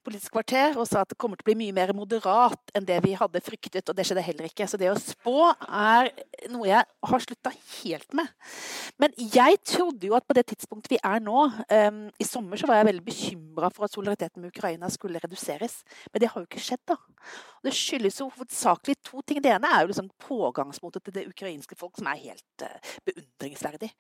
Politisk 0.02 0.34
kvarter 0.34 0.74
og 0.80 0.86
sa 0.88 1.04
at 1.04 1.12
det 1.12 1.18
kommer 1.20 1.38
til 1.38 1.46
å 1.46 1.48
bli 1.52 1.58
mye 1.60 1.74
mer 1.76 1.92
moderat 1.94 2.72
enn 2.74 2.86
det 2.88 2.96
vi 3.04 3.12
hadde 3.18 3.42
fryktet. 3.44 3.86
Og 3.86 3.96
det 3.96 4.06
skjedde 4.08 4.24
heller 4.26 4.48
ikke. 4.48 4.66
Så 4.66 4.80
det 4.80 4.90
å 4.90 4.98
spå 4.98 5.52
er 5.68 6.10
noe 6.50 6.66
jeg 6.66 6.82
har 7.12 7.22
slutta 7.22 7.52
helt 7.54 8.16
med. 8.18 8.30
Men 9.02 9.14
jeg 9.18 9.60
trodde 9.68 10.08
jo 10.08 10.16
at 10.18 10.26
på 10.26 10.36
det 10.38 10.46
tidspunktet 10.50 10.96
vi 10.96 11.00
er 11.06 11.22
nå 11.22 11.46
um, 11.46 12.02
I 12.18 12.26
sommer 12.26 12.58
så 12.58 12.68
var 12.70 12.80
jeg 12.80 12.90
veldig 12.90 13.06
bekymra 13.06 13.70
for 13.72 13.86
at 13.86 13.94
solidariteten 13.94 14.42
med 14.42 14.50
Ukraina 14.54 14.90
skulle 14.92 15.22
reduseres. 15.22 15.80
Men 16.10 16.24
det 16.24 16.32
har 16.32 16.42
jo 16.42 16.50
ikke 16.50 16.66
skjedd, 16.66 16.82
da. 16.90 16.98
Og 17.60 17.68
det 17.68 17.76
skyldes 17.78 18.18
jo 18.20 18.30
hovedsakelig 18.34 18.98
to 19.06 19.22
ting. 19.26 19.42
Det 19.42 19.54
ene 19.54 19.70
er 19.70 19.84
jo 19.84 19.92
liksom 19.92 20.10
pågangsmotet 20.26 21.06
til 21.06 21.20
det 21.20 21.28
ukrainske 21.30 21.78
folk, 21.78 21.94
som 21.98 22.10
er 22.10 22.24
helt 22.26 22.66
uh, 22.66 22.96
beundringsverdig. 23.06 23.92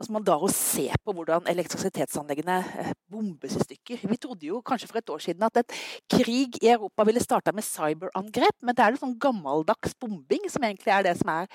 Altså 0.00 0.14
man 0.14 0.24
da 0.24 0.38
og 0.40 0.48
ser 0.54 0.96
på 1.04 1.12
hvordan 1.12 1.44
elektrisitetsanleggene 1.50 2.56
eh, 2.80 2.92
bombes 3.12 3.52
i 3.58 3.64
stykker. 3.66 4.06
Vi 4.08 4.16
trodde 4.16 4.48
jo 4.48 4.62
kanskje 4.64 4.88
for 4.88 5.00
et 5.00 5.12
år 5.12 5.20
siden 5.20 5.44
at 5.44 5.60
et 5.60 5.74
krig 6.08 6.56
i 6.62 6.70
Europa 6.72 7.04
ville 7.04 7.20
starta 7.20 7.52
med 7.52 7.66
cyberangrep, 7.66 8.56
men 8.64 8.76
det 8.76 8.84
er 8.84 8.94
jo 8.94 9.02
sånn 9.02 9.18
gammeldags 9.20 9.92
bombing 10.00 10.48
som 10.48 10.64
egentlig 10.64 10.94
er 10.94 11.04
det 11.04 11.16
som 11.20 11.34
er 11.34 11.50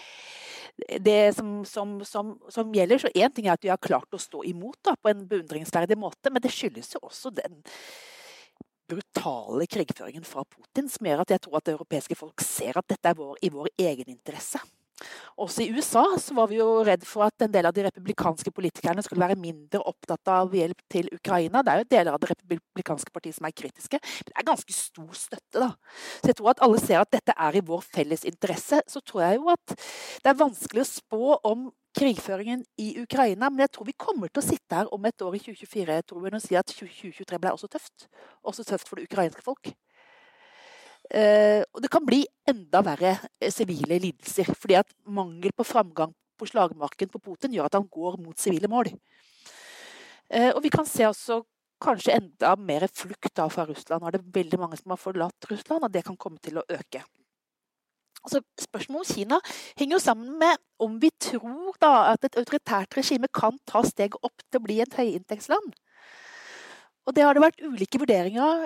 det 1.01 1.19
som, 1.33 1.51
som, 1.65 1.97
som, 2.05 2.35
som 2.51 2.73
gjelder. 2.75 3.01
Så 3.01 3.13
én 3.15 3.33
ting 3.33 3.47
er 3.47 3.55
at 3.55 3.65
vi 3.65 3.73
har 3.73 3.81
klart 3.81 4.13
å 4.13 4.21
stå 4.21 4.43
imot 4.45 4.77
da, 4.85 4.93
på 4.93 5.09
en 5.09 5.25
beundringsverdig 5.29 5.97
måte, 5.97 6.29
men 6.29 6.43
det 6.43 6.53
skyldes 6.53 6.93
jo 6.97 7.01
også 7.07 7.33
den 7.33 7.63
brutale 8.85 9.65
krigføringen 9.65 10.25
fra 10.27 10.45
Putin 10.45 10.89
som 10.91 11.07
gjør 11.07 11.23
at 11.23 11.33
jeg 11.33 11.41
tror 11.41 11.57
at 11.57 11.65
det 11.65 11.73
europeiske 11.79 12.17
folk 12.19 12.45
ser 12.45 12.77
at 12.77 12.85
dette 12.91 13.09
er 13.09 13.17
vår, 13.17 13.39
i 13.41 13.49
vår 13.49 13.71
egeninteresse. 13.73 14.61
Også 15.41 15.65
i 15.65 15.69
USA 15.75 16.03
så 16.21 16.35
var 16.37 16.47
vi 16.47 16.59
jo 16.61 16.67
redd 16.87 17.03
for 17.07 17.25
at 17.25 17.43
en 17.43 17.51
del 17.51 17.67
av 17.67 17.75
de 17.75 17.83
republikanske 17.87 18.51
politikerne 18.55 19.03
skulle 19.03 19.25
være 19.25 19.39
mindre 19.39 19.81
opptatt 19.83 20.31
av 20.31 20.53
hjelp 20.55 20.83
til 20.91 21.09
Ukraina. 21.15 21.63
Det 21.63 21.73
er 21.73 21.81
jo 21.81 21.89
deler 21.95 22.15
av 22.15 22.21
det 22.23 22.31
republikanske 22.31 23.11
partiet 23.15 23.35
som 23.37 23.47
er 23.49 23.55
kritiske, 23.55 23.99
men 23.99 24.31
det 24.31 24.37
er 24.39 24.47
ganske 24.47 24.75
stor 24.75 25.11
støtte. 25.19 25.59
da. 25.59 25.71
Så 26.21 26.31
jeg 26.31 26.39
tror 26.39 26.53
at 26.53 26.63
alle 26.65 26.83
ser 26.83 27.01
at 27.01 27.11
dette 27.11 27.35
er 27.35 27.57
i 27.59 27.65
vår 27.65 27.83
felles 27.83 28.23
interesse. 28.27 28.81
Så 28.87 29.03
tror 29.03 29.25
jeg 29.25 29.41
jo 29.41 29.49
at 29.51 29.75
det 29.75 30.31
er 30.31 30.39
vanskelig 30.39 30.85
å 30.85 30.91
spå 30.93 31.39
om 31.51 31.67
krigføringen 31.95 32.63
i 32.81 32.89
Ukraina, 32.99 33.49
men 33.49 33.63
jeg 33.63 33.71
tror 33.75 33.87
vi 33.87 33.95
kommer 33.97 34.31
til 34.31 34.43
å 34.43 34.45
sitte 34.45 34.75
her 34.75 34.89
om 34.93 35.05
et 35.07 35.21
år 35.23 35.37
i 35.37 35.41
2024 35.45 36.01
tror 36.09 36.27
jeg, 36.27 36.35
og 36.35 36.43
si 36.43 36.57
at 36.59 36.71
2023 36.71 37.39
ble 37.39 37.53
også 37.55 37.71
tøft. 37.71 38.07
Også 38.43 38.67
tøft 38.67 38.89
for 38.89 38.99
det 38.99 39.07
ukrainske 39.07 39.43
folk. 39.45 39.71
Eh, 41.13 41.61
og 41.73 41.83
det 41.83 41.91
kan 41.93 42.05
bli 42.05 42.23
enda 42.49 42.81
verre 42.85 43.17
eh, 43.39 43.51
sivile 43.53 43.99
lidelser. 44.01 44.53
Fordi 44.57 44.79
at 44.79 44.93
mangel 45.05 45.53
på 45.55 45.67
framgang 45.67 46.13
på 46.35 46.47
slagmarken 46.49 47.11
på 47.11 47.21
Putin 47.23 47.53
gjør 47.55 47.69
at 47.69 47.77
han 47.77 47.89
går 47.91 48.17
mot 48.21 48.39
sivile 48.39 48.69
mål. 48.71 48.91
Eh, 50.29 50.51
og 50.51 50.63
vi 50.65 50.73
kan 50.73 50.87
se 50.89 51.05
også 51.07 51.43
kanskje 51.83 52.15
enda 52.15 52.55
mer 52.57 52.87
flukt 52.91 53.43
fra 53.51 53.67
Russland. 53.67 54.01
Nå 54.01 54.09
er 54.09 54.17
det 54.17 54.35
veldig 54.35 54.59
mange 54.59 54.79
som 54.79 54.93
har 54.95 55.01
forlatt 55.01 55.51
Russland, 55.51 55.85
og 55.85 55.93
det 55.93 56.05
kan 56.07 56.17
komme 56.17 56.41
til 56.43 56.59
å 56.59 56.65
øke. 56.71 57.03
Altså, 58.25 58.41
spørsmålet 58.57 59.05
om 59.05 59.15
Kina 59.15 59.37
henger 59.77 59.97
jo 59.97 60.01
sammen 60.01 60.37
med 60.41 60.57
om 60.81 60.95
vi 61.01 61.11
tror 61.21 61.75
da, 61.81 62.15
at 62.15 62.25
et 62.25 62.39
autoritært 62.41 62.97
regime 62.97 63.29
kan 63.29 63.59
ta 63.69 63.83
steget 63.85 64.17
opp 64.25 64.41
til 64.47 64.61
å 64.61 64.65
bli 64.65 64.79
et 64.81 64.97
høyinntektsland. 64.97 65.75
Og 67.05 67.13
det 67.13 67.21
har 67.21 67.37
det 67.37 67.43
vært 67.43 67.61
ulike 67.61 68.01
vurderinger 68.01 68.65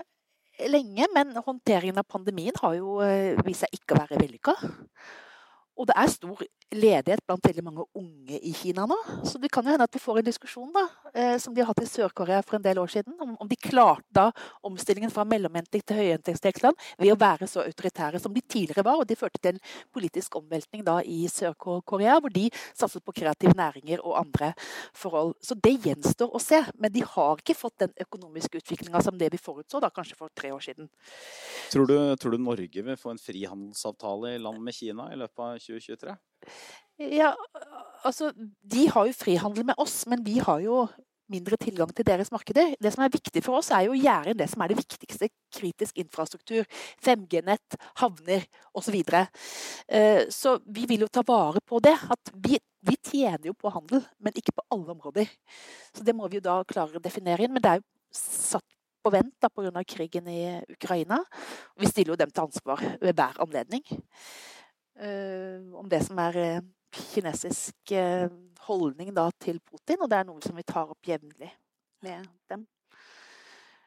lenge, 0.67 1.07
men 1.15 1.31
håndteringen 1.45 2.01
av 2.01 2.07
pandemien 2.09 2.55
har 2.61 2.75
jo 2.77 2.99
eh, 3.05 3.39
vist 3.45 3.63
seg 3.63 3.79
ikke 3.79 3.95
å 3.95 4.01
være 4.03 4.19
vellykka. 4.19 4.55
Og 5.79 5.87
det 5.87 5.95
er 5.95 6.11
stor 6.11 6.43
ledighet 6.75 7.21
blant 7.25 7.45
veldig 7.45 7.63
mange 7.65 7.85
unge 7.97 8.39
i 8.45 8.51
Kina 8.53 8.85
nå. 8.89 8.97
Så 9.25 9.39
det 9.41 9.49
kan 9.53 9.65
jo 9.65 9.73
hende 9.73 9.87
at 9.87 9.95
vi 9.95 10.01
får 10.01 10.19
en 10.19 10.27
diskusjon, 10.27 10.69
da, 10.73 10.85
eh, 11.13 11.37
som 11.41 11.53
de 11.53 11.63
har 11.63 11.71
hatt 11.71 11.81
i 11.81 11.89
Sør-Korea 11.89 12.43
for 12.45 12.59
en 12.59 12.65
del 12.65 12.79
år 12.81 12.91
siden, 12.93 13.15
om, 13.19 13.47
de 13.49 13.57
klarte 13.57 14.05
da 14.13 14.27
omstillingen 14.65 15.11
fra 15.13 15.25
mellominntekt 15.25 15.87
til 15.89 15.97
høyinntektsland 15.97 16.77
ved 16.99 17.13
å 17.13 17.17
være 17.19 17.47
så 17.49 17.63
autoritære 17.65 18.21
som 18.21 18.33
de 18.35 18.43
tidligere 18.45 18.85
var. 18.85 19.01
Og 19.01 19.09
de 19.09 19.17
førte 19.17 19.41
til 19.41 19.57
en 19.57 19.63
politisk 19.93 20.37
omveltning 20.39 20.85
da 20.85 20.99
i 21.01 21.23
Sør-Korea, 21.31 22.19
hvor 22.21 22.33
de 22.33 22.47
satset 22.77 23.03
på 23.05 23.15
kreative 23.17 23.55
næringer 23.57 24.03
og 24.03 24.19
andre 24.21 24.53
forhold. 24.93 25.35
Så 25.41 25.57
det 25.57 25.79
gjenstår 25.87 26.35
å 26.35 26.43
se. 26.43 26.61
Men 26.77 26.93
de 26.93 27.03
har 27.05 27.41
ikke 27.41 27.57
fått 27.57 27.79
den 27.85 27.95
økonomiske 28.05 28.61
utviklinga 28.61 29.01
som 29.03 29.17
det 29.17 29.31
vi 29.33 29.41
forutså 29.41 29.81
da, 29.81 29.89
kanskje 29.93 30.19
for 30.19 30.33
tre 30.37 30.53
år 30.53 30.63
siden. 30.63 30.89
Tror 31.73 31.89
du, 31.89 31.97
tror 32.21 32.35
du 32.35 32.41
Norge 32.41 32.85
vil 32.85 32.99
få 32.99 33.15
en 33.15 33.21
frihandelsavtale 33.21 34.35
i 34.35 34.41
land 34.41 34.61
med 34.61 34.75
Kina 34.77 35.09
i 35.13 35.17
løpet 35.17 35.45
av 35.45 35.63
2023? 35.63 36.17
Ja, 36.99 37.31
altså 38.03 38.33
De 38.35 38.89
har 38.91 39.07
jo 39.07 39.15
frihandel 39.15 39.65
med 39.69 39.79
oss, 39.79 40.01
men 40.07 40.23
vi 40.25 40.39
har 40.43 40.59
jo 40.63 40.83
mindre 41.29 41.57
tilgang 41.61 41.91
til 41.93 42.07
deres 42.07 42.31
markeder. 42.33 42.73
Det 42.81 42.91
som 42.93 43.03
er 43.05 43.13
viktig 43.13 43.43
for 43.45 43.59
oss, 43.59 43.69
er 43.71 43.85
jo 43.85 43.93
å 43.93 43.99
gjøre 43.99 44.35
det 44.37 44.47
som 44.51 44.63
er 44.63 44.71
det 44.71 44.79
viktigste. 44.79 45.29
Kritisk 45.53 46.01
infrastruktur, 46.01 46.65
5G-nett, 47.05 47.77
havner 48.01 48.47
osv. 48.77 48.97
Så, 48.97 49.21
eh, 49.87 50.25
så 50.33 50.57
vi 50.65 50.87
vil 50.89 51.05
jo 51.05 51.11
ta 51.11 51.23
vare 51.25 51.61
på 51.61 51.79
det. 51.85 51.95
At 52.09 52.33
vi, 52.33 52.57
vi, 52.81 52.97
tjener 52.97 53.51
jo 53.51 53.53
på 53.53 53.71
handel, 53.73 54.03
men 54.19 54.33
ikke 54.35 54.57
på 54.57 54.65
alle 54.73 54.95
områder. 54.97 55.29
Så 55.93 56.03
det 56.03 56.15
må 56.17 56.27
vi 56.27 56.39
jo 56.39 56.47
da 56.49 56.63
klare 56.67 56.97
å 56.97 57.03
definere 57.03 57.45
inn. 57.45 57.53
Men 57.53 57.63
det 57.63 57.71
er 57.71 57.81
jo 57.81 57.87
satt 58.19 58.65
på 59.03 59.11
vent 59.13 59.35
pga. 59.39 59.83
krigen 59.83 60.27
i 60.27 60.61
Ukraina. 60.69 61.23
Vi 61.77 61.87
stiller 61.87 62.13
jo 62.13 62.19
dem 62.19 62.31
til 62.31 62.43
ansvar 62.43 62.81
ved 63.01 63.15
hver 63.15 63.39
anledning. 63.39 63.85
Eh, 64.99 65.61
om 65.79 65.87
det 65.89 66.01
som 66.03 66.19
er 66.19 66.37
eh, 66.37 66.63
kinesisk 66.91 67.93
eh, 67.95 68.27
holdning 68.67 69.13
da, 69.15 69.29
til 69.39 69.61
Putin, 69.63 70.01
og 70.03 70.09
det 70.11 70.17
er 70.19 70.27
noe 70.27 70.43
som 70.43 70.57
vi 70.57 70.65
tar 70.67 70.91
opp 70.91 71.07
jevnlig 71.07 71.51
med 72.03 72.27
dem. 72.51 72.65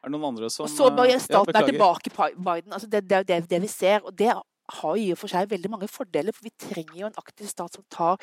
Er 0.03 0.09
det 0.09 0.14
noen 0.14 0.31
andre 0.33 0.48
som 0.51 0.64
Og 0.64 0.72
så 0.72 0.88
bare 0.96 1.18
staten 1.22 1.55
er 1.55 1.68
tilbake 1.68 2.11
Biden. 2.16 2.72
Altså 2.72 2.88
det, 2.88 3.05
det, 3.07 3.18
er 3.18 3.22
jo 3.22 3.29
det, 3.29 3.51
det 3.51 3.61
vi 3.62 3.70
ser. 3.70 4.01
og 4.03 4.16
det 4.18 4.33
har 4.33 4.96
i 4.96 5.11
og 5.12 5.20
for 5.20 5.31
seg 5.31 5.51
veldig 5.51 5.70
mange 5.70 5.88
fordeler, 5.90 6.35
for 6.35 6.48
vi 6.48 6.55
trenger 6.64 6.96
jo 7.03 7.11
en 7.11 7.20
aktiv 7.20 7.46
stat 7.51 7.77
som 7.77 7.85
tar 7.92 8.16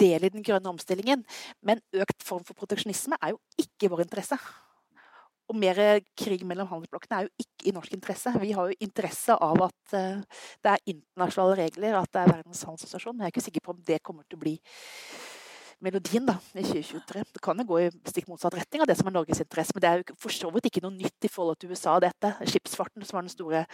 del 0.00 0.26
i 0.26 0.30
den 0.34 0.44
grønne 0.44 0.68
omstillingen. 0.68 1.24
Men 1.64 1.80
økt 1.96 2.22
form 2.26 2.44
for 2.44 2.58
proteksjonisme 2.58 3.18
er 3.22 3.34
jo 3.34 3.40
ikke 3.56 3.90
vår 3.90 4.04
interesse. 4.04 4.38
Og 5.48 5.56
mer 5.56 5.78
krig 6.18 6.44
mellom 6.44 6.68
handelsblokkene 6.68 7.18
er 7.18 7.28
jo 7.28 7.44
ikke 7.44 7.70
i 7.70 7.74
norsk 7.76 7.94
interesse. 7.96 8.34
Vi 8.42 8.52
har 8.56 8.68
jo 8.68 8.78
interesse 8.84 9.32
av 9.32 9.62
at 9.68 9.96
uh, 9.96 10.44
det 10.64 10.74
er 10.74 10.92
internasjonale 10.92 11.56
regler, 11.62 11.96
at 11.96 12.12
det 12.12 12.22
er 12.22 12.32
Verdens 12.34 12.62
handelsorganisasjon. 12.68 13.22
Jeg 13.22 13.30
er 13.30 13.34
ikke 13.34 13.46
sikker 13.46 13.64
på 13.64 13.74
om 13.74 13.82
det 13.88 14.02
kommer 14.04 14.28
til 14.28 14.36
å 14.36 14.42
bli 14.44 14.54
melodien 15.84 16.26
da, 16.26 16.36
i 16.52 16.64
2023. 16.66 17.24
Det 17.36 17.42
kan 17.44 17.60
jo 17.60 17.66
gå 17.68 17.80
i 17.84 17.90
stikk 18.10 18.28
motsatt 18.30 18.56
retning 18.58 18.82
av 18.82 18.90
det 18.90 18.98
som 18.98 19.08
er 19.08 19.14
Norges 19.14 19.42
interesse. 19.44 19.74
Men 19.74 19.84
det 19.84 19.90
er 19.90 20.02
jo 20.02 20.18
for 20.20 20.34
så 20.34 20.50
vidt 20.54 20.68
ikke 20.70 20.82
noe 20.84 20.96
nytt 20.96 21.28
i 21.28 21.32
forhold 21.32 21.60
til 21.62 21.72
USA, 21.72 21.96
dette. 22.02 22.34
Skipsfarten, 22.50 23.06
som 23.06 23.20
var 23.20 23.26
den 23.26 23.34
store 23.34 23.64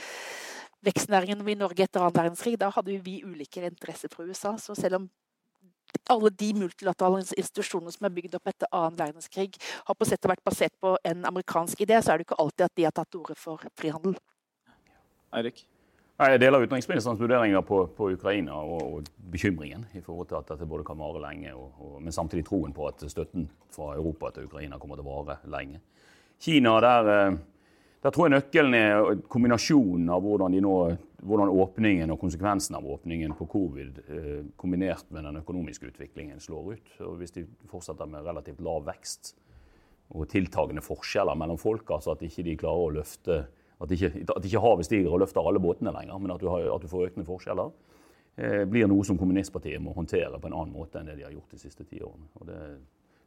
vekstnæringen 0.85 1.43
i 1.49 1.57
Norge 1.59 1.87
etter 1.87 2.03
annen 2.03 2.17
verdenskrig, 2.17 2.59
da 2.61 2.71
hadde 2.75 2.99
vi 3.05 3.21
ulike 3.25 3.65
interesser 3.65 4.13
fra 4.13 4.27
USA. 4.29 4.55
Så 4.61 4.77
selv 4.79 5.01
om 5.01 5.09
alle 6.11 6.31
de 6.31 6.53
multilaterale 6.59 7.23
institusjonene 7.25 7.93
som 7.95 8.09
er 8.09 8.15
bygd 8.15 8.39
opp 8.39 8.51
etter 8.51 8.71
annen 8.71 8.99
verdenskrig, 8.99 9.59
har 9.87 9.99
på 9.99 10.09
sett 10.09 10.25
og 10.27 10.35
vært 10.35 10.45
basert 10.47 10.75
på 10.83 10.97
en 11.05 11.25
amerikansk 11.31 11.85
idé, 11.87 12.01
så 12.01 12.13
er 12.13 12.21
det 12.21 12.29
ikke 12.29 12.41
alltid 12.43 12.67
at 12.67 12.77
de 12.77 12.89
har 12.89 12.97
tatt 12.97 13.11
til 13.13 13.23
orde 13.25 13.39
for 13.39 13.63
frihandel. 13.79 14.19
Eirik? 15.35 15.65
Jeg 16.15 16.39
deler 16.39 16.63
utenriksministerens 16.63 17.19
vurderinger 17.19 17.65
på, 17.67 17.81
på 17.97 18.13
Ukraina 18.15 18.55
og, 18.55 18.83
og, 18.83 19.09
bekymringen 19.35 19.83
i 19.99 20.01
forhold 20.01 20.29
til 20.31 20.39
at 20.39 20.53
dette 20.53 20.69
både 20.71 20.85
kan 20.87 20.99
vare 21.01 21.19
lenge, 21.25 21.51
og, 21.59 21.73
og, 21.81 21.97
men 22.03 22.15
samtidig 22.15 22.45
troen 22.47 22.71
på 22.73 22.87
at 22.87 23.03
støtten 23.11 23.49
fra 23.75 23.97
Europa 23.97 24.31
til 24.31 24.47
Ukraina 24.47 24.79
kommer 24.79 25.01
til 25.01 25.09
å 25.09 25.17
vare 25.17 25.41
lenge. 25.51 25.81
Kina, 26.39 26.77
der, 26.85 27.11
eh, 27.11 27.41
der 28.07 28.15
tror 28.15 28.29
jeg 28.29 28.35
nøkkelen 28.37 28.79
er 28.79 29.25
kombinasjonen 29.27 30.13
av 30.15 30.23
hvordan 30.23 30.55
de 30.55 30.63
nå 30.63 30.77
hvordan 31.25 31.49
åpningen 31.49 32.13
og 32.13 32.21
konsekvensen 32.21 32.77
av 32.77 32.87
åpningen 32.87 33.33
på 33.39 33.47
covid 33.49 34.01
eh, 34.13 34.43
kombinert 34.61 35.09
med 35.15 35.25
den 35.25 35.41
økonomiske 35.41 35.89
utviklingen 35.89 36.41
slår 36.41 36.75
ut. 36.75 36.91
Og 37.07 37.17
hvis 37.21 37.33
de 37.37 37.47
fortsetter 37.71 38.09
med 38.11 38.27
relativt 38.27 38.61
lav 38.65 38.85
vekst 38.85 39.33
og 40.15 40.29
tiltagende 40.29 40.85
forskjeller 40.85 41.39
mellom 41.41 41.59
folk, 41.61 41.89
altså 41.97 42.13
at 42.13 42.25
ikke 42.27 42.45
de 42.45 42.59
klarer 42.61 42.89
å 42.89 42.97
løfte 43.01 43.45
At 43.83 43.91
ikke, 43.91 44.23
at 44.37 44.45
ikke 44.47 44.61
havet 44.63 44.87
stiger 44.87 45.11
og 45.11 45.19
løfter 45.21 45.43
alle 45.43 45.61
båtene 45.61 45.91
lenger, 45.93 46.19
men 46.23 46.31
at 46.31 46.41
du, 46.41 46.47
har, 46.49 46.63
at 46.71 46.81
du 46.81 46.89
får 46.89 47.09
økende 47.09 47.27
forskjeller, 47.27 47.73
eh, 48.39 48.63
blir 48.71 48.87
noe 48.87 49.05
som 49.05 49.19
kommunistpartiet 49.19 49.83
må 49.83 49.93
håndtere 49.93 50.39
på 50.39 50.47
en 50.47 50.55
annen 50.55 50.73
måte 50.73 51.01
enn 51.01 51.11
det 51.11 51.17
de 51.19 51.25
har 51.27 51.35
gjort 51.35 51.51
de 51.51 51.59
siste 51.59 51.85
ti 51.85 51.99
årene. 51.99 52.29
Og 52.39 52.47
det 52.47 52.61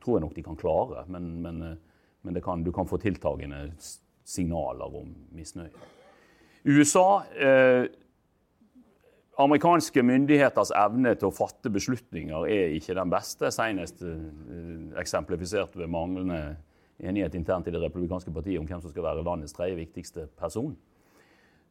tror 0.01 0.15
jeg 0.15 0.23
nok 0.23 0.37
de 0.37 0.45
kan 0.47 0.57
klare, 0.57 1.03
men, 1.11 1.27
men, 1.43 1.61
eh, 1.67 1.75
men 2.23 2.41
kan, 2.41 2.63
du 2.63 2.71
kan 2.71 2.87
få 2.87 2.97
tiltagende 2.97 3.59
signaler 4.23 4.95
om 5.01 5.11
misnøye. 5.35 5.96
USA 6.67 7.23
eh, 7.39 7.85
Amerikanske 9.39 10.01
myndigheters 10.03 10.73
evne 10.75 11.13
til 11.15 11.29
å 11.29 11.35
fatte 11.35 11.69
beslutninger 11.71 12.47
er 12.49 12.73
ikke 12.75 12.95
den 12.97 13.11
beste, 13.13 13.51
senest 13.53 14.01
eh, 14.03 14.97
eksemplifisert 14.99 15.77
ved 15.77 15.91
manglende 15.93 16.57
enighet 16.97 17.37
internt 17.37 17.69
i 17.69 17.73
det 17.73 17.81
republikanske 17.83 18.33
partiet 18.33 18.59
om 18.59 18.67
hvem 18.67 18.81
som 18.81 18.91
skal 18.91 19.05
være 19.05 19.25
landets 19.25 19.53
tredje 19.53 19.77
viktigste 19.77 20.27
person. 20.39 20.75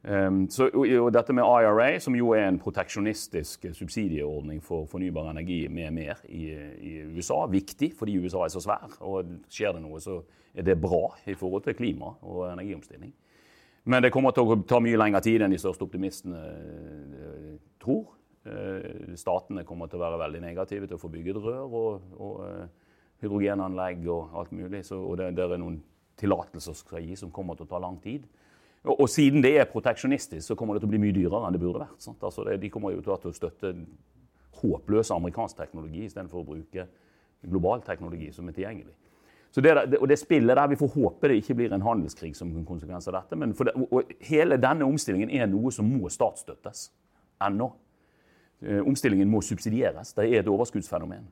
Um, 0.07 0.45
så, 0.51 0.69
og 0.71 1.09
dette 1.11 1.35
med 1.35 1.43
IRA, 1.43 1.89
som 1.99 2.15
jo 2.15 2.31
er 2.37 2.45
en 2.47 2.61
proteksjonistisk 2.63 3.65
subsidieordning 3.75 4.61
for 4.63 4.87
fornybar 4.87 5.33
energi 5.33 5.65
med 5.67 5.91
mer 5.97 6.21
i, 6.29 6.45
i, 6.79 6.93
USA, 7.17 7.41
viktig 7.51 7.91
fordi 7.99 8.15
USA 8.23 8.45
er 8.45 8.53
så 8.55 8.63
svær. 8.63 8.93
Og 9.03 9.33
skjer 9.51 9.75
det 9.75 9.83
noe, 9.83 9.99
så 10.01 10.21
er 10.55 10.69
det 10.69 10.79
bra 10.79 11.09
i 11.27 11.35
forhold 11.35 11.67
til 11.67 11.75
klima 11.75 12.13
og 12.23 12.45
energiomstilling. 12.53 13.11
Men 13.87 14.03
det 14.03 14.11
kommer 14.15 14.35
til 14.35 14.49
å 14.49 14.57
ta 14.67 14.81
mye 14.83 14.99
lengre 14.99 15.23
tid 15.23 15.45
enn 15.45 15.53
de 15.55 15.61
største 15.63 15.87
optimistene 15.87 16.41
eh, 16.43 17.53
tror. 17.83 18.17
Eh, 18.47 19.13
statene 19.19 19.63
kommer 19.67 19.91
til 19.91 20.01
å 20.01 20.05
være 20.05 20.19
veldig 20.25 20.41
negative 20.43 20.89
til 20.89 20.99
å 20.99 21.03
få 21.03 21.11
bygget 21.13 21.39
rør 21.43 21.77
og, 21.79 22.09
og 22.19 22.41
eh, 22.49 22.67
hydrogenanlegg 23.23 24.03
og 24.11 24.35
alt 24.41 24.51
mulig. 24.57 24.83
Så, 24.89 24.99
og 24.99 25.21
det, 25.21 25.33
det, 25.39 25.47
er 25.47 25.63
noen 25.63 25.79
tillatelser 26.19 26.75
som 26.75 26.81
skal 26.83 27.07
gis, 27.07 27.23
som 27.23 27.31
kommer 27.35 27.59
til 27.59 27.69
å 27.69 27.73
ta 27.77 27.81
lang 27.83 28.01
tid. 28.03 28.27
Og, 28.87 28.93
og, 28.95 29.07
siden 29.11 29.43
det 29.43 29.55
er 29.61 29.71
proteksjonistisk, 29.71 30.43
så 30.47 30.59
kommer 30.59 30.75
det 30.75 30.83
til 30.83 30.91
å 30.91 30.95
bli 30.97 31.03
mye 31.07 31.15
dyrere 31.15 31.47
enn 31.47 31.55
det 31.55 31.63
burde 31.63 31.87
vært. 31.87 32.11
Altså 32.17 32.47
det, 32.47 32.59
de 32.63 32.71
kommer 32.75 32.95
jo 32.95 33.07
til 33.07 33.31
å 33.31 33.35
støtte 33.35 33.75
håpløs 34.63 35.15
amerikansk 35.15 35.63
teknologi 35.63 36.07
istedenfor 36.07 36.43
å 36.43 36.49
bruke 36.51 36.87
global 37.47 37.83
teknologi 37.87 38.33
som 38.35 38.49
er 38.51 38.57
tilgjengelig. 38.57 38.95
Så 39.57 39.63
det, 39.65 39.73
og 39.97 40.09
det 40.09 40.19
spillet 40.21 40.53
der, 40.53 40.67
Vi 40.69 40.77
får 40.77 40.91
håpe 40.93 41.29
det 41.31 41.39
ikke 41.41 41.55
blir 41.57 41.73
en 41.73 41.81
handelskrig 41.81 42.35
som 42.37 42.51
konsekvens 42.69 43.07
av 43.09 43.15
dette. 43.15 43.37
Men 43.41 43.55
det, 43.57 43.73
og 43.89 44.11
hele 44.21 44.59
denne 44.61 44.85
omstillingen 44.85 45.31
er 45.33 45.47
noe 45.49 45.71
som 45.73 45.89
må 45.89 46.11
statsstøttes 46.13 46.91
ennå. 47.47 47.71
Eh, 48.61 48.83
omstillingen 48.85 49.31
må 49.33 49.41
subsidieres. 49.41 50.13
Det 50.13 50.27
er 50.29 50.43
et 50.43 50.51
overskuddsfenomen. 50.53 51.25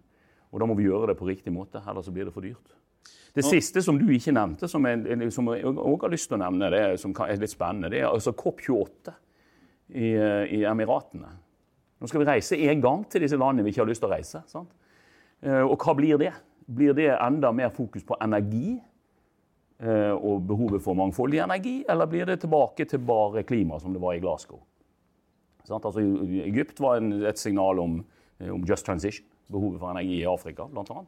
Og 0.55 0.63
da 0.63 0.69
må 0.71 0.77
vi 0.79 0.87
gjøre 0.87 1.11
det 1.11 1.19
på 1.19 1.29
riktig 1.29 1.53
måte, 1.53 1.83
ellers 1.85 2.09
blir 2.09 2.25
det 2.25 2.33
for 2.33 2.41
dyrt. 2.41 2.73
Det 3.37 3.45
siste 3.45 3.83
som 3.85 3.99
du 4.01 4.07
ikke 4.15 4.33
nevnte, 4.33 4.71
som, 4.73 4.87
jeg, 4.89 5.29
som 5.35 5.53
jeg 5.53 5.67
også 5.67 6.07
har 6.07 6.15
lyst 6.15 6.31
til 6.31 6.39
å 6.39 6.41
nevne, 6.47 6.71
det 6.73 6.83
som 7.03 7.13
er 7.27 7.37
litt 7.43 7.53
spennende, 7.53 7.91
det 7.93 8.01
er 8.01 8.09
altså 8.09 8.33
COP28 8.33 9.13
i, 9.91 10.15
eh, 10.15 10.55
i 10.55 10.63
Emiratene. 10.65 11.35
Nå 12.01 12.09
skal 12.09 12.25
vi 12.25 12.31
reise 12.31 12.57
én 12.57 12.81
gang 12.81 13.05
til 13.05 13.27
disse 13.27 13.37
landene 13.37 13.67
vi 13.67 13.75
ikke 13.75 13.85
har 13.85 13.93
lyst 13.93 14.01
til 14.01 14.09
å 14.09 14.15
reise. 14.15 14.45
Sant? 14.49 14.73
Eh, 15.45 15.61
og 15.61 15.77
hva 15.77 15.93
blir 15.99 16.25
det? 16.25 16.33
Blir 16.67 16.95
det 16.97 17.11
enda 17.17 17.53
mer 17.53 17.69
fokus 17.75 18.05
på 18.07 18.17
energi 18.25 18.79
eh, 19.79 20.13
og 20.15 20.47
behovet 20.49 20.83
for 20.85 20.97
mangfoldig 20.97 21.43
energi, 21.45 21.75
eller 21.89 22.09
blir 22.09 22.27
det 22.31 22.41
tilbake 22.45 22.87
til 22.89 23.03
bare 23.05 23.45
klima, 23.45 23.79
som 23.81 23.93
det 23.93 24.03
var 24.03 24.17
i 24.17 24.23
Glasgow? 24.23 24.63
Altså, 25.65 26.01
Egypt 26.45 26.81
var 26.81 27.01
en, 27.01 27.13
et 27.25 27.39
signal 27.41 27.79
om, 27.79 28.01
eh, 28.41 28.53
om, 28.53 28.65
just 28.69 28.87
transition, 28.87 29.27
behovet 29.53 29.81
for 29.81 29.91
energi 29.91 30.23
i 30.23 30.29
Afrika 30.29 30.69
bl.a. 30.69 31.05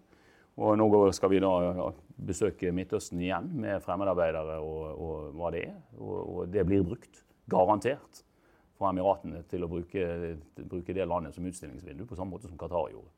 Og 0.57 0.79
nå 0.81 0.87
skal 1.13 1.31
vi 1.35 1.41
da 1.45 1.91
besøke 2.17 2.71
Midtøsten 2.73 3.21
igjen 3.21 3.51
med 3.61 3.83
fremmedarbeidere 3.85 4.57
og, 4.65 4.85
og 4.97 5.35
hva 5.37 5.51
det 5.53 5.67
er. 5.69 5.75
Og, 5.99 6.15
og, 6.23 6.39
det 6.49 6.65
blir 6.65 6.85
brukt, 6.85 7.21
garantert, 7.51 8.23
fra 8.77 8.91
Emiratene 8.93 9.43
til 9.49 9.65
å 9.65 9.69
bruke, 9.73 10.07
bruke 10.69 10.97
det 10.97 11.05
landet 11.09 11.37
som 11.37 11.45
utstillingsvindu, 11.49 12.05
på 12.09 12.17
samme 12.17 12.37
måte 12.37 12.49
som 12.49 12.59
Qatar 12.61 12.91
gjorde. 12.93 13.13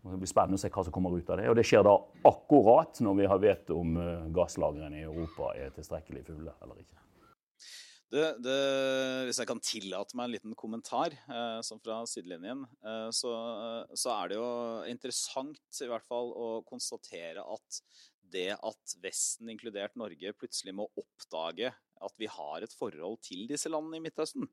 Det 0.00 0.16
blir 0.16 0.30
spennende 0.30 0.56
å 0.56 0.62
se 0.62 0.70
hva 0.72 0.84
som 0.86 0.94
kommer 0.94 1.12
ut 1.12 1.28
av 1.28 1.40
det. 1.40 1.50
Og 1.52 1.58
det 1.58 1.66
skjer 1.68 1.84
da 1.84 1.92
akkurat 2.30 3.02
når 3.04 3.18
vi 3.18 3.28
har 3.28 3.42
vet 3.42 3.72
om 3.74 3.98
eh, 4.00 4.26
gasslagrene 4.34 5.02
i 5.02 5.04
Europa 5.04 5.52
er 5.58 5.74
tilstrekkelig 5.76 6.24
fulle 6.30 6.54
eller 6.64 6.80
ikke. 6.80 6.96
Det, 8.10 8.24
det, 8.42 8.54
hvis 9.28 9.38
jeg 9.38 9.46
kan 9.46 9.60
tillate 9.62 10.16
meg 10.18 10.26
en 10.26 10.32
liten 10.34 10.54
kommentar, 10.58 11.14
eh, 11.14 11.58
sånn 11.62 11.82
fra 11.84 12.00
sidelinjen, 12.10 12.64
eh, 12.82 13.10
så, 13.14 13.34
så, 13.92 14.14
er 14.16 14.32
det 14.32 14.40
jo 14.40 14.48
interessant 14.90 15.82
i 15.84 15.90
hvert 15.92 16.08
fall 16.08 16.32
å 16.34 16.48
konstatere 16.66 17.44
at 17.44 17.82
det 18.30 18.48
at 18.56 18.96
Vesten, 19.02 19.50
inkludert 19.52 19.94
Norge, 19.98 20.34
plutselig 20.38 20.74
må 20.80 20.88
oppdage 20.98 21.70
at 22.00 22.18
vi 22.18 22.30
har 22.30 22.64
et 22.64 22.74
forhold 22.74 23.20
til 23.26 23.46
disse 23.50 23.70
landene 23.70 24.00
i 24.00 24.04
Midtøsten. 24.04 24.48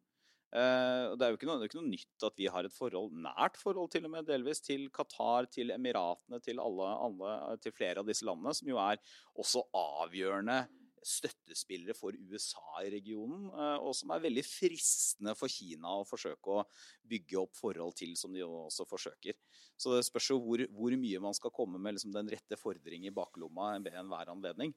Uh, 0.48 1.12
det 1.20 1.26
er 1.26 1.34
jo 1.34 1.38
ikke 1.38 1.48
noe, 1.50 1.68
ikke 1.68 1.80
noe, 1.82 1.92
nytt 1.92 2.24
at 2.24 2.38
vi 2.40 2.48
har 2.48 2.68
et 2.68 2.74
forhold, 2.74 3.12
nært 3.12 3.58
forhold 3.60 3.92
til 3.92 4.08
og 4.08 4.14
med 4.14 4.28
delvis, 4.30 4.62
til 4.64 4.88
Qatar, 4.96 5.50
til 5.52 5.74
Emiratene, 5.76 6.40
til, 6.44 6.62
alle, 6.64 6.88
alle, 7.04 7.38
til 7.64 7.76
flere 7.76 8.00
av 8.00 8.08
disse 8.08 8.28
landene, 8.28 8.56
som 8.56 8.72
jo 8.72 8.80
er 8.80 9.02
også 9.36 9.66
avgjørende 9.76 10.62
støttespillere 11.08 11.94
for 11.96 12.16
USA 12.16 12.82
i 12.86 12.92
regionen, 12.96 13.50
uh, 13.52 13.76
og 13.84 13.92
som 13.96 14.12
er 14.16 14.24
veldig 14.24 14.44
fristende 14.48 15.36
for 15.38 15.52
Kina 15.52 16.00
å 16.00 16.08
forsøke 16.08 16.56
å 16.56 16.66
bygge 17.08 17.42
opp 17.44 17.60
forhold 17.60 17.96
til, 18.00 18.16
som 18.20 18.34
de 18.36 18.44
også 18.48 18.88
forsøker. 18.88 19.36
Så 19.78 19.94
det 19.94 20.06
spørs 20.08 20.32
jo 20.32 20.40
hvor, 20.42 20.64
hvor 20.74 20.96
mye 21.00 21.24
man 21.24 21.36
skal 21.38 21.54
komme 21.54 21.80
med 21.80 21.98
liksom, 21.98 22.16
den 22.16 22.32
rette 22.32 22.60
fordring 22.60 23.08
i 23.08 23.14
baklomma 23.14 23.76
ved 23.84 24.00
enhver 24.00 24.32
anledning. 24.34 24.74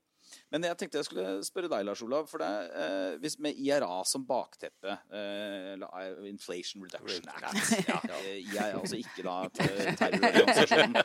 Men 0.50 0.66
jeg 0.66 0.78
tenkte 0.78 1.00
jeg 1.00 1.06
skulle 1.08 1.32
spørre 1.46 1.70
deg, 1.70 1.84
Lars 1.86 2.02
Olav. 2.04 2.28
for 2.30 2.42
det, 2.42 2.50
eh, 2.82 3.18
hvis 3.22 3.38
Med 3.42 3.58
IRA 3.58 4.00
som 4.08 4.24
bakteppe, 4.26 4.96
eh, 5.12 5.74
eh, 5.74 6.28
Inflation 6.30 6.84
Reduction 6.84 7.28
Act 7.30 7.88
ja, 7.88 8.00
IRA, 8.34 8.80
altså 8.80 8.98
ikke 9.00 9.24
da 9.26 9.36
terrororganisasjonen 9.54 10.98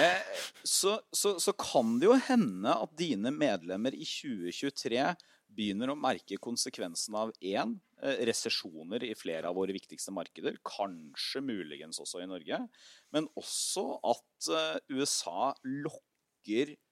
eh, 0.00 0.40
så, 0.64 0.96
så, 1.12 1.36
så 1.42 1.54
kan 1.58 1.98
det 2.00 2.08
jo 2.10 2.16
hende 2.30 2.74
at 2.86 2.96
dine 2.98 3.32
medlemmer 3.34 3.94
i 3.94 4.06
2023 4.06 5.04
begynner 5.50 5.90
å 5.90 5.98
merke 5.98 6.38
konsekvensen 6.38 7.16
av 7.18 7.32
én 7.42 7.74
eh, 8.02 8.22
resesjoner 8.28 9.02
i 9.08 9.16
flere 9.18 9.50
av 9.50 9.58
våre 9.58 9.74
viktigste 9.74 10.14
markeder, 10.14 10.60
kanskje 10.66 11.42
muligens 11.42 11.98
også 12.02 12.22
i 12.22 12.30
Norge, 12.30 12.62
men 13.14 13.26
også 13.38 13.88
at 14.14 14.52
USA 14.94 15.50
lokker 15.66 16.00
Eh, 16.50 16.89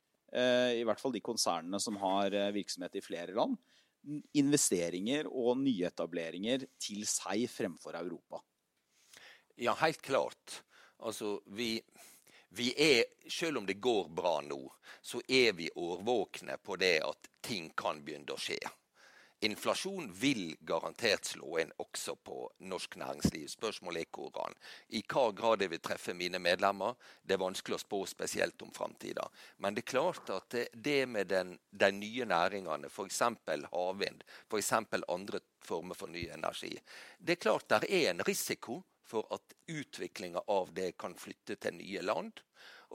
i 0.77 0.85
hvert 0.85 1.01
fall 1.01 1.15
de 1.15 1.25
konsernene 1.25 1.81
som 1.81 1.97
har 2.03 2.35
eh, 2.37 2.53
virksomhet 2.55 2.99
i 2.99 3.05
flere 3.05 3.35
land, 3.37 3.57
investeringer 4.39 5.29
og 5.29 5.59
nyetableringer 5.61 6.67
til 6.81 7.05
seg 7.09 7.47
fremfor 7.51 7.99
Europa? 7.99 8.41
Ja, 9.59 9.75
helt 9.81 10.03
klart. 10.05 10.61
Altså, 11.03 11.39
vi, 11.57 11.77
vi 12.55 12.71
er, 12.77 13.05
selv 13.31 13.59
om 13.61 13.67
det 13.67 13.81
går 13.83 14.09
bra 14.15 14.39
nå, 14.47 14.61
så 15.03 15.21
er 15.29 15.53
vi 15.59 15.71
årvåkne 15.75 16.59
på 16.63 16.77
det 16.81 16.99
at 17.07 17.31
ting 17.45 17.73
kan 17.77 18.05
begynne 18.05 18.35
å 18.35 18.41
skje. 18.41 18.61
Inflasjon 19.41 20.13
vil 20.13 20.57
garantert 20.61 21.25
slå 21.25 21.59
inn 21.63 21.71
også 21.79 22.17
på 22.27 22.41
norsk 22.67 22.97
næringsliv. 22.99 23.47
Spørsmålet 23.53 24.03
er 24.03 24.11
hvordan. 24.17 24.57
I 24.99 25.05
hva 25.07 25.29
grad 25.31 25.63
det 25.63 25.69
vil 25.71 25.83
treffe 25.85 26.15
mine 26.15 26.41
medlemmer, 26.43 26.97
det 27.23 27.37
er 27.37 27.45
vanskelig 27.45 27.79
å 27.79 27.83
spå 27.85 28.01
spesielt 28.11 28.63
om 28.67 28.73
framtida. 28.75 29.29
Men 29.63 29.77
det 29.77 29.85
er 29.85 29.93
klart 29.93 30.33
at 30.35 30.59
det 30.75 30.99
med 31.07 31.31
den, 31.31 31.55
de 31.71 31.93
nye 31.95 32.27
næringene, 32.27 32.91
f.eks. 32.91 33.23
havvind, 33.71 34.27
f.eks. 34.51 34.73
andre 35.07 35.43
former 35.63 35.95
for 35.95 36.11
ny 36.11 36.27
energi, 36.35 36.75
det 37.19 37.37
er 37.37 37.45
klart 37.47 37.71
det 37.71 37.85
er 37.87 38.11
en 38.11 38.27
risiko 38.27 38.83
for 39.09 39.31
at 39.33 39.55
utviklinga 39.71 40.43
av 40.51 40.75
det 40.75 40.97
kan 40.99 41.15
flytte 41.17 41.57
til 41.63 41.79
nye 41.79 42.03
land 42.03 42.43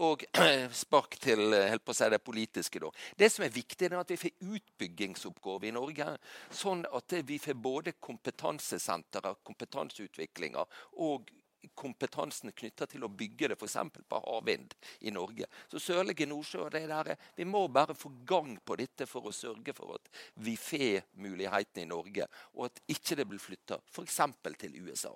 og 0.02 0.26
spark 0.84 1.18
til 1.22 1.54
eh, 1.58 1.78
si 1.94 2.10
det 2.10 2.22
politiske. 2.24 2.80
Da. 2.80 2.90
Det 3.18 3.30
som 3.32 3.46
er 3.46 3.54
viktig, 3.54 3.90
er 3.92 4.00
at 4.00 4.12
vi 4.14 4.20
får 4.24 4.56
utbyggingsoppgaver 4.56 5.70
i 5.70 5.76
Norge. 5.76 6.10
Sånn 6.50 6.86
at 6.90 7.20
vi 7.28 7.40
får 7.42 7.60
både 7.60 7.96
kompetansesentre, 8.00 9.36
kompetanseutviklinger 9.44 10.84
og 11.04 11.32
kompetansen 11.80 12.52
knytta 12.52 12.88
til 12.92 13.06
å 13.06 13.12
bygge 13.12 13.52
det 13.52 13.58
f.eks. 13.58 13.78
på 14.10 14.20
havvind 14.26 14.74
i 15.08 15.14
Norge. 15.16 15.48
Så 15.72 15.80
Sørlige 15.80 16.28
Nordsjø 16.28 16.66
og 16.66 16.74
det 16.76 16.88
der, 16.90 17.16
Vi 17.36 17.46
må 17.46 17.68
bare 17.68 17.96
få 17.96 18.12
gang 18.26 18.58
på 18.66 18.76
dette 18.76 19.08
for 19.08 19.28
å 19.28 19.32
sørge 19.32 19.74
for 19.74 19.96
at 19.96 20.10
vi 20.36 20.58
får 20.58 21.08
mulighetene 21.16 21.86
i 21.86 21.90
Norge, 21.90 22.28
og 22.54 22.66
at 22.66 22.84
ikke 22.88 23.16
det 23.16 23.28
blir 23.28 23.40
flytta 23.40 23.80
f.eks. 23.88 24.20
til 24.60 24.82
USA. 24.84 25.16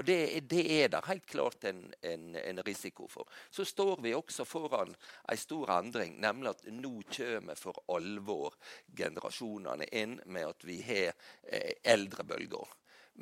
For 0.00 0.06
det, 0.08 0.48
det 0.48 0.62
er 0.72 0.86
det 0.88 1.02
helt 1.10 1.26
klart 1.28 1.64
en, 1.68 1.82
en, 2.00 2.30
en, 2.40 2.60
risiko 2.64 3.04
for. 3.08 3.28
Så 3.52 3.66
står 3.68 3.98
vi 4.00 4.14
også 4.16 4.46
foran 4.48 4.94
en 5.28 5.36
stor 5.36 5.74
endring, 5.74 6.14
nemlig 6.22 6.54
at 6.54 6.62
nå 6.72 7.02
kommer 7.04 7.60
for 7.60 7.82
alvor 7.92 8.56
generasjonene 8.96 9.90
inn 9.92 10.16
med 10.24 10.54
at 10.54 10.64
vi 10.64 10.78
har 10.88 11.12
eh, 11.42 11.76
eldrebølger. 11.84 12.72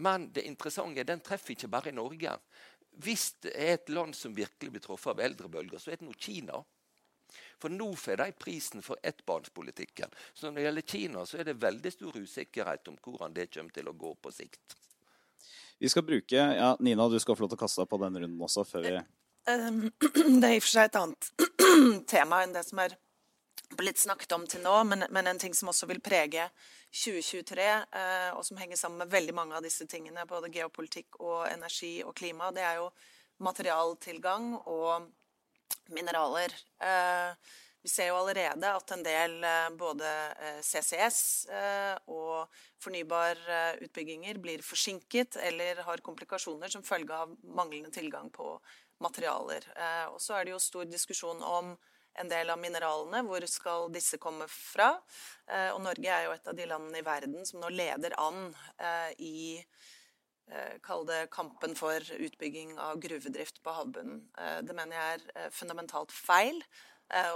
Men 0.07 0.31
det 0.31 0.47
interessante 0.47 1.03
den 1.03 1.27
treffer 1.27 1.57
ikke 1.57 1.75
bare 1.75 1.91
i 1.91 1.99
Norge. 1.99 2.39
Hvis 3.03 3.33
det 3.43 3.59
er 3.59 3.75
et 3.75 3.91
land 3.91 4.15
som 4.15 4.39
virkelig 4.39 4.77
blir 4.77 4.87
truffet 4.87 5.17
av 5.17 5.27
eldrebølger, 5.27 5.83
så 5.83 5.91
er 5.91 5.99
det 5.99 6.07
nå 6.07 6.15
Kina. 6.15 6.63
For 7.59 7.75
nå 7.75 7.91
får 7.99 8.23
de 8.23 8.33
prisen 8.39 8.87
for 8.87 9.03
ettbarnspolitikken. 9.03 10.15
Så 10.31 10.47
når 10.47 10.61
det 10.61 10.71
gjelder 10.71 10.93
Kina, 10.95 11.27
så 11.27 11.43
er 11.43 11.51
det 11.51 11.59
veldig 11.59 11.99
stor 11.99 12.23
usikkerhet 12.23 12.95
om 12.95 13.03
hvordan 13.03 13.35
det 13.35 13.51
kommer 13.51 13.75
til 13.75 13.91
å 13.91 13.99
gå 13.99 14.15
på 14.23 14.39
sikt. 14.45 14.85
Vi 15.79 15.89
skal 15.89 16.03
bruke 16.07 16.37
ja, 16.37 16.77
Nina, 16.81 17.09
du 17.09 17.19
skal 17.23 17.37
få 17.37 17.45
lov 17.45 17.53
til 17.53 17.59
å 17.61 17.65
kaste 17.65 17.83
deg 17.83 17.91
på 17.91 18.01
den 18.03 18.19
runden 18.19 18.47
også. 18.49 18.65
før 18.67 18.87
vi... 18.87 18.95
Ehm, 19.51 19.85
det 20.41 20.49
er 20.49 20.57
i 20.57 20.61
og 20.61 20.65
for 20.65 20.73
seg 20.73 20.89
et 20.89 20.99
annet 20.99 21.31
tema 22.13 22.43
enn 22.45 22.57
det 22.57 22.65
som 22.67 22.83
er 22.83 22.97
blitt 23.79 24.01
snakket 24.01 24.33
om 24.33 24.47
til 24.49 24.63
nå, 24.65 24.75
men, 24.89 25.05
men 25.13 25.29
en 25.29 25.39
ting 25.41 25.55
som 25.55 25.71
også 25.71 25.89
vil 25.91 26.01
prege 26.05 26.49
2023, 26.89 27.69
eh, 28.01 28.31
og 28.33 28.45
som 28.47 28.59
henger 28.61 28.81
sammen 28.81 29.03
med 29.03 29.13
veldig 29.13 29.35
mange 29.37 29.59
av 29.59 29.65
disse 29.65 29.87
tingene, 29.91 30.25
både 30.29 30.51
geopolitikk 30.53 31.21
og 31.21 31.45
energi 31.51 31.99
og 32.05 32.15
klima, 32.17 32.49
det 32.57 32.65
er 32.65 32.81
jo 32.81 32.89
materialtilgang 33.45 34.55
og 34.65 35.11
mineraler. 35.95 36.55
Eh, 36.81 37.59
vi 37.89 37.93
ser 37.93 38.11
jo 38.11 38.19
allerede 38.21 38.69
at 38.69 38.91
en 38.93 39.01
del 39.01 39.35
eh, 39.49 39.67
både 39.81 40.09
eh, 40.45 40.59
CCS 40.61 41.21
eh, 41.57 41.95
og 42.13 42.59
fornybarutbygginger 42.85 44.37
blir 44.45 44.61
forsinket 44.61 45.39
eller 45.41 45.81
har 45.87 46.03
komplikasjoner 46.05 46.69
som 46.69 46.85
følge 46.85 47.17
av 47.17 47.33
manglende 47.57 47.89
tilgang 47.95 48.29
på 48.35 48.59
materialer. 49.01 49.65
Og 50.11 50.19
så 50.21 50.35
er 50.37 50.45
det 50.45 50.53
jo 50.53 50.61
stor 50.61 50.85
diskusjon 50.91 51.41
om 51.47 51.71
en 52.19 52.31
del 52.31 52.51
av 52.51 52.59
mineralene. 52.61 53.23
Hvor 53.25 53.47
skal 53.49 53.89
disse 53.95 54.19
komme 54.21 54.49
fra? 54.51 54.89
Og 55.77 55.79
Norge 55.85 56.11
er 56.13 56.27
jo 56.27 56.35
et 56.35 56.51
av 56.51 56.57
de 56.59 56.67
landene 56.67 56.99
i 56.99 57.07
verden 57.07 57.47
som 57.47 57.63
nå 57.63 57.71
leder 57.71 58.17
an 58.19 58.51
i 59.23 59.63
Kall 60.83 61.07
det 61.07 61.29
kampen 61.31 61.77
for 61.79 62.03
utbygging 62.19 62.75
av 62.81 62.99
gruvedrift 63.05 63.63
på 63.63 63.75
havbunnen. 63.77 64.25
Det 64.67 64.75
mener 64.75 64.97
jeg 64.99 65.23
er 65.37 65.55
fundamentalt 65.55 66.15
feil. 66.15 66.63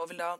Og 0.00 0.08
vil 0.10 0.18
da 0.20 0.34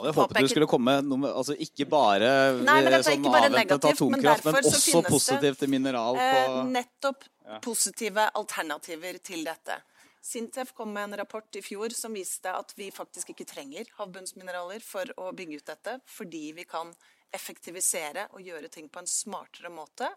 jeg 0.00 0.14
håpet 0.16 0.38
du 0.40 0.48
skulle 0.48 0.66
komme 0.70 0.94
noe 1.04 1.30
altså 1.36 1.54
ikke 1.60 1.84
bare 1.90 2.28
Nei, 2.64 2.78
sånn 3.04 3.26
avventet 3.28 3.88
atomkraft, 3.90 4.46
men, 4.48 4.56
men 4.56 4.68
også 4.70 5.02
positivt 5.04 5.64
mineral 5.68 6.16
på 6.16 6.28
eh, 6.40 6.60
Nettopp 6.72 7.26
ja. 7.28 7.58
positive 7.64 8.24
alternativer 8.40 9.18
til 9.20 9.44
dette. 9.44 9.76
Sintef 10.24 10.72
kom 10.78 10.94
med 10.94 11.10
en 11.10 11.18
rapport 11.20 11.58
i 11.58 11.62
fjor 11.64 11.92
som 11.96 12.14
viste 12.16 12.48
at 12.48 12.72
vi 12.78 12.88
faktisk 12.94 13.34
ikke 13.34 13.44
trenger 13.52 13.90
havbunnsmineraler 13.98 14.80
for 14.86 15.12
å 15.20 15.32
bygge 15.36 15.60
ut 15.60 15.72
dette, 15.74 15.98
fordi 16.08 16.44
vi 16.56 16.64
kan 16.68 16.94
effektivisere 17.36 18.26
og 18.32 18.44
gjøre 18.44 18.70
ting 18.72 18.88
på 18.92 19.00
en 19.02 19.08
smartere 19.08 19.70
måte. 19.72 20.08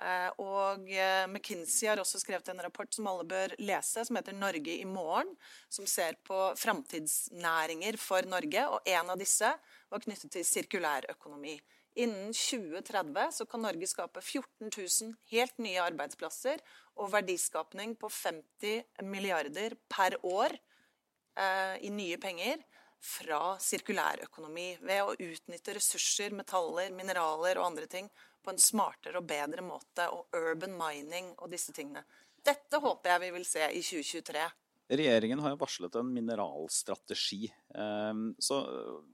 Eh, 0.00 0.28
og 0.42 0.86
eh, 0.90 1.26
McKinsey 1.28 1.88
har 1.90 2.00
også 2.02 2.20
skrevet 2.22 2.48
en 2.52 2.62
rapport 2.64 2.92
som 2.94 3.08
alle 3.10 3.26
bør 3.28 3.54
lese, 3.60 4.04
som 4.06 4.16
heter 4.16 4.36
'Norge 4.36 4.76
i 4.78 4.86
morgen', 4.88 5.34
som 5.68 5.86
ser 5.86 6.16
på 6.24 6.38
framtidsnæringer 6.56 7.98
for 7.98 8.22
Norge. 8.22 8.66
Og 8.68 8.80
en 8.86 9.10
av 9.10 9.18
disse 9.18 9.50
var 9.90 10.04
knyttet 10.06 10.32
til 10.32 10.46
sirkulærøkonomi. 10.46 11.58
Innen 11.98 12.32
2030 12.32 13.32
så 13.34 13.46
kan 13.50 13.64
Norge 13.66 13.86
skape 13.90 14.22
14 14.22 14.70
000 14.70 15.14
helt 15.32 15.56
nye 15.58 15.82
arbeidsplasser 15.82 16.62
og 16.96 17.10
verdiskapning 17.10 17.96
på 17.98 18.08
50 18.08 19.02
milliarder 19.02 19.74
per 19.90 20.14
år 20.22 20.54
eh, 20.54 21.76
i 21.82 21.90
nye 21.90 22.18
penger 22.22 22.62
fra 23.00 23.54
sirkulærøkonomi 23.62 24.74
ved 24.84 25.02
å 25.02 25.14
utnytte 25.16 25.74
ressurser, 25.76 26.34
metaller, 26.36 26.92
mineraler 26.92 27.58
og 27.58 27.70
andre 27.70 27.88
ting 27.90 28.10
på 28.44 28.52
en 28.52 28.60
smartere 28.60 29.20
og 29.20 29.28
bedre 29.28 29.64
måte, 29.64 30.08
og 30.12 30.32
urban 30.36 30.76
mining 30.76 31.32
og 31.38 31.50
disse 31.52 31.74
tingene. 31.76 32.04
Dette 32.40 32.80
håper 32.80 33.14
jeg 33.14 33.24
vi 33.26 33.30
vil 33.36 33.46
se 33.48 33.66
i 33.68 33.82
2023. 33.84 34.44
Regjeringen 34.90 35.42
har 35.44 35.52
jo 35.52 35.60
varslet 35.60 35.96
en 36.00 36.08
mineralstrategi. 36.10 37.44
Ehm, 37.78 38.32
så 38.42 38.58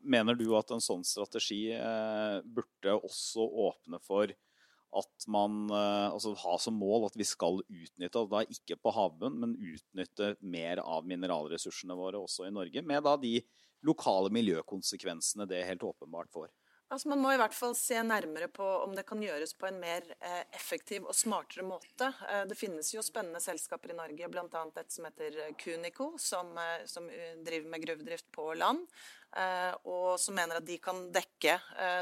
mener 0.03 0.39
du 0.39 0.47
at 0.57 0.70
en 0.72 0.80
sånn 0.80 1.05
strategi 1.05 1.66
eh, 1.74 2.39
burde 2.41 2.95
også 2.97 3.45
åpne 3.66 4.01
for 4.01 4.32
at 4.97 5.26
man 5.28 5.66
eh, 5.68 6.07
altså 6.09 6.32
har 6.41 6.62
som 6.62 6.78
mål 6.80 7.11
at 7.11 7.18
vi 7.18 7.26
skal 7.28 7.61
utnytte, 7.61 8.22
og 8.22 8.32
da 8.32 8.47
ikke 8.47 8.78
på 8.80 8.95
havbunnen, 8.97 9.43
men 9.43 9.74
utnytte 9.74 10.32
mer 10.41 10.80
av 10.80 11.05
mineralressursene 11.11 11.99
våre 11.99 12.22
også 12.22 12.49
i 12.49 12.55
Norge, 12.55 12.80
med 12.87 13.05
da 13.05 13.16
de 13.20 13.34
lokale 13.87 14.32
miljøkonsekvensene 14.34 15.47
det 15.51 15.64
helt 15.68 15.87
åpenbart 15.87 16.32
får? 16.34 16.51
Altså 16.87 17.11
Man 17.11 17.18
må 17.18 17.32
i 17.34 17.39
hvert 17.41 17.55
fall 17.55 17.72
se 17.74 17.99
nærmere 18.07 18.47
på 18.55 18.64
om 18.84 18.93
det 18.95 19.03
kan 19.09 19.22
gjøres 19.22 19.57
på 19.59 19.66
en 19.66 19.78
mer 19.82 20.05
eh, 20.20 20.45
effektiv 20.55 21.09
og 21.11 21.16
smartere 21.18 21.64
måte. 21.66 22.12
Eh, 22.30 22.45
det 22.47 22.59
finnes 22.59 22.93
jo 22.95 23.03
spennende 23.03 23.43
selskaper 23.43 23.91
i 23.91 23.97
Norge, 23.99 24.28
bl.a. 24.30 24.62
et 24.78 24.95
som 24.95 25.09
heter 25.09 25.41
Cunico, 25.59 26.12
som, 26.22 26.53
eh, 26.62 26.84
som 26.87 27.09
driver 27.43 27.72
med 27.72 27.82
gruvedrift 27.82 28.30
på 28.34 28.53
land. 28.55 28.87
Og 29.84 30.14
som 30.22 30.37
mener 30.39 30.57
at 30.57 30.64
de 30.64 30.78
kan 30.80 31.11
dekke 31.12 31.57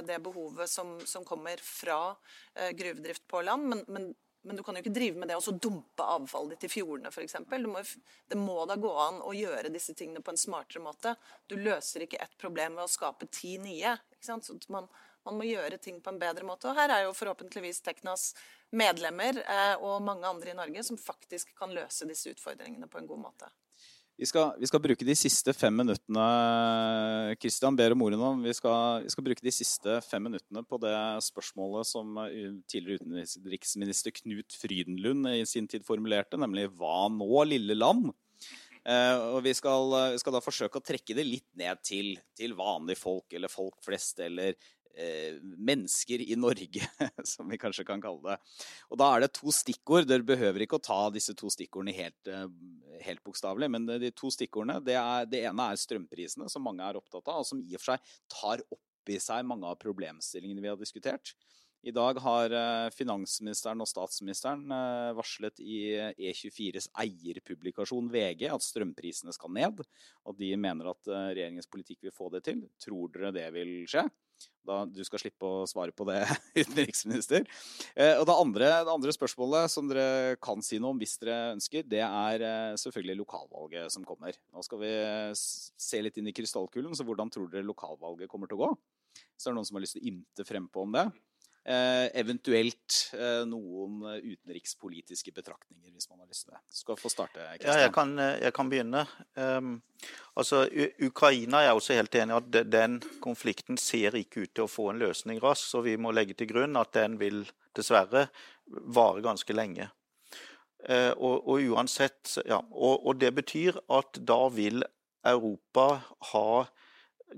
det 0.06 0.18
behovet 0.22 0.70
som, 0.70 0.92
som 1.08 1.24
kommer 1.26 1.58
fra 1.58 2.12
gruvedrift 2.78 3.24
på 3.26 3.40
land. 3.42 3.64
Men, 3.72 3.80
men 3.88 4.04
men 4.44 4.56
du 4.56 4.62
kan 4.62 4.76
jo 4.76 4.82
ikke 4.84 4.92
drive 4.92 5.20
med 5.20 5.30
det 5.30 5.36
og 5.38 5.44
så 5.46 5.54
dumpe 5.56 6.04
avfallet 6.04 6.54
ditt 6.54 6.66
i 6.68 6.72
fjordene 6.74 7.08
f.eks. 7.08 7.36
Det 8.28 8.38
må 8.38 8.58
da 8.68 8.76
gå 8.80 8.90
an 9.00 9.22
å 9.24 9.32
gjøre 9.36 9.72
disse 9.72 9.94
tingene 9.96 10.20
på 10.24 10.34
en 10.34 10.40
smartere 10.40 10.82
måte. 10.84 11.14
Du 11.48 11.56
løser 11.56 12.04
ikke 12.04 12.20
ett 12.20 12.36
problem 12.40 12.76
ved 12.76 12.84
å 12.84 12.92
skape 12.92 13.28
ti 13.32 13.56
nye. 13.62 13.96
Man, 14.68 14.88
man, 15.24 15.38
må 15.38 15.48
gjøre 15.48 15.80
ting 15.80 16.02
på 16.04 16.12
en 16.12 16.20
bedre 16.20 16.44
måte. 16.44 16.68
Og 16.68 16.76
her 16.76 16.92
er 16.92 17.06
jo 17.06 17.16
forhåpentligvis 17.16 17.80
Teknas 17.86 18.30
medlemmer 18.76 19.40
eh, 19.40 19.74
og 19.80 20.04
mange 20.04 20.28
andre 20.28 20.52
i 20.52 20.58
Norge 20.58 20.84
som 20.84 21.00
faktisk 21.00 21.54
kan 21.56 21.72
løse 21.72 22.08
disse 22.10 22.34
utfordringene 22.34 22.90
på 22.90 23.00
en 23.00 23.08
god 23.08 23.24
måte. 23.24 23.48
Vi 24.14 24.28
skal, 24.30 24.52
vi 24.62 24.68
skal, 24.70 24.78
bruke 24.78 25.06
de 25.06 25.14
siste 25.18 25.50
fem 25.56 25.74
minuttene 25.74 26.24
Christian 27.42 27.74
ber 27.74 27.96
om 27.96 28.04
ordet 28.06 28.20
nå. 28.20 28.28
Vi 28.44 28.52
skal, 28.54 29.02
vi 29.02 29.10
skal, 29.10 29.24
bruke 29.26 29.42
de 29.42 29.52
siste 29.54 29.96
fem 30.06 30.22
minuttene 30.22 30.62
på 30.62 30.78
det 30.82 30.94
spørsmålet 31.26 31.88
som 31.88 32.20
tidligere 32.70 33.02
utenriksminister 33.02 34.14
Knut 34.20 34.54
Frydenlund 34.60 35.32
i 35.32 35.42
sin 35.50 35.66
tid 35.70 35.82
formulerte, 35.86 36.38
nemlig 36.38 36.68
'Hva 36.70 37.08
nå, 37.10 37.32
lille 37.48 37.74
land?' 37.78 38.12
Eh, 38.84 39.16
og 39.32 39.40
vi 39.40 39.54
skal, 39.56 40.12
vi 40.12 40.18
skal, 40.20 40.34
da 40.36 40.44
forsøke 40.44 40.76
å 40.76 40.84
trekke 40.84 41.14
det 41.16 41.24
litt 41.24 41.48
ned 41.56 41.80
til, 41.80 42.18
til 42.36 42.52
vanlige 42.52 43.00
folk, 43.00 43.24
eller 43.32 43.48
folk 43.48 43.78
flest, 43.80 44.20
eller 44.20 44.52
Eh, 44.52 44.83
mennesker 45.56 46.22
i 46.22 46.36
Norge, 46.36 46.86
som 47.24 47.48
vi 47.50 47.58
kanskje 47.58 47.86
kan 47.86 48.02
kalle 48.02 48.34
det. 48.34 48.36
Og 48.90 49.00
Da 49.00 49.10
er 49.14 49.24
det 49.24 49.32
to 49.38 49.52
stikkord. 49.54 50.08
Dere 50.08 50.26
behøver 50.26 50.64
ikke 50.64 50.78
å 50.78 50.84
ta 50.84 51.00
disse 51.14 51.34
to 51.38 51.50
stikkordene 51.52 51.96
helt, 51.96 52.30
eh, 52.30 52.46
helt 53.04 53.24
bokstavelig, 53.26 53.70
men 53.74 53.88
de 53.88 54.12
to 54.14 54.30
stikkordene, 54.34 54.80
det, 54.84 54.98
er, 55.00 55.28
det, 55.30 55.44
ene 55.50 55.70
er 55.70 55.80
strømprisene, 55.80 56.48
som 56.50 56.64
mange 56.64 56.86
er 56.86 57.00
opptatt 57.00 57.26
av, 57.28 57.42
og 57.42 57.48
som 57.48 57.60
i 57.60 57.74
og 57.74 57.82
for 57.82 57.94
seg 57.94 58.14
tar 58.32 58.64
opp 58.70 59.12
i 59.12 59.20
seg 59.20 59.44
mange 59.44 59.68
av 59.68 59.76
problemstillingene 59.82 60.64
vi 60.64 60.70
har 60.72 60.80
diskutert. 60.80 61.34
I 61.84 61.92
dag 61.92 62.16
har 62.24 62.54
eh, 62.56 62.86
finansministeren 62.96 63.82
og 63.84 63.88
statsministeren 63.90 64.62
varslet 65.18 65.60
i 65.60 65.82
E24s 66.16 66.88
eierpublikasjon 67.02 68.08
VG 68.14 68.46
at 68.48 68.64
strømprisene 68.64 69.34
skal 69.36 69.52
ned, 69.52 69.82
og 70.24 70.38
de 70.38 70.54
mener 70.56 70.94
at 70.94 71.12
regjeringens 71.12 71.68
politikk 71.68 72.06
vil 72.06 72.16
få 72.16 72.30
det 72.32 72.46
til. 72.48 72.64
Tror 72.80 73.12
dere 73.12 73.34
det 73.36 73.50
vil 73.58 73.82
skje? 73.90 74.06
Da, 74.64 74.80
du 74.88 75.02
skal 75.04 75.20
slippe 75.20 75.44
å 75.44 75.66
svare 75.68 75.92
på 75.92 76.06
det, 76.08 76.22
utenriksminister. 76.62 77.44
Eh, 77.92 78.14
og 78.16 78.24
det 78.28 78.36
andre, 78.36 78.70
det 78.86 78.94
andre, 78.94 79.14
spørsmålet 79.14 79.72
som 79.72 79.90
dere 79.90 80.38
kan 80.42 80.64
si 80.64 80.80
noe 80.80 80.94
om 80.94 81.02
hvis 81.02 81.18
dere 81.20 81.52
ønsker, 81.54 81.84
det 81.88 82.00
er 82.04 82.46
eh, 82.48 82.78
selvfølgelig 82.80 83.18
lokalvalget 83.20 83.92
som 83.92 84.06
kommer. 84.08 84.36
Nå 84.54 84.64
skal 84.64 84.80
vi 84.80 84.94
se 85.36 86.00
litt 86.02 86.16
inn 86.20 86.32
i 86.32 86.36
krystallkulen, 86.36 86.96
så 86.96 87.06
hvordan 87.06 87.32
tror 87.32 87.52
dere 87.52 87.68
lokalvalget 87.68 88.30
kommer 88.32 88.50
til 88.50 88.60
å 88.60 88.64
gå? 88.64 88.72
Så 89.36 89.48
er 89.48 89.52
det 89.52 89.58
noen 89.60 89.68
som 89.68 89.78
har 89.78 89.84
lyst 89.84 89.98
til 89.98 90.04
å 90.04 90.10
ymte 90.10 90.48
frempå 90.48 90.86
om 90.86 90.96
det. 90.96 91.06
Eh, 91.64 92.10
eventuelt 92.20 92.96
eh, 93.16 93.46
noen 93.48 94.02
utenrikspolitiske 94.20 95.32
betraktninger, 95.32 95.94
hvis 95.96 96.10
man 96.10 96.18
har 96.20 96.26
lyst 96.28 96.44
til 96.44 96.52
det. 96.52 96.58
Du 96.68 96.76
skal 96.76 96.98
få 97.00 97.08
starte, 97.08 97.40
Kristian. 97.40 97.70
Ja, 97.70 97.86
jeg 97.86 97.92
kan, 97.94 98.12
eh, 98.20 98.34
jeg 98.42 98.52
kan 98.52 98.68
begynne. 98.68 99.04
Um, 99.40 99.70
altså, 100.36 100.66
Ukraina 101.00 101.62
er 101.64 101.72
også 101.72 101.96
helt 101.96 102.18
enig 102.20 102.36
i 102.36 102.42
at 102.42 102.68
den 102.68 102.98
konflikten 103.24 103.80
ser 103.80 104.12
ikke 104.20 104.44
ut 104.44 104.52
til 104.52 104.66
å 104.66 104.68
få 104.68 104.90
en 104.92 105.00
løsning 105.00 105.40
raskt. 105.40 105.70
Så 105.70 105.80
vi 105.86 105.96
må 105.96 106.12
legge 106.12 106.36
til 106.36 106.52
grunn 106.52 106.76
at 106.76 106.92
den 106.98 107.16
vil 107.22 107.46
dessverre 107.72 108.26
vare 108.68 109.24
ganske 109.24 109.56
lenge. 109.56 109.88
Uh, 110.84 111.16
og, 111.16 111.48
og, 111.48 111.64
uansett, 111.64 112.42
ja, 112.44 112.60
og, 112.60 113.08
og 113.08 113.16
det 113.24 113.32
betyr 113.40 113.80
at 113.88 114.20
da 114.20 114.42
vil 114.52 114.84
Europa 115.24 115.88
ha 116.34 116.48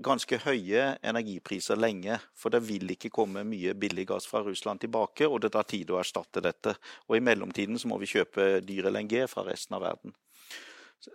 ganske 0.03 0.39
høye 0.43 0.83
energipriser 1.05 1.79
lenge. 1.79 2.19
For 2.37 2.53
det 2.53 2.63
vil 2.67 2.93
ikke 2.93 3.11
komme 3.13 3.45
mye 3.47 3.75
billig 3.77 4.07
gass 4.11 4.27
fra 4.29 4.43
Russland 4.45 4.81
tilbake, 4.83 5.27
og 5.27 5.41
det 5.43 5.53
tar 5.55 5.67
tid 5.69 5.91
å 5.91 5.99
erstatte 6.01 6.43
dette. 6.43 6.75
Og 7.07 7.17
i 7.17 7.23
mellomtiden 7.23 7.79
så 7.79 7.89
må 7.91 7.99
vi 8.01 8.09
kjøpe 8.11 8.57
dyr 8.65 8.89
LNG 8.91 9.23
fra 9.31 9.45
resten 9.47 9.77
av 9.77 9.85
verden. 9.87 10.15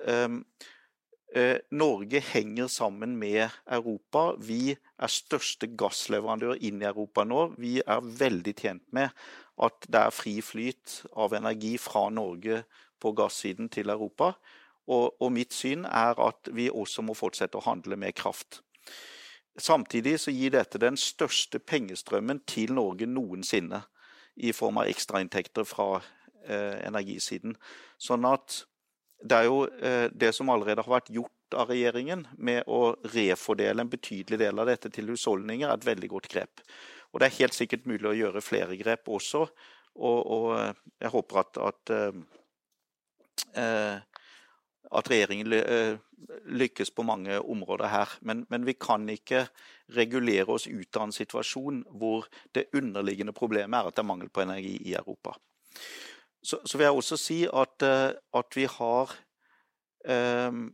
Um, 0.07 0.43
eh, 1.35 1.59
Norge 1.75 2.23
henger 2.33 2.71
sammen 2.73 3.17
med 3.19 3.49
Europa. 3.67 4.33
Vi 4.39 4.75
er 4.75 5.13
største 5.13 5.71
gassleverandør 5.79 6.59
inn 6.61 6.83
i 6.83 6.89
Europa 6.91 7.27
nå. 7.27 7.53
Vi 7.59 7.79
er 7.81 8.11
veldig 8.25 8.57
tjent 8.59 8.87
med 8.95 9.13
at 9.63 9.87
det 9.89 10.01
er 10.01 10.15
fri 10.15 10.39
flyt 10.43 11.03
av 11.19 11.35
energi 11.37 11.77
fra 11.79 12.09
Norge 12.11 12.63
på 13.03 13.13
gassiden 13.19 13.69
til 13.73 13.91
Europa. 13.93 14.33
Og, 14.91 15.15
og, 15.21 15.29
mitt 15.33 15.55
syn 15.55 15.85
er 15.87 16.19
at 16.19 16.51
vi 16.55 16.67
også 16.71 17.05
må 17.07 17.15
fortsette 17.15 17.59
å 17.59 17.67
handle 17.67 17.99
med 18.01 18.17
kraft. 18.19 18.63
Samtidig 19.61 20.17
så 20.21 20.33
gir 20.33 20.55
dette 20.55 20.81
den 20.81 20.97
største 20.97 21.61
pengestrømmen 21.61 22.41
til 22.49 22.73
Norge 22.73 23.07
noensinne 23.07 23.83
i 24.41 24.53
form 24.57 24.81
av 24.81 24.89
ekstrainntekter 24.89 25.67
fra 25.69 25.99
eh, 26.47 26.79
energisiden. 26.87 27.59
Sånn 28.01 28.25
at 28.25 28.63
det 29.23 29.39
er 29.39 29.49
jo 29.51 29.59
eh, 29.69 30.07
det 30.09 30.33
som 30.35 30.49
allerede 30.51 30.83
har 30.83 30.95
vært 30.95 31.13
gjort 31.13 31.57
av 31.59 31.69
regjeringen 31.69 32.25
med 32.41 32.65
å 32.65 32.95
refordele 33.13 33.85
en 33.85 33.93
betydelig 33.93 34.41
del 34.41 34.63
av 34.63 34.71
dette 34.71 34.89
til 34.95 35.13
husholdninger, 35.13 35.69
er 35.69 35.77
et 35.77 35.91
veldig 35.91 36.09
godt 36.15 36.31
grep. 36.33 36.65
Og 37.13 37.21
det 37.21 37.29
er 37.29 37.39
helt 37.43 37.57
sikkert 37.57 37.85
mulig 37.91 38.09
å 38.09 38.17
gjøre 38.17 38.45
flere 38.45 38.79
grep 38.81 39.11
også. 39.13 39.45
Og, 40.01 40.19
og 40.33 40.49
jeg 40.97 41.13
håper 41.13 41.43
at, 41.43 41.61
at 41.61 41.95
eh, 41.99 42.25
eh 43.61 44.01
at 44.93 45.09
regjeringen 45.11 45.53
eh, 45.57 45.97
lykkes 46.53 46.93
på 46.95 47.05
mange 47.07 47.39
områder 47.41 47.91
her. 47.93 48.15
Men, 48.21 48.45
men, 48.53 48.67
vi 48.69 48.75
kan 48.79 49.09
ikke 49.09 49.47
regulere 49.97 50.49
oss 50.53 50.67
ut 50.67 50.97
av 50.97 51.09
en 51.09 51.17
situasjon 51.17 51.83
hvor 51.99 52.29
det 52.55 52.69
underliggende 52.77 53.35
problemet 53.37 53.79
er 53.79 53.89
at 53.89 53.97
det 53.97 54.05
er 54.05 54.11
mangel 54.13 54.31
på 54.33 54.45
energi 54.45 54.77
i 54.91 54.95
Europa. 54.99 55.37
Så, 56.43 56.59
så 56.65 56.79
vil 56.79 56.89
jeg 56.89 56.99
også 56.99 57.19
si 57.21 57.39
at, 57.47 57.87
eh, 57.87 58.11
at 58.39 58.59
vi 58.59 58.67
har 58.71 59.17
um, 60.09 60.65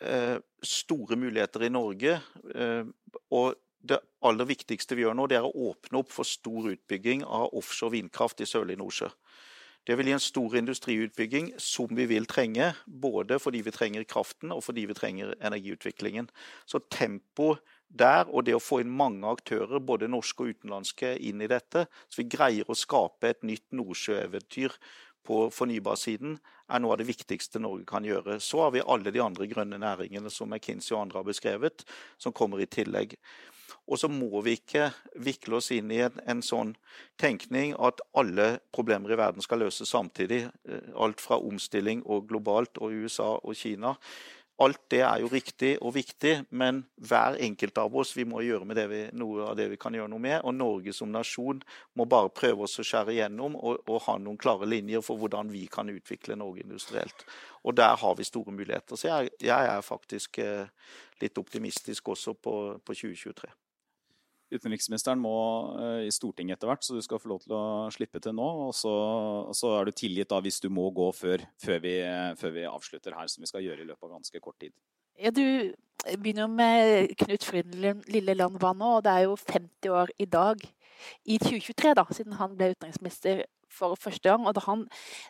eh, 0.00 0.36
store 0.62 1.16
muligheter 1.16 1.66
i 1.66 1.72
Norge. 1.72 2.18
Eh, 2.54 2.84
og 3.30 3.54
det 3.86 4.00
aller 4.26 4.48
viktigste 4.48 4.96
vi 4.96 5.04
gjør 5.04 5.14
nå, 5.14 5.28
det 5.30 5.38
er 5.38 5.46
å 5.46 5.70
åpne 5.70 6.00
opp 6.00 6.10
for 6.14 6.26
stor 6.26 6.70
utbygging 6.72 7.22
av 7.24 7.52
offshore 7.54 7.94
vindkraft 7.98 8.40
i 8.42 8.48
sørlige 8.48 8.80
Nordsjø. 8.80 9.10
Det 9.86 9.94
vil 9.94 10.08
gi 10.10 10.16
en 10.16 10.22
stor 10.22 10.56
industriutbygging 10.58 11.52
som 11.62 11.92
vi 11.94 12.08
vil 12.10 12.26
trenge, 12.26 12.72
både 12.86 13.38
fordi 13.38 13.60
vi 13.62 13.74
trenger 13.74 14.06
kraften 14.08 14.50
og 14.50 14.64
fordi 14.66 14.86
vi 14.90 14.96
trenger 14.98 15.36
energiutviklingen. 15.38 16.26
Så 16.66 16.80
tempo 16.90 17.54
der, 17.86 18.26
og 18.26 18.48
det 18.48 18.56
å 18.56 18.62
få 18.62 18.80
inn 18.82 18.90
mange 18.90 19.30
aktører, 19.30 19.78
både 19.78 20.10
norske 20.10 20.42
og 20.42 20.56
utenlandske, 20.56 21.14
inn 21.22 21.44
i 21.44 21.50
dette, 21.50 21.86
så 22.10 22.22
vi 22.22 22.30
greier 22.34 22.66
å 22.66 22.74
skape 22.74 23.30
et 23.30 23.46
nytt 23.46 23.68
nordsjøeventyr 23.78 24.74
på 25.26 25.40
fornybarsiden, 25.54 26.38
er 26.66 26.82
noe 26.82 26.96
av 26.96 27.00
det 27.00 27.06
viktigste 27.06 27.62
Norge 27.62 27.86
kan 27.86 28.06
gjøre. 28.06 28.40
Så 28.42 28.64
har 28.64 28.72
vi 28.74 28.82
alle 28.82 29.12
de 29.14 29.22
andre 29.22 29.46
grønne 29.50 29.78
næringene 29.78 30.30
som 30.34 30.50
McKinsey 30.50 30.96
og 30.96 31.04
andre 31.04 31.22
har 31.22 31.28
beskrevet, 31.28 31.86
som 32.18 32.34
kommer 32.34 32.62
i 32.62 32.66
tillegg. 32.70 33.14
Og 33.86 34.00
så 34.00 34.08
må 34.10 34.40
vi 34.42 34.56
ikke 34.58 34.88
vikle 35.22 35.60
oss 35.60 35.70
inn 35.74 35.92
i 35.94 36.00
en, 36.02 36.16
en, 36.26 36.42
sånn 36.42 36.72
tenkning 37.20 37.74
at 37.78 38.02
alle 38.18 38.56
problemer 38.74 39.14
i 39.14 39.18
verden 39.18 39.44
skal 39.44 39.62
løses 39.62 39.92
samtidig. 39.94 40.42
Eh, 40.66 40.88
alt 40.98 41.22
fra 41.22 41.38
omstilling 41.38 42.02
og 42.02 42.26
globalt 42.30 42.80
og 42.82 42.96
USA 43.04 43.36
og 43.38 43.54
Kina. 43.58 43.94
Alt 44.64 44.86
det 44.88 45.02
er 45.04 45.20
jo 45.20 45.28
riktig 45.28 45.74
og 45.84 45.92
viktig, 45.98 46.46
men 46.56 46.78
hver 46.96 47.36
enkelt 47.44 47.76
av 47.76 47.92
oss 48.00 48.14
vi 48.16 48.24
må 48.24 48.40
gjøre 48.40 48.64
med 48.64 48.78
vi, 48.88 49.00
noe 49.12 49.50
av 49.50 49.58
det 49.58 49.66
vi 49.68 49.76
kan 49.76 49.92
gjøre 49.94 50.08
noe 50.08 50.22
med. 50.24 50.38
Og 50.48 50.56
Norge 50.56 50.94
som 50.96 51.12
nasjon 51.12 51.60
må 51.94 52.06
bare 52.08 52.32
prøve 52.32 52.64
oss 52.64 52.78
å 52.80 52.86
skjære 52.86 53.12
igjennom 53.12 53.58
og, 53.60 53.82
og, 53.84 53.98
ha 54.06 54.16
noen 54.16 54.40
klare 54.40 54.68
linjer 54.70 55.04
for 55.04 55.20
hvordan 55.20 55.52
vi 55.52 55.66
kan 55.68 55.92
utvikle 55.92 56.38
Norge 56.40 56.64
industrielt. 56.64 57.26
Og 57.68 57.76
der 57.76 58.00
har 58.00 58.16
vi 58.16 58.24
store 58.24 58.56
muligheter. 58.56 58.96
Så 58.96 59.10
jeg, 59.10 59.36
jeg 59.44 59.70
er 59.76 59.84
faktisk 59.84 60.40
eh, 60.40 60.72
litt 61.20 61.36
optimistisk 61.36 62.08
også 62.16 62.32
på, 62.40 62.56
på 62.80 62.96
2023. 63.04 63.52
Utenriksministeren 64.52 65.18
må 65.18 65.36
uh, 65.74 66.02
i 66.06 66.12
Stortinget 66.14 66.58
etter 66.58 66.70
hvert, 66.70 66.84
så 66.86 66.94
du 66.94 67.02
skal 67.04 67.20
få 67.22 67.32
lov 67.32 67.42
til 67.42 67.56
å 67.56 67.64
slippe 67.94 68.20
til 68.22 68.36
nå. 68.36 68.46
Og 68.68 68.74
så, 68.78 68.92
så 69.56 69.72
er 69.78 69.88
du 69.88 69.96
tilgitt 69.96 70.30
da 70.30 70.38
hvis 70.44 70.60
du 70.62 70.68
må 70.72 70.88
gå 70.94 71.08
før, 71.16 71.42
før, 71.62 71.80
vi, 71.82 71.96
før, 72.38 72.54
vi, 72.58 72.68
avslutter 72.70 73.16
her, 73.18 73.32
som 73.32 73.42
vi 73.42 73.50
skal 73.50 73.66
gjøre 73.66 73.82
i 73.82 73.88
løpet 73.88 74.06
av 74.06 74.14
ganske 74.18 74.42
kort 74.44 74.58
tid. 74.62 74.74
Ja, 75.18 75.32
Du 75.34 75.74
begynner 76.20 76.46
med 76.46 77.16
Knut 77.18 77.44
Frydenlund 77.44 78.04
Lille 78.12 78.36
Land 78.36 78.60
Vann 78.62 78.78
nå, 78.78 78.98
og 78.98 79.06
det 79.06 79.14
er 79.14 79.26
jo 79.26 79.38
50 79.40 79.94
år 79.96 80.12
i 80.22 80.28
dag, 80.30 80.62
i 81.24 81.38
2023, 81.42 81.94
da, 81.98 82.06
siden 82.14 82.36
han 82.40 82.56
ble 82.58 82.72
utenriksminister 82.74 83.44
for 83.72 83.98
første 84.00 84.28
gang. 84.28 84.46
Og 84.46 84.60
han, 84.66 84.84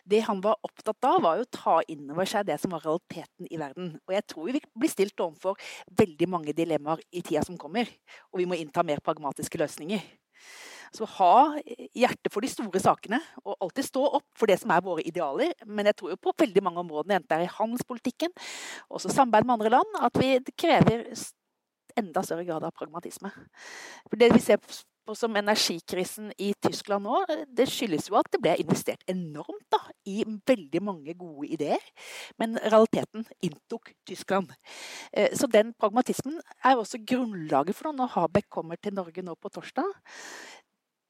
det 0.09 0.23
han 0.27 0.41
var 0.43 0.59
opptatt 0.65 1.09
av, 1.09 1.21
var 1.25 1.41
å 1.41 1.49
ta 1.51 1.79
inn 1.91 2.05
over 2.13 2.29
seg 2.29 2.47
det 2.49 2.59
som 2.61 2.75
var 2.75 2.85
realiteten 2.85 3.49
i 3.49 3.59
verden. 3.59 3.95
Og 4.07 4.15
jeg 4.15 4.27
tror 4.29 4.51
vi 4.51 4.63
blir 4.77 4.93
stilt 4.93 5.23
overfor 5.23 5.57
veldig 5.99 6.29
mange 6.31 6.55
dilemmaer 6.57 7.03
i 7.11 7.23
tida 7.23 7.43
som 7.45 7.59
kommer. 7.59 7.89
Og 8.31 8.41
vi 8.41 8.47
må 8.49 8.59
innta 8.59 8.85
mer 8.87 9.03
pragmatiske 9.03 9.59
løsninger. 9.61 10.03
Så 10.95 11.07
ha 11.17 11.31
hjerte 11.97 12.31
for 12.31 12.45
de 12.45 12.49
store 12.51 12.79
sakene, 12.79 13.19
og 13.43 13.57
alltid 13.65 13.89
stå 13.89 14.03
opp 14.19 14.27
for 14.37 14.47
det 14.49 14.55
som 14.61 14.71
er 14.71 14.85
våre 14.85 15.03
idealer. 15.03 15.51
Men 15.67 15.89
jeg 15.89 15.97
tror 15.99 16.13
jo 16.13 16.21
på 16.21 16.35
veldig 16.39 16.63
mange 16.63 16.83
områder, 16.85 17.17
enten 17.17 17.27
det 17.27 17.39
er 17.41 17.47
i 17.47 17.55
handelspolitikken, 17.57 18.31
også 18.87 19.11
samarbeid 19.11 19.47
med 19.47 19.57
andre 19.57 19.73
land, 19.75 19.97
at 20.07 20.21
vi 20.21 20.37
krever 20.55 21.09
enda 21.97 22.23
større 22.23 22.45
grad 22.47 22.63
av 22.63 22.75
pragmatisme. 22.77 23.31
For 24.07 24.21
det 24.21 24.31
vi 24.35 24.43
ser 24.43 24.61
som 25.15 25.35
energikrisen 25.39 26.33
i 26.41 26.51
Tyskland 26.63 27.07
nå, 27.07 27.21
det 27.47 27.67
skyldes 27.71 28.09
jo 28.09 28.17
at 28.19 28.29
det 28.33 28.41
ble 28.43 28.55
investert 28.59 29.03
enormt 29.07 29.65
da, 29.71 29.79
i 30.09 30.23
veldig 30.25 30.81
mange 30.83 31.15
gode 31.17 31.47
ideer. 31.55 31.83
Men 32.41 32.59
realiteten 32.59 33.27
inntok 33.43 33.93
Tyskland. 34.07 34.51
Eh, 35.13 35.31
så 35.37 35.47
den 35.51 35.73
pragmatismen 35.79 36.41
er 36.63 36.75
også 36.75 36.99
grunnlaget 37.07 37.77
for 37.77 37.91
det 37.91 38.01
når 38.01 38.13
Habek 38.17 38.49
kommer 38.51 38.79
til 38.81 38.97
Norge 38.97 39.23
nå 39.23 39.37
på 39.39 39.51
torsdag. 39.53 39.91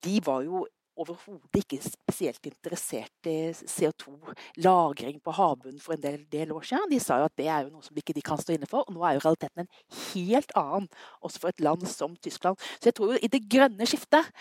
De 0.05 0.19
var 0.25 0.43
jo 0.45 0.65
overhodet 0.97 1.61
ikke 1.61 1.79
spesielt 1.83 2.49
interessert 2.49 3.29
i 3.29 3.51
CO2-lagring 3.53 5.19
på 5.23 5.35
havbunnen 5.37 5.81
for 5.83 5.97
en 5.97 6.03
del, 6.03 6.23
del, 6.31 6.53
år 6.55 6.65
siden. 6.67 6.89
De 6.91 6.99
sa 7.03 7.19
jo 7.21 7.27
at 7.29 7.37
det 7.39 7.49
er 7.49 7.65
jo 7.65 7.73
noe 7.75 7.85
som 7.85 7.99
ikke 7.99 8.15
de 8.17 8.25
kan 8.25 8.41
stå 8.41 8.55
inne 8.57 8.69
for. 8.69 8.87
Og 8.87 8.95
nå 8.95 9.05
er 9.05 9.17
jo 9.17 9.25
realiteten 9.25 9.65
en 9.65 9.71
helt 10.13 10.55
annen, 10.57 10.89
også 11.21 11.43
for 11.43 11.53
et 11.53 11.63
land 11.63 11.85
som 11.91 12.17
Tyskland. 12.17 12.59
Så 12.79 12.89
jeg 12.89 12.97
tror 12.97 13.13
jo 13.13 13.21
i 13.21 13.31
det 13.31 13.45
grønne 13.51 13.87
skiftet 13.89 14.33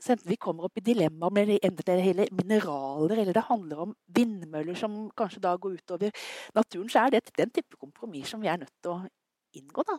så 0.00 0.14
enten 0.14 0.30
vi 0.30 0.38
kommer 0.40 0.64
opp 0.66 0.78
i 0.80 0.84
dilemmaer 0.84 1.32
med 1.34 1.82
det 1.84 1.96
hele 2.00 2.26
mineraler, 2.32 3.18
eller 3.20 3.36
det 3.36 3.44
handler 3.50 3.82
om 3.84 3.96
vindmøller 4.16 4.78
som 4.78 4.94
kanskje 5.16 5.42
da 5.44 5.52
går 5.60 5.76
utover 5.80 6.14
naturen, 6.56 6.88
så 6.88 7.04
er 7.04 7.16
det 7.16 7.34
den 7.36 7.52
type 7.52 7.76
kompromiss 7.76 8.32
som 8.32 8.40
vi 8.40 8.48
er 8.48 8.62
nødt 8.62 8.72
til 8.80 8.94
å 8.94 9.60
inngå 9.60 9.84
da, 9.84 9.98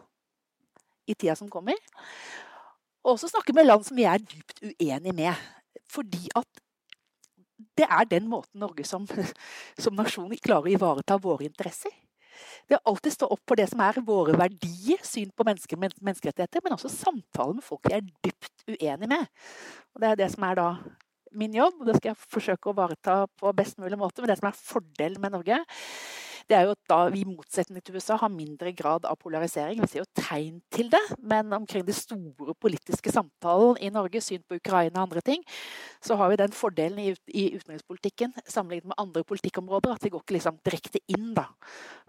i 1.05 1.13
tida 1.13 1.35
som 1.37 1.51
kommer. 1.53 1.77
Og 3.01 3.15
også 3.15 3.31
snakke 3.31 3.55
med 3.57 3.67
land 3.67 3.85
som 3.87 3.97
vi 3.97 4.05
er 4.09 4.21
dypt 4.21 4.61
uenige 4.61 5.15
med. 5.17 5.47
Fordi 5.91 6.27
at 6.37 6.61
det 7.77 7.87
er 7.87 8.07
den 8.09 8.27
måten 8.29 8.61
Norge 8.61 8.85
som, 8.85 9.07
som 9.83 9.97
nasjon 9.97 10.31
klarer 10.41 10.69
å 10.69 10.75
ivareta 10.75 11.17
våre 11.21 11.47
interesser. 11.47 11.93
Det 12.69 12.77
å 12.77 12.91
alltid 12.91 13.13
stå 13.13 13.27
opp 13.33 13.41
for 13.47 13.59
det 13.59 13.67
som 13.69 13.81
er 13.83 13.99
våre 14.05 14.33
verdier, 14.39 15.01
syn 15.05 15.29
på 15.35 15.45
menneske, 15.45 15.77
menneskerettigheter, 15.77 16.63
men 16.63 16.75
også 16.77 16.91
samtale 16.93 17.57
med 17.57 17.65
folk 17.65 17.89
vi 17.89 17.97
er 17.97 18.05
dypt 18.23 18.65
uenige 18.69 19.09
med. 19.11 19.27
Og 19.93 20.01
Det 20.01 20.09
er 20.09 20.19
det 20.21 20.29
som 20.33 20.45
er 20.47 20.57
da 20.57 20.67
min 21.37 21.53
jobb, 21.55 21.79
og 21.79 21.87
det 21.87 21.97
skal 21.97 22.11
jeg 22.11 22.31
forsøke 22.33 22.69
å 22.69 22.75
ivareta 22.75 23.17
på 23.39 23.53
best 23.55 23.79
mulig 23.81 23.99
måte. 23.99 24.23
Men 24.23 24.31
det 24.31 24.39
som 24.39 24.49
er 24.49 24.57
fordelen 24.57 25.21
med 25.23 25.35
Norge, 25.35 25.61
det 26.51 26.57
er 26.57 26.67
jo 26.67 26.75
at 26.75 26.81
da 26.91 26.99
vi 27.13 27.23
i 27.23 27.27
motsetning 27.27 27.83
til 27.85 27.95
USA 27.95 28.17
har 28.19 28.31
mindre 28.33 28.73
grad 28.75 29.05
av 29.07 29.15
polarisering. 29.21 29.79
Vi 29.79 29.87
ser 29.87 30.03
jo 30.03 30.09
tegn 30.19 30.59
til 30.73 30.89
det, 30.91 31.01
men 31.23 31.53
omkring 31.55 31.85
de 31.87 31.95
store 31.95 32.55
politiske 32.59 33.13
samtalen 33.13 33.79
i 33.79 33.91
Norge, 33.93 34.19
syn 34.23 34.43
på 34.43 34.59
Ukraina 34.59 34.99
og 34.99 35.07
andre 35.07 35.23
ting, 35.31 35.45
så 36.03 36.17
har 36.19 36.31
vi 36.31 36.39
den 36.41 36.55
fordelen 36.55 36.99
i, 36.99 37.45
utenrikspolitikken 37.55 38.35
sammenlignet 38.43 38.91
med 38.91 38.99
andre 38.99 39.23
politikkområder 39.27 39.95
at 39.95 40.03
vi 40.03 40.11
går 40.11 40.25
ikke 40.25 40.37
liksom 40.37 40.59
direkte 40.65 41.01
inn 41.11 41.31
da, 41.37 41.47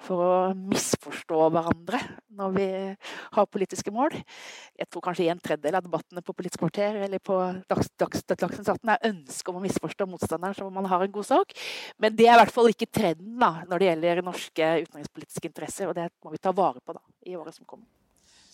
for 0.02 0.24
å 0.26 0.34
misforstå 0.58 1.48
hverandre 1.54 2.02
når 2.34 2.54
vi 2.56 2.68
har 3.36 3.50
politiske 3.52 3.94
mål. 3.94 4.16
Jeg 4.78 4.90
tror 4.90 5.06
kanskje 5.06 5.28
en 5.30 5.42
tredjedel 5.42 5.78
av 5.78 5.86
debattene 5.86 6.24
på 6.24 6.34
Politisk 6.34 6.62
kvarter 6.64 6.96
eller 7.04 7.20
på 7.22 7.36
Dagsnytt 7.70 7.92
dags, 8.00 8.22
dags, 8.26 8.70
er 8.82 9.06
ønske 9.06 9.52
om 9.52 9.58
å 9.60 9.62
misforstå 9.62 10.06
motstanderen 10.10 10.56
så 10.56 10.68
man 10.72 10.88
har 10.90 11.04
en 11.04 11.12
god 11.12 11.28
sak. 11.28 11.52
Men 12.00 12.16
det 12.16 12.26
er 12.26 12.34
i 12.34 12.40
hvert 12.40 12.54
fall 12.54 12.70
ikke 12.72 12.88
trenden 12.90 13.38
da, 13.40 13.52
når 13.68 13.82
det 13.82 13.88
gjelder 13.90 14.22
norske 14.32 14.68
utenrikspolitiske 14.86 15.50
interesser, 15.50 15.90
og 15.90 15.96
det 15.98 16.08
må 16.24 16.32
vi 16.32 16.40
ta 16.42 16.52
vare 16.56 16.82
på 16.82 16.96
da, 16.96 17.02
i 17.28 17.36
året 17.38 17.56
som 17.56 17.68
kommer. 17.68 17.86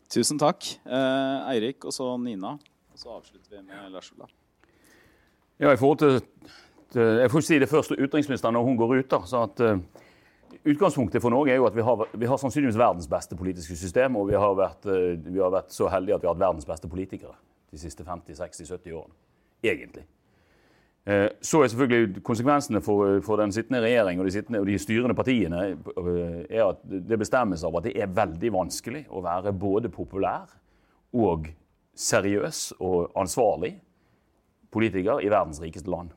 Tusen 0.08 0.40
takk. 0.40 0.64
Eh, 0.88 1.52
Eirik, 1.52 1.84
og 1.84 1.92
så 1.92 2.10
Nina. 2.20 2.56
Og 2.92 3.00
så 3.00 3.12
avslutter 3.12 3.56
vi 3.56 3.62
med 3.62 3.92
Lars 3.92 4.10
Ola. 4.16 4.28
Ja, 5.58 5.72
i 5.72 5.76
forhold 5.76 5.98
til, 5.98 6.20
til 6.92 7.20
Jeg 7.22 7.30
får 7.30 7.44
si 7.44 7.58
det 7.58 7.68
først 7.68 7.92
til 7.92 8.04
utenriksministeren 8.04 8.54
når 8.54 8.64
hun 8.64 8.76
går 8.76 8.94
ut. 8.98 9.10
da, 9.10 9.20
så 9.26 9.42
at 9.42 9.60
uh, 9.60 9.78
Utgangspunktet 10.64 11.22
for 11.22 11.30
Norge 11.30 11.52
er 11.52 11.56
jo 11.56 11.66
at 11.66 11.76
vi 11.76 11.82
har, 11.84 12.08
vi 12.14 12.26
har, 12.26 12.36
sannsynligvis 12.36 12.78
verdens 12.78 13.08
beste 13.08 13.36
politiske 13.36 13.76
system. 13.76 14.16
Og 14.16 14.28
vi 14.28 14.34
har, 14.34 14.54
vært, 14.54 14.86
uh, 14.86 15.18
vi 15.24 15.38
har 15.38 15.52
vært 15.52 15.74
så 15.74 15.90
heldige 15.92 16.16
at 16.16 16.22
vi 16.22 16.30
har 16.30 16.34
hatt 16.34 16.46
verdens 16.46 16.66
beste 16.66 16.88
politikere 16.88 17.34
de 17.70 17.78
siste 17.78 18.04
50-60-70 18.06 18.92
årene. 18.96 19.14
Egentlig. 19.62 20.06
Eh, 21.08 21.28
så 21.40 21.62
er 21.62 21.70
selvfølgelig 21.72 22.22
konsekvensene 22.22 22.80
for, 22.84 23.20
for 23.24 23.40
den 23.40 23.52
sittende 23.52 23.80
regjering 23.80 24.20
og 24.20 24.26
de, 24.26 24.32
sittende, 24.34 24.60
og 24.60 24.66
de, 24.68 24.78
styrende 24.78 25.14
partiene 25.16 25.60
eh, 25.70 26.42
er 26.50 26.66
at 26.66 26.82
det 26.84 27.16
bestemmes 27.18 27.64
av 27.64 27.78
at 27.78 27.86
det 27.86 27.94
er 27.96 28.10
veldig 28.12 28.50
vanskelig 28.52 29.06
å 29.08 29.22
være 29.24 29.54
både 29.56 29.88
populær 29.88 30.52
og 31.16 31.48
seriøs 31.96 32.74
og 32.84 33.16
ansvarlig 33.16 33.78
politiker 34.70 35.22
i 35.24 35.30
verdens 35.32 35.62
rikeste 35.64 35.88
land. 35.90 36.12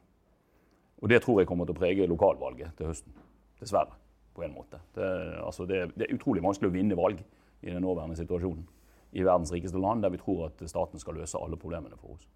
Og 1.01 1.09
det 1.09 1.21
tror 1.23 1.39
jeg 1.39 1.47
kommer 1.47 1.65
til 1.65 1.77
å 1.77 1.79
prege 1.79 2.09
lokalvalget 2.11 2.75
til 2.77 2.91
høsten. 2.91 3.15
Dessverre. 3.61 3.95
på 4.33 4.43
en 4.43 4.53
måte. 4.53 4.79
Det, 4.95 5.07
altså 5.43 5.65
det, 5.65 5.91
det 5.95 6.05
er 6.07 6.15
utrolig 6.15 6.43
vanskelig 6.43 6.69
å 6.69 6.73
vinne 6.73 6.95
valg 6.95 7.19
i 7.61 7.69
den 7.69 7.81
nåværende 7.83 8.15
situasjonen 8.15 8.63
i 9.11 9.23
verdens 9.23 9.51
rikeste 9.51 9.79
land, 9.79 10.03
der 10.03 10.09
vi 10.09 10.19
tror 10.21 10.45
at 10.47 10.61
staten 10.69 10.99
skal 10.99 11.19
løse 11.19 11.37
alle 11.37 11.59
problemene 11.59 11.97
for 11.99 12.15
oss. 12.15 12.27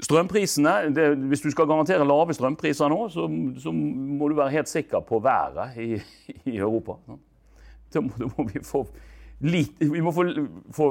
Strømprisene, 0.00 0.94
det, 0.96 1.18
Hvis 1.28 1.42
du 1.44 1.50
skal 1.52 1.66
garantere 1.68 2.04
lave 2.08 2.32
strømpriser 2.34 2.88
nå, 2.88 3.08
så, 3.12 3.26
så, 3.60 3.72
må 3.72 4.28
du 4.28 4.38
være 4.38 4.54
helt 4.54 4.68
sikker 4.68 5.00
på 5.04 5.18
været 5.20 5.76
i, 5.76 5.98
i 6.48 6.56
Europa. 6.56 6.96
Da 7.92 8.00
må, 8.00 8.08
da 8.18 8.30
må, 8.30 8.46
vi 8.48 8.62
få 8.64 8.86
litt 9.44 9.80
Vi 9.80 10.00
må 10.00 10.12
få, 10.14 10.24
få 10.72 10.86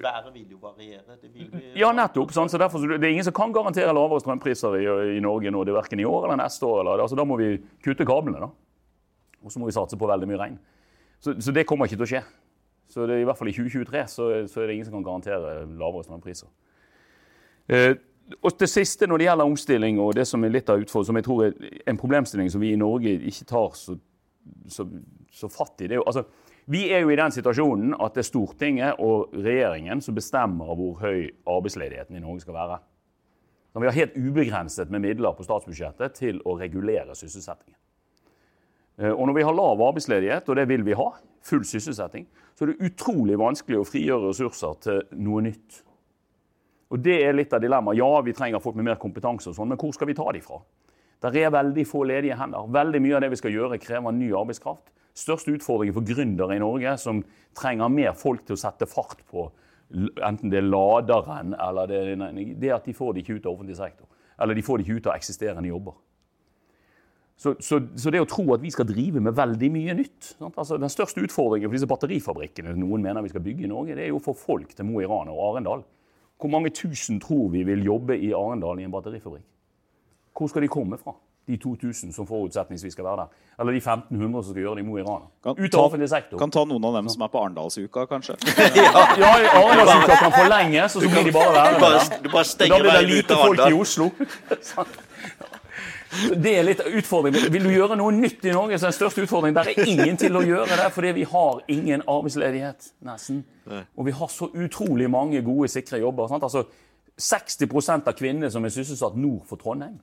Været 0.00 0.30
vil 0.32 0.54
jo 0.54 0.60
variere. 0.62 1.18
Vil 1.22 1.50
vi, 1.52 1.66
ja, 1.76 1.90
nettopp. 1.92 2.32
Sånn, 2.32 2.48
så 2.48 2.60
derfor, 2.60 2.86
det 2.86 3.02
er 3.02 3.12
ingen 3.12 3.28
som 3.28 3.36
kan 3.36 3.52
garantere 3.52 3.92
lavere 3.92 4.24
strømpriser 4.24 4.78
i, 4.80 4.86
i 5.18 5.20
Norge 5.20 5.52
nå. 5.52 5.64
Det 5.66 5.74
er 5.74 5.80
verken 5.82 6.00
i 6.00 6.08
år 6.08 6.24
eller 6.24 6.40
neste 6.40 6.64
år. 6.64 6.80
Eller, 6.80 7.04
altså, 7.04 7.18
da 7.18 7.28
må 7.28 7.36
vi 7.42 7.52
kutte 7.84 8.08
kablene. 8.08 8.40
da. 8.40 8.50
Og 9.44 9.52
så 9.52 9.60
må 9.60 9.68
vi 9.68 9.76
satse 9.76 10.00
på 10.00 10.08
veldig 10.08 10.32
mye 10.32 10.40
regn. 10.40 10.58
Så, 11.20 11.36
så, 11.40 11.52
det 11.52 11.66
kommer 11.68 11.90
ikke 11.90 12.00
til 12.00 12.08
å 12.08 12.12
skje. 12.14 12.24
Så 12.88 13.04
det, 13.10 13.20
I 13.20 13.26
hvert 13.26 13.36
fall 13.36 13.50
i 13.50 13.56
2023 13.56 14.08
så, 14.08 14.32
så 14.48 14.62
er 14.62 14.70
det 14.70 14.78
ingen 14.78 14.88
som 14.88 14.96
kan 14.96 15.04
garantere 15.04 15.66
lavere 15.76 16.06
strømpriser. 16.06 16.48
Eh, 17.68 17.92
og 18.42 18.56
det 18.58 18.68
siste 18.70 19.06
når 19.06 19.20
det 19.20 19.28
gjelder 19.28 19.50
omstilling, 19.50 20.00
og 20.02 20.14
det 20.18 20.24
som 20.26 20.44
er 20.44 20.54
litt 20.54 20.70
av 20.72 20.80
utfordringen, 20.82 21.10
som 21.10 21.20
jeg 21.20 21.26
tror 21.26 21.44
er 21.46 21.82
en 21.86 22.00
problemstilling 22.00 22.50
som 22.50 22.62
vi 22.62 22.72
i 22.74 22.80
Norge 22.80 23.12
ikke 23.30 23.46
tar 23.46 23.76
så, 23.78 23.94
så 24.70 24.86
så 25.36 25.48
fatt 25.48 25.80
i. 25.84 25.90
Altså, 25.96 26.24
vi 26.72 26.86
er 26.90 27.04
jo 27.04 27.12
i 27.12 27.18
den 27.18 27.34
situasjonen 27.34 27.94
at 28.00 28.16
det 28.16 28.24
er 28.24 28.28
Stortinget 28.30 29.00
og 29.04 29.34
regjeringen 29.36 30.00
som 30.02 30.16
bestemmer 30.16 30.74
hvor 30.78 31.00
høy 31.02 31.28
arbeidsledigheten 31.44 32.16
i 32.16 32.22
Norge 32.22 32.44
skal 32.44 32.56
være. 32.56 32.78
Så 33.72 33.82
vi 33.82 33.90
har 33.90 33.98
helt 33.98 34.16
ubegrenset 34.16 34.92
med 34.92 35.04
midler 35.04 35.36
på 35.36 35.44
statsbudsjettet 35.44 36.16
til 36.16 36.40
å 36.48 36.56
regulere 36.56 37.14
sysselsettingen. 37.14 37.76
Eh, 38.96 39.12
og 39.12 39.26
når 39.28 39.36
vi 39.36 39.44
har 39.44 39.56
lav 39.56 39.82
arbeidsledighet, 39.90 40.48
og 40.48 40.56
det 40.56 40.64
vil 40.70 40.86
vi 40.86 40.96
ha, 40.96 41.10
full 41.44 41.66
sysselsetting, 41.68 42.24
så 42.56 42.64
er 42.64 42.72
det 42.72 42.88
utrolig 42.88 43.36
vanskelig 43.38 43.82
å 43.82 43.86
frigjøre 43.86 44.30
ressurser 44.30 44.80
til 44.82 45.02
noe 45.20 45.44
nytt. 45.44 45.82
Og 46.90 47.02
Det 47.02 47.16
er 47.24 47.34
litt 47.34 47.52
av 47.52 47.62
dilemmaet. 47.62 47.98
Ja, 47.98 48.20
vi 48.22 48.34
trenger 48.36 48.62
folk 48.62 48.76
med 48.78 48.86
mer 48.86 49.00
kompetanse, 49.02 49.50
og 49.50 49.56
sånn, 49.56 49.72
men 49.72 49.80
hvor 49.80 49.94
skal 49.94 50.06
vi 50.06 50.14
ta 50.14 50.26
de 50.32 50.42
fra? 50.44 50.60
Der 51.24 51.36
er 51.40 51.50
veldig 51.50 51.86
få 51.88 52.04
ledige 52.06 52.36
hender. 52.38 52.68
Veldig 52.70 53.00
mye 53.02 53.16
av 53.16 53.24
det 53.24 53.32
vi 53.32 53.40
skal 53.40 53.54
gjøre, 53.54 53.80
krever 53.82 54.14
ny 54.14 54.30
arbeidskraft. 54.36 54.92
Største 55.16 55.54
utfordringen 55.56 55.96
for 55.96 56.06
gründere 56.06 56.58
i 56.58 56.62
Norge, 56.62 56.92
som 57.00 57.22
trenger 57.56 57.88
mer 57.90 58.12
folk 58.18 58.44
til 58.46 58.54
å 58.54 58.60
sette 58.60 58.86
fart 58.86 59.24
på 59.30 59.48
enten 59.94 60.50
det 60.50 60.58
er 60.58 60.66
laderen 60.66 61.54
eller 61.62 61.86
det, 61.86 62.00
det 62.58 62.70
er 62.70 62.74
at 62.74 62.88
de 62.88 62.94
får 62.96 63.14
det 63.14 63.22
ikke 63.22 63.38
ut 63.38 63.46
av 63.46 63.52
offentlig 63.52 63.76
sektor. 63.78 64.08
Eller 64.42 64.58
de 64.58 64.64
får 64.66 64.78
det 64.78 64.86
ikke 64.86 64.98
ut 64.98 65.08
av 65.10 65.16
eksisterende 65.16 65.70
jobber. 65.70 65.94
Så, 67.36 67.52
så, 67.60 67.78
så, 68.00 68.10
det 68.12 68.22
å 68.24 68.28
tro 68.28 68.46
at 68.54 68.62
vi 68.62 68.72
skal 68.72 68.88
drive 68.88 69.20
med 69.20 69.36
veldig 69.36 69.68
mye 69.68 69.92
nytt 69.98 70.30
altså 70.46 70.78
Den 70.80 70.88
største 70.88 71.20
utfordringen 71.20 71.68
for 71.68 71.76
disse 71.76 71.88
batterifabrikkene 71.90 72.72
noen 72.80 73.02
mener 73.04 73.26
vi 73.26 73.28
skal 73.28 73.44
bygge 73.44 73.66
i 73.66 73.68
Norge, 73.68 73.92
det 73.92 74.06
er 74.06 74.08
jo 74.08 74.22
å 74.22 74.24
få 74.24 74.32
folk 74.40 74.72
til 74.72 74.88
Mo 74.88 75.02
i 75.02 75.08
Rana 75.08 75.34
og 75.34 75.50
Arendal. 75.50 75.84
Hvor 76.40 76.50
mange 76.52 76.70
tusen 76.70 77.20
tror 77.20 77.48
vi 77.48 77.62
vil 77.62 77.84
jobbe 77.84 78.18
i 78.18 78.32
Arendal 78.32 78.80
i 78.80 78.84
en 78.84 78.92
batterifabrikk? 78.92 79.44
Hvor 80.36 80.48
skal 80.52 80.62
de 80.62 80.68
komme 80.68 80.98
fra? 80.98 81.14
De 81.46 81.56
2000 81.56 82.12
som 82.12 82.26
forutsetningsvis 82.26 82.92
skal 82.92 83.04
være 83.04 83.16
der. 83.16 83.26
Eller 83.60 83.72
de 83.72 83.78
1500 83.78 84.44
som 84.44 84.52
skal 84.52 84.62
gjøre 84.62 84.74
det 84.74 84.82
i 84.82 84.86
Mo 84.86 84.96
i 84.98 85.02
Rana. 85.02 85.28
Ut 85.46 85.74
av 85.74 85.84
offentlig 85.84 86.08
sektor. 86.10 86.38
Kan 86.38 86.50
ta 86.50 86.64
noen 86.66 86.84
av 86.84 86.96
dem 86.98 87.08
som 87.08 87.22
er 87.22 87.30
på 87.30 87.38
Arendalsuka, 87.38 88.04
kanskje? 88.10 88.34
ja, 88.76 89.04
ja 89.22 89.30
Arendalsuka 89.62 90.16
kan 90.24 90.34
forlenges, 90.34 90.96
og 90.96 91.06
så 91.06 91.12
blir 91.14 91.30
de 91.30 91.32
bare 91.36 91.54
værende 91.54 92.22
Du 92.24 92.30
bare 92.34 92.44
stenger 92.50 92.82
veien 92.90 93.14
ut 93.14 93.30
av 93.30 93.44
Arendal. 93.46 93.62
Da 93.68 93.70
blir 93.70 93.70
det 93.70 93.70
lite 93.70 93.70
folk 93.70 93.70
i 93.70 93.80
Oslo. 93.84 94.10
Det 96.42 96.52
er 96.58 96.64
litt 96.66 96.80
utfordring. 96.86 97.36
Vil 97.52 97.66
du 97.66 97.70
gjøre 97.72 97.96
noe 97.98 98.14
nytt 98.14 98.44
i 98.46 98.54
Norge, 98.54 98.78
så 98.78 98.88
er 98.88 98.92
den 98.94 98.98
største 98.98 99.24
utfordringen 99.26 99.56
Der 99.58 99.70
er 99.72 99.88
ingen 99.88 100.18
til 100.20 100.36
å 100.38 100.42
gjøre 100.44 100.78
det, 100.80 100.88
fordi 100.94 101.12
vi 101.20 101.28
har 101.30 101.62
ingen 101.72 102.02
arbeidsledighet. 102.06 102.90
nesten. 103.06 103.44
Og 103.96 104.06
vi 104.06 104.14
har 104.16 104.28
så 104.32 104.50
utrolig 104.54 105.10
mange 105.10 105.42
gode, 105.42 105.68
sikre 105.68 106.00
jobber. 106.02 106.28
Sant? 106.28 106.46
Altså, 106.46 106.66
60% 107.16 108.08
av 108.10 108.16
kvinnene 108.16 108.50
som 108.52 108.64
er 108.64 108.74
sysselsatt 108.74 109.16
nord 109.16 109.46
for 109.48 109.56
Trondheim, 109.60 109.98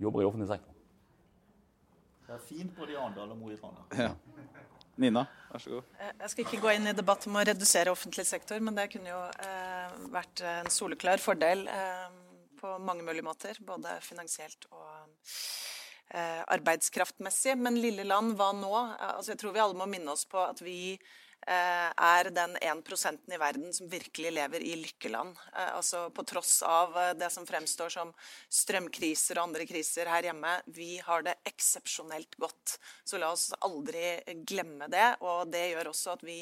jobber 0.00 0.22
i 0.22 0.28
offentlig 0.28 0.48
sektor. 0.48 0.72
Det 2.26 2.34
er 2.34 2.42
fint 2.42 2.72
både 2.76 2.92
i 2.92 2.96
Arendal 2.98 3.30
og 3.30 3.38
Mo 3.38 3.52
i 3.52 3.58
Rana. 3.60 3.84
Ja. 3.96 4.10
Nina, 4.96 5.26
vær 5.52 5.60
så 5.60 5.70
god. 5.74 5.88
Eh, 6.00 6.12
jeg 6.22 6.32
skal 6.32 6.46
ikke 6.46 6.60
gå 6.62 6.70
inn 6.72 6.88
i 6.88 6.94
debatt 6.96 7.26
om 7.28 7.36
å 7.36 7.44
redusere 7.44 7.92
offentlig 7.92 8.24
sektor, 8.26 8.60
men 8.64 8.76
det 8.78 8.88
kunne 8.94 9.12
jo 9.12 9.18
eh, 9.44 9.96
vært 10.14 10.40
en 10.48 10.70
soleklar 10.72 11.20
fordel. 11.20 11.66
Eh, 11.68 12.06
på 12.66 12.78
mange 12.82 13.04
mulige 13.06 13.26
måter, 13.26 13.58
både 13.60 13.98
finansielt 14.02 14.66
og 14.72 14.88
eh, 16.10 16.42
arbeidskraftmessig. 16.56 17.54
Men 17.58 17.78
lille 17.80 18.06
land, 18.06 18.34
hva 18.38 18.50
nå? 18.56 18.74
Altså, 19.12 19.34
jeg 19.34 19.42
tror 19.42 19.54
vi 19.54 19.62
alle 19.62 19.78
må 19.78 19.86
minne 19.90 20.14
oss 20.14 20.26
på 20.28 20.42
at 20.42 20.62
vi 20.64 20.78
eh, 21.46 21.90
er 21.90 22.30
den 22.34 22.56
1 22.58 23.34
i 23.34 23.38
verden 23.40 23.72
som 23.76 23.90
virkelig 23.92 24.32
lever 24.34 24.64
i 24.66 24.74
lykkeland. 24.82 25.36
Eh, 25.54 25.74
altså 25.76 26.08
På 26.10 26.24
tross 26.26 26.58
av 26.66 26.96
eh, 26.98 27.12
det 27.18 27.30
som 27.34 27.46
fremstår 27.46 27.92
som 27.98 28.14
strømkriser 28.50 29.38
og 29.38 29.48
andre 29.50 29.68
kriser 29.68 30.10
her 30.10 30.30
hjemme, 30.30 30.56
vi 30.66 30.96
har 30.98 31.26
det 31.26 31.38
eksepsjonelt 31.46 32.38
godt. 32.42 32.78
Så 33.04 33.22
la 33.22 33.30
oss 33.34 33.52
aldri 33.60 34.18
glemme 34.48 34.90
det. 34.90 35.12
Og 35.22 35.52
det 35.54 35.68
gjør 35.70 35.92
også 35.94 36.16
at 36.18 36.26
vi 36.26 36.40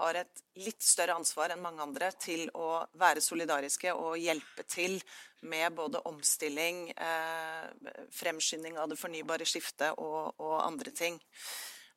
har 0.00 0.18
et 0.22 0.42
litt 0.60 0.82
større 0.82 1.16
ansvar 1.18 1.52
enn 1.52 1.62
mange 1.62 1.82
andre 1.84 2.10
til 2.20 2.46
å 2.56 2.84
være 2.98 3.22
solidariske 3.24 3.92
og 3.94 4.16
hjelpe 4.20 4.64
til 4.68 4.98
med 5.42 5.74
både 5.76 6.00
omstilling, 6.08 6.88
eh, 6.94 7.92
fremskynding 8.14 8.78
av 8.78 8.88
det 8.92 8.98
fornybare 9.00 9.46
skiftet 9.48 9.98
og, 9.98 10.34
og 10.38 10.56
andre 10.62 10.94
ting. 10.96 11.18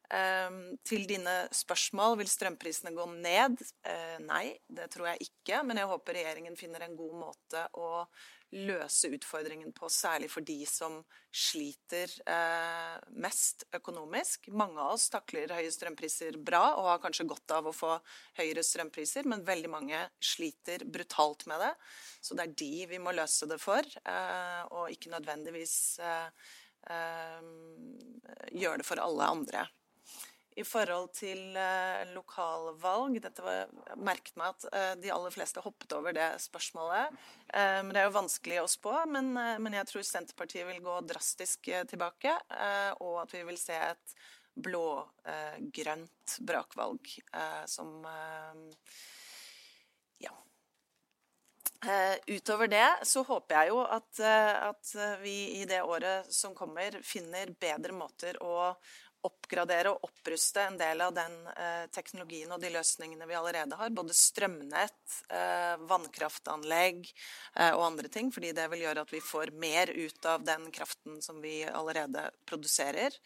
Eh, 0.10 0.58
til 0.86 1.06
dine 1.10 1.36
spørsmål, 1.56 2.18
vil 2.22 2.30
strømprisene 2.30 2.94
gå 2.96 3.06
ned? 3.14 3.62
Eh, 3.86 4.18
nei, 4.26 4.58
det 4.68 4.90
tror 4.94 5.14
jeg 5.14 5.30
ikke. 5.30 5.64
Men 5.64 5.82
jeg 5.82 5.92
håper 5.94 6.20
regjeringen 6.20 6.58
finner 6.60 6.86
en 6.86 6.98
god 6.98 7.16
måte 7.26 7.68
å 7.80 8.06
løse 8.56 9.10
utfordringen 9.12 9.74
på, 9.76 9.90
særlig 9.92 10.30
for 10.32 10.46
de 10.46 10.58
som 10.70 10.98
sliter 11.36 12.12
eh, 12.30 12.96
mest 13.20 13.66
økonomisk. 13.76 14.50
Mange 14.56 14.80
av 14.80 14.96
oss 14.96 15.10
takler 15.14 15.52
høye 15.56 15.72
strømpriser 15.74 16.40
bra 16.40 16.64
og 16.80 16.90
har 16.94 17.02
kanskje 17.04 17.28
godt 17.30 17.56
av 17.58 17.68
å 17.68 17.76
få 17.76 17.94
høyere 18.40 18.64
strømpriser, 18.64 19.28
men 19.28 19.46
veldig 19.48 19.72
mange 19.72 20.02
sliter 20.24 20.86
brutalt 20.88 21.46
med 21.52 21.66
det. 21.66 21.74
Så 22.24 22.38
det 22.38 22.48
er 22.48 22.58
de 22.64 22.74
vi 22.96 23.02
må 23.04 23.16
løse 23.16 23.50
det 23.52 23.60
for, 23.62 23.84
eh, 23.84 24.62
og 24.72 24.94
ikke 24.94 25.14
nødvendigvis 25.16 25.78
eh, 26.04 26.30
eh 26.96 27.52
gjøre 28.56 28.80
det 28.80 28.86
for 28.88 29.02
alle 29.02 29.26
andre. 29.28 29.66
I 30.56 30.64
forhold 30.64 31.10
til 31.18 31.58
uh, 31.58 32.06
lokalvalg 32.16 33.18
dette 33.24 33.44
var, 33.44 33.66
Jeg 33.90 34.00
merket 34.08 34.38
meg 34.40 34.54
at 34.54 34.68
uh, 34.72 34.94
de 35.04 35.12
aller 35.12 35.34
fleste 35.36 35.64
hoppet 35.64 35.96
over 35.98 36.16
det 36.16 36.30
spørsmålet. 36.46 37.12
Uh, 37.52 37.82
men 37.84 37.92
Det 37.92 38.02
er 38.02 38.08
jo 38.08 38.16
vanskelig 38.16 38.62
å 38.62 38.72
spå. 38.72 38.96
Men, 39.12 39.34
men 39.36 39.76
jeg 39.82 39.90
tror 39.92 40.08
Senterpartiet 40.08 40.68
vil 40.70 40.80
gå 40.86 40.96
drastisk 41.10 41.68
tilbake. 41.92 42.32
og 43.04 43.22
at 43.26 43.36
vi 43.36 43.44
vil 43.44 43.60
se 43.60 43.76
et 43.76 44.16
blå-grønt 44.56 46.38
brakvalg 46.48 47.12
som 47.68 48.06
Ja. 50.24 50.32
utover 52.32 52.68
det 52.72 52.88
så 53.04 53.24
håper 53.28 53.56
jeg 53.56 53.74
jo 53.74 53.82
at, 53.84 54.20
at 54.24 54.94
vi 55.22 55.60
i 55.60 55.66
det 55.68 55.82
året 55.84 56.32
som 56.34 56.56
kommer, 56.56 57.02
finner 57.04 57.52
bedre 57.60 57.94
måter 57.94 58.40
å 58.42 58.72
oppgradere 59.26 59.92
og 59.92 60.06
oppruste 60.08 60.64
en 60.66 60.78
del 60.80 61.02
av 61.06 61.14
den 61.16 61.34
eh, 61.54 61.88
teknologien 61.96 62.52
og 62.54 62.62
de 62.62 62.72
løsningene 62.74 63.28
vi 63.30 63.38
allerede 63.38 63.80
har. 63.80 63.94
Både 63.96 64.16
strømnett, 64.18 65.18
eh, 65.30 65.74
vannkraftanlegg 65.90 67.02
eh, 67.08 67.74
og 67.74 67.88
andre 67.90 68.12
ting. 68.14 68.32
Fordi 68.36 68.54
det 68.56 68.70
vil 68.74 68.86
gjøre 68.86 69.08
at 69.08 69.16
vi 69.16 69.24
får 69.24 69.56
mer 69.60 69.92
ut 69.92 70.32
av 70.32 70.46
den 70.46 70.70
kraften 70.76 71.22
som 71.26 71.42
vi 71.44 71.60
allerede 71.66 72.30
produserer. 72.46 73.20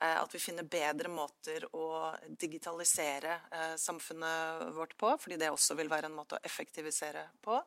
Eh, 0.00 0.22
at 0.22 0.34
vi 0.34 0.40
finner 0.40 0.64
bedre 0.64 1.10
måter 1.12 1.66
å 1.76 2.14
digitalisere 2.40 3.34
eh, 3.52 3.74
samfunnet 3.76 4.70
vårt 4.72 4.96
på, 4.96 5.12
fordi 5.20 5.36
det 5.36 5.50
også 5.52 5.76
vil 5.76 5.92
være 5.92 6.08
en 6.08 6.16
måte 6.16 6.38
å 6.38 6.44
effektivisere 6.46 7.26
på. 7.44 7.58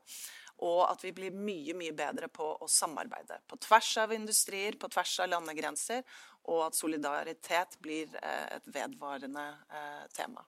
Og 0.65 0.81
at 0.88 1.01
vi 1.05 1.11
blir 1.13 1.36
mye 1.36 1.75
mye 1.77 1.93
bedre 1.97 2.29
på 2.34 2.47
å 2.61 2.69
samarbeide. 2.69 3.39
På 3.49 3.57
tvers 3.61 3.91
av 4.01 4.13
industrier, 4.15 4.77
på 4.81 4.89
tvers 4.89 5.17
av 5.21 5.29
landegrenser 5.29 6.01
og 6.43 6.65
at 6.67 6.75
solidaritet 6.75 7.77
blir 7.79 8.15
eh, 8.21 8.47
et 8.57 8.67
vedvarende 8.75 9.45
eh, 9.71 10.05
tema. 10.15 10.43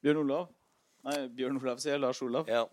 Bjørn 0.00 0.22
Olav? 0.22 0.48
Nei, 1.08 1.18
Bjørn 1.28 1.58
Olav 1.60 1.82
sier 1.82 1.98
Lars 1.98 2.22
Olav. 2.22 2.48
Ja. 2.48 2.64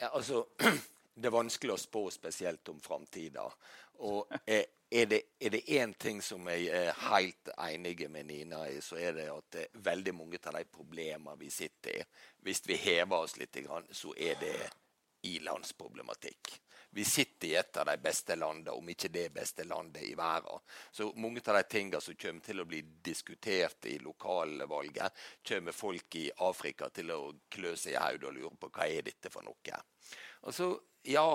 ja 0.00 0.10
altså, 0.12 0.44
det 1.14 1.30
er 1.30 1.34
vanskelig 1.34 1.74
å 1.74 1.80
spå 1.80 2.06
spesielt 2.14 2.68
om 2.72 2.80
framtida. 2.82 3.48
Og 4.04 4.30
er, 4.46 4.66
er 4.90 5.06
det 5.54 5.62
én 5.70 5.94
ting 5.98 6.22
som 6.22 6.46
jeg 6.50 6.68
er 6.74 6.92
helt 7.08 7.50
enig 7.56 8.08
med 8.10 8.26
Nina 8.30 8.64
i, 8.70 8.80
så 8.82 8.98
er 8.98 9.14
det 9.16 9.28
at 9.32 9.50
det 9.54 9.66
er 9.68 9.84
veldig 9.90 10.14
mange 10.14 10.40
av 10.42 10.58
de 10.58 10.64
problemene 10.70 11.38
vi 11.40 11.50
sitter 11.50 12.00
i, 12.00 12.06
hvis 12.46 12.62
vi 12.66 12.78
hever 12.78 13.26
oss 13.26 13.38
litt, 13.40 13.58
så 13.90 14.14
er 14.18 14.38
det 14.40 14.56
ilandsproblematikk. 15.24 16.58
Vi 16.94 17.04
sitter 17.04 17.48
i 17.48 17.54
et 17.58 17.76
av 17.76 17.88
de 17.88 17.96
beste 17.98 18.36
landene, 18.38 18.70
om 18.70 18.88
ikke 18.92 19.08
det 19.10 19.26
beste 19.34 19.64
landet 19.66 20.04
i 20.06 20.12
verden. 20.14 20.62
Så 20.94 21.08
mange 21.18 21.42
av 21.46 21.58
de 21.58 21.62
tingene 21.66 22.00
som 22.00 22.14
kommer 22.14 22.46
til 22.46 22.62
å 22.62 22.66
bli 22.70 22.82
diskutert 23.02 23.88
i 23.90 23.96
lokalvalget, 23.98 25.24
kommer 25.48 25.74
folk 25.74 26.18
i 26.20 26.28
Afrika 26.46 26.88
til 26.94 27.10
å 27.10 27.18
klø 27.50 27.74
seg 27.74 27.96
i 27.96 27.98
hodet 27.98 28.30
og 28.30 28.38
lure 28.38 28.54
på 28.60 28.70
hva 28.76 28.86
er 28.86 29.02
dette 29.10 29.32
for 29.34 29.42
noe. 29.42 29.82
Og 30.46 30.54
så, 30.54 30.70
ja, 31.10 31.26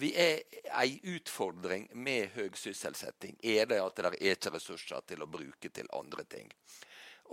vi 0.00 0.14
er 0.16 0.40
ei 0.80 0.96
utfordring 1.12 1.90
med 1.94 2.32
høy 2.34 2.48
sysselsetting. 2.56 3.36
Er 3.44 3.68
det 3.70 3.82
at 3.84 4.00
det 4.00 4.08
er 4.08 4.20
ikke 4.32 4.56
ressurser 4.56 5.04
til 5.06 5.22
å 5.22 5.28
bruke 5.30 5.68
til 5.68 5.90
andre 5.92 6.24
ting. 6.24 6.48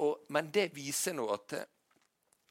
Og, 0.03 0.27
men 0.27 0.51
det 0.51 0.73
viser 0.75 1.15
nå 1.15 1.31
at 1.33 1.55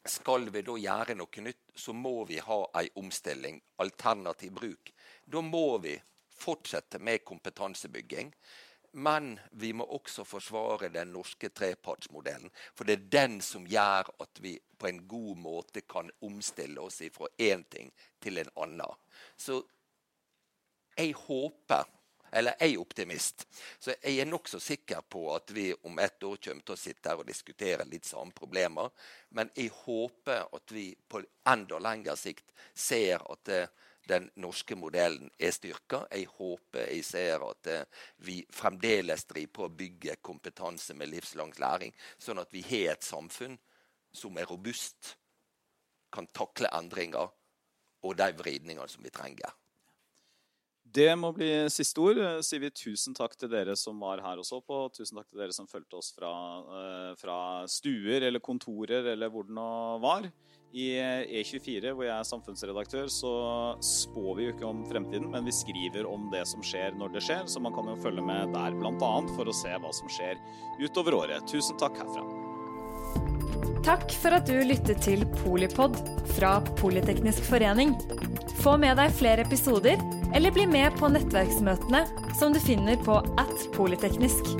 skal 0.08 0.48
vi 0.48 0.62
da 0.64 0.74
gjøre 0.80 1.14
noe 1.18 1.42
nytt, 1.44 1.74
så 1.76 1.92
må 1.92 2.24
vi 2.24 2.38
ha 2.40 2.60
ei 2.80 2.88
omstilling, 2.96 3.60
alternativ 3.84 4.54
bruk. 4.56 4.92
Da 5.30 5.40
må 5.40 5.78
vi 5.78 5.94
fortsette 6.40 6.98
med 6.98 7.24
kompetansebygging. 7.24 8.34
Men 8.92 9.38
vi 9.50 9.72
må 9.72 9.84
også 9.84 10.24
forsvare 10.26 10.88
den 10.90 11.12
norske 11.14 11.52
trepartsmodellen. 11.54 12.50
For 12.74 12.88
det 12.88 12.96
er 12.96 13.10
den 13.12 13.36
som 13.44 13.68
gjør 13.70 14.10
at 14.24 14.40
vi 14.42 14.56
på 14.78 14.88
en 14.88 15.04
god 15.08 15.36
måte 15.38 15.84
kan 15.86 16.10
omstille 16.26 16.82
oss 16.82 16.98
fra 17.14 17.28
én 17.38 17.62
ting 17.70 17.92
til 18.18 18.42
en 18.42 18.50
annen. 18.56 18.98
Så 19.36 19.62
jeg 20.96 21.14
håper 21.26 21.96
Eller 22.32 22.54
jeg 22.60 22.74
er 22.74 22.78
optimist. 22.78 23.42
Så 23.78 23.90
jeg 23.90 24.20
er 24.22 24.26
nokså 24.30 24.60
sikker 24.62 25.00
på 25.02 25.24
at 25.34 25.50
vi 25.50 25.74
om 25.82 25.98
ett 25.98 26.22
år 26.22 26.36
kommer 26.36 26.62
til 26.62 26.76
å 26.76 26.78
sitte 26.78 27.10
her 27.10 27.18
og 27.18 27.26
diskutere 27.26 27.82
litt 27.90 28.06
samme 28.06 28.30
problemer. 28.30 28.92
Men 29.34 29.50
jeg 29.56 29.72
håper 29.74 30.46
at 30.54 30.70
vi 30.70 30.92
på 30.94 31.24
enda 31.50 31.80
lengre 31.82 32.14
sikt 32.14 32.52
ser 32.74 33.18
at 33.32 33.42
det, 33.50 33.64
den 34.08 34.30
norske 34.40 34.76
modellen 34.78 35.30
er 35.38 35.52
styrka. 35.54 36.04
Jeg 36.10 36.28
håper 36.36 36.88
jeg 36.88 37.04
ser 37.04 37.44
at 37.46 37.70
uh, 37.70 38.04
vi 38.26 38.40
fremdeles 38.54 39.26
driver 39.28 39.54
på 39.56 39.66
å 39.66 39.74
bygge 39.82 40.18
kompetanse 40.24 40.96
med 40.96 41.12
livslang 41.12 41.52
læring, 41.60 41.94
sånn 42.18 42.42
at 42.42 42.52
vi 42.54 42.64
har 42.66 42.94
et 42.94 43.06
samfunn 43.06 43.58
som 44.12 44.38
er 44.38 44.48
robust, 44.50 45.16
kan 46.10 46.26
takle 46.34 46.70
endringer 46.74 47.30
og 48.02 48.16
de 48.18 48.30
vridningene 48.34 48.88
som 48.90 49.04
vi 49.04 49.12
trenger. 49.14 49.52
Det 50.90 51.12
må 51.14 51.30
bli 51.30 51.46
siste 51.70 52.02
ord. 52.02 52.18
Sier 52.42 52.64
vi 52.64 52.72
tusen 52.74 53.14
takk 53.14 53.36
til 53.38 53.50
dere 53.52 53.76
som 53.78 54.00
var 54.02 54.22
her 54.24 54.40
og 54.42 54.46
så 54.48 54.58
på. 54.58 54.80
Tusen 54.96 55.20
takk 55.20 55.28
til 55.30 55.38
dere 55.38 55.54
som 55.54 55.68
fulgte 55.70 56.00
oss 56.00 56.10
fra, 56.16 56.32
uh, 56.66 57.12
fra 57.20 57.36
stuer 57.70 58.26
eller 58.26 58.42
kontorer 58.42 59.12
eller 59.12 59.30
hvor 59.30 59.46
det 59.46 59.54
nå 59.54 59.68
var. 60.02 60.26
I 60.70 60.86
E24, 61.42 61.90
hvor 61.96 62.06
jeg 62.06 62.14
er 62.14 62.26
samfunnsredaktør, 62.28 63.08
så 63.10 63.32
spår 63.82 64.36
vi 64.38 64.44
jo 64.44 64.52
ikke 64.54 64.68
om 64.68 64.84
fremtiden, 64.86 65.26
men 65.32 65.48
vi 65.48 65.54
skriver 65.54 66.06
om 66.06 66.28
det 66.30 66.44
som 66.46 66.62
skjer 66.62 66.94
når 66.98 67.16
det 67.16 67.24
skjer, 67.26 67.42
så 67.50 67.62
man 67.62 67.74
kan 67.74 67.90
jo 67.90 67.96
følge 67.98 68.22
med 68.22 68.54
der 68.54 68.76
bl.a. 68.78 69.10
for 69.34 69.50
å 69.50 69.56
se 69.56 69.74
hva 69.74 69.90
som 69.96 70.12
skjer 70.12 70.38
utover 70.78 71.18
året. 71.24 71.50
Tusen 71.50 71.78
takk 71.80 71.98
herfra. 71.98 72.22
Takk 73.82 74.12
for 74.22 74.36
at 74.36 74.46
du 74.46 74.60
lyttet 74.62 75.02
til 75.02 75.24
Polipod 75.40 75.96
fra 76.36 76.58
Politeknisk 76.78 77.42
forening. 77.48 77.96
Få 78.60 78.76
med 78.78 79.00
deg 79.00 79.14
flere 79.16 79.46
episoder, 79.48 79.98
eller 80.36 80.54
bli 80.54 80.68
med 80.70 80.94
på 81.00 81.10
nettverksmøtene 81.10 82.04
som 82.38 82.54
du 82.54 82.60
finner 82.62 83.00
på 83.02 83.18
at 83.40 83.70
polyteknisk. 83.74 84.54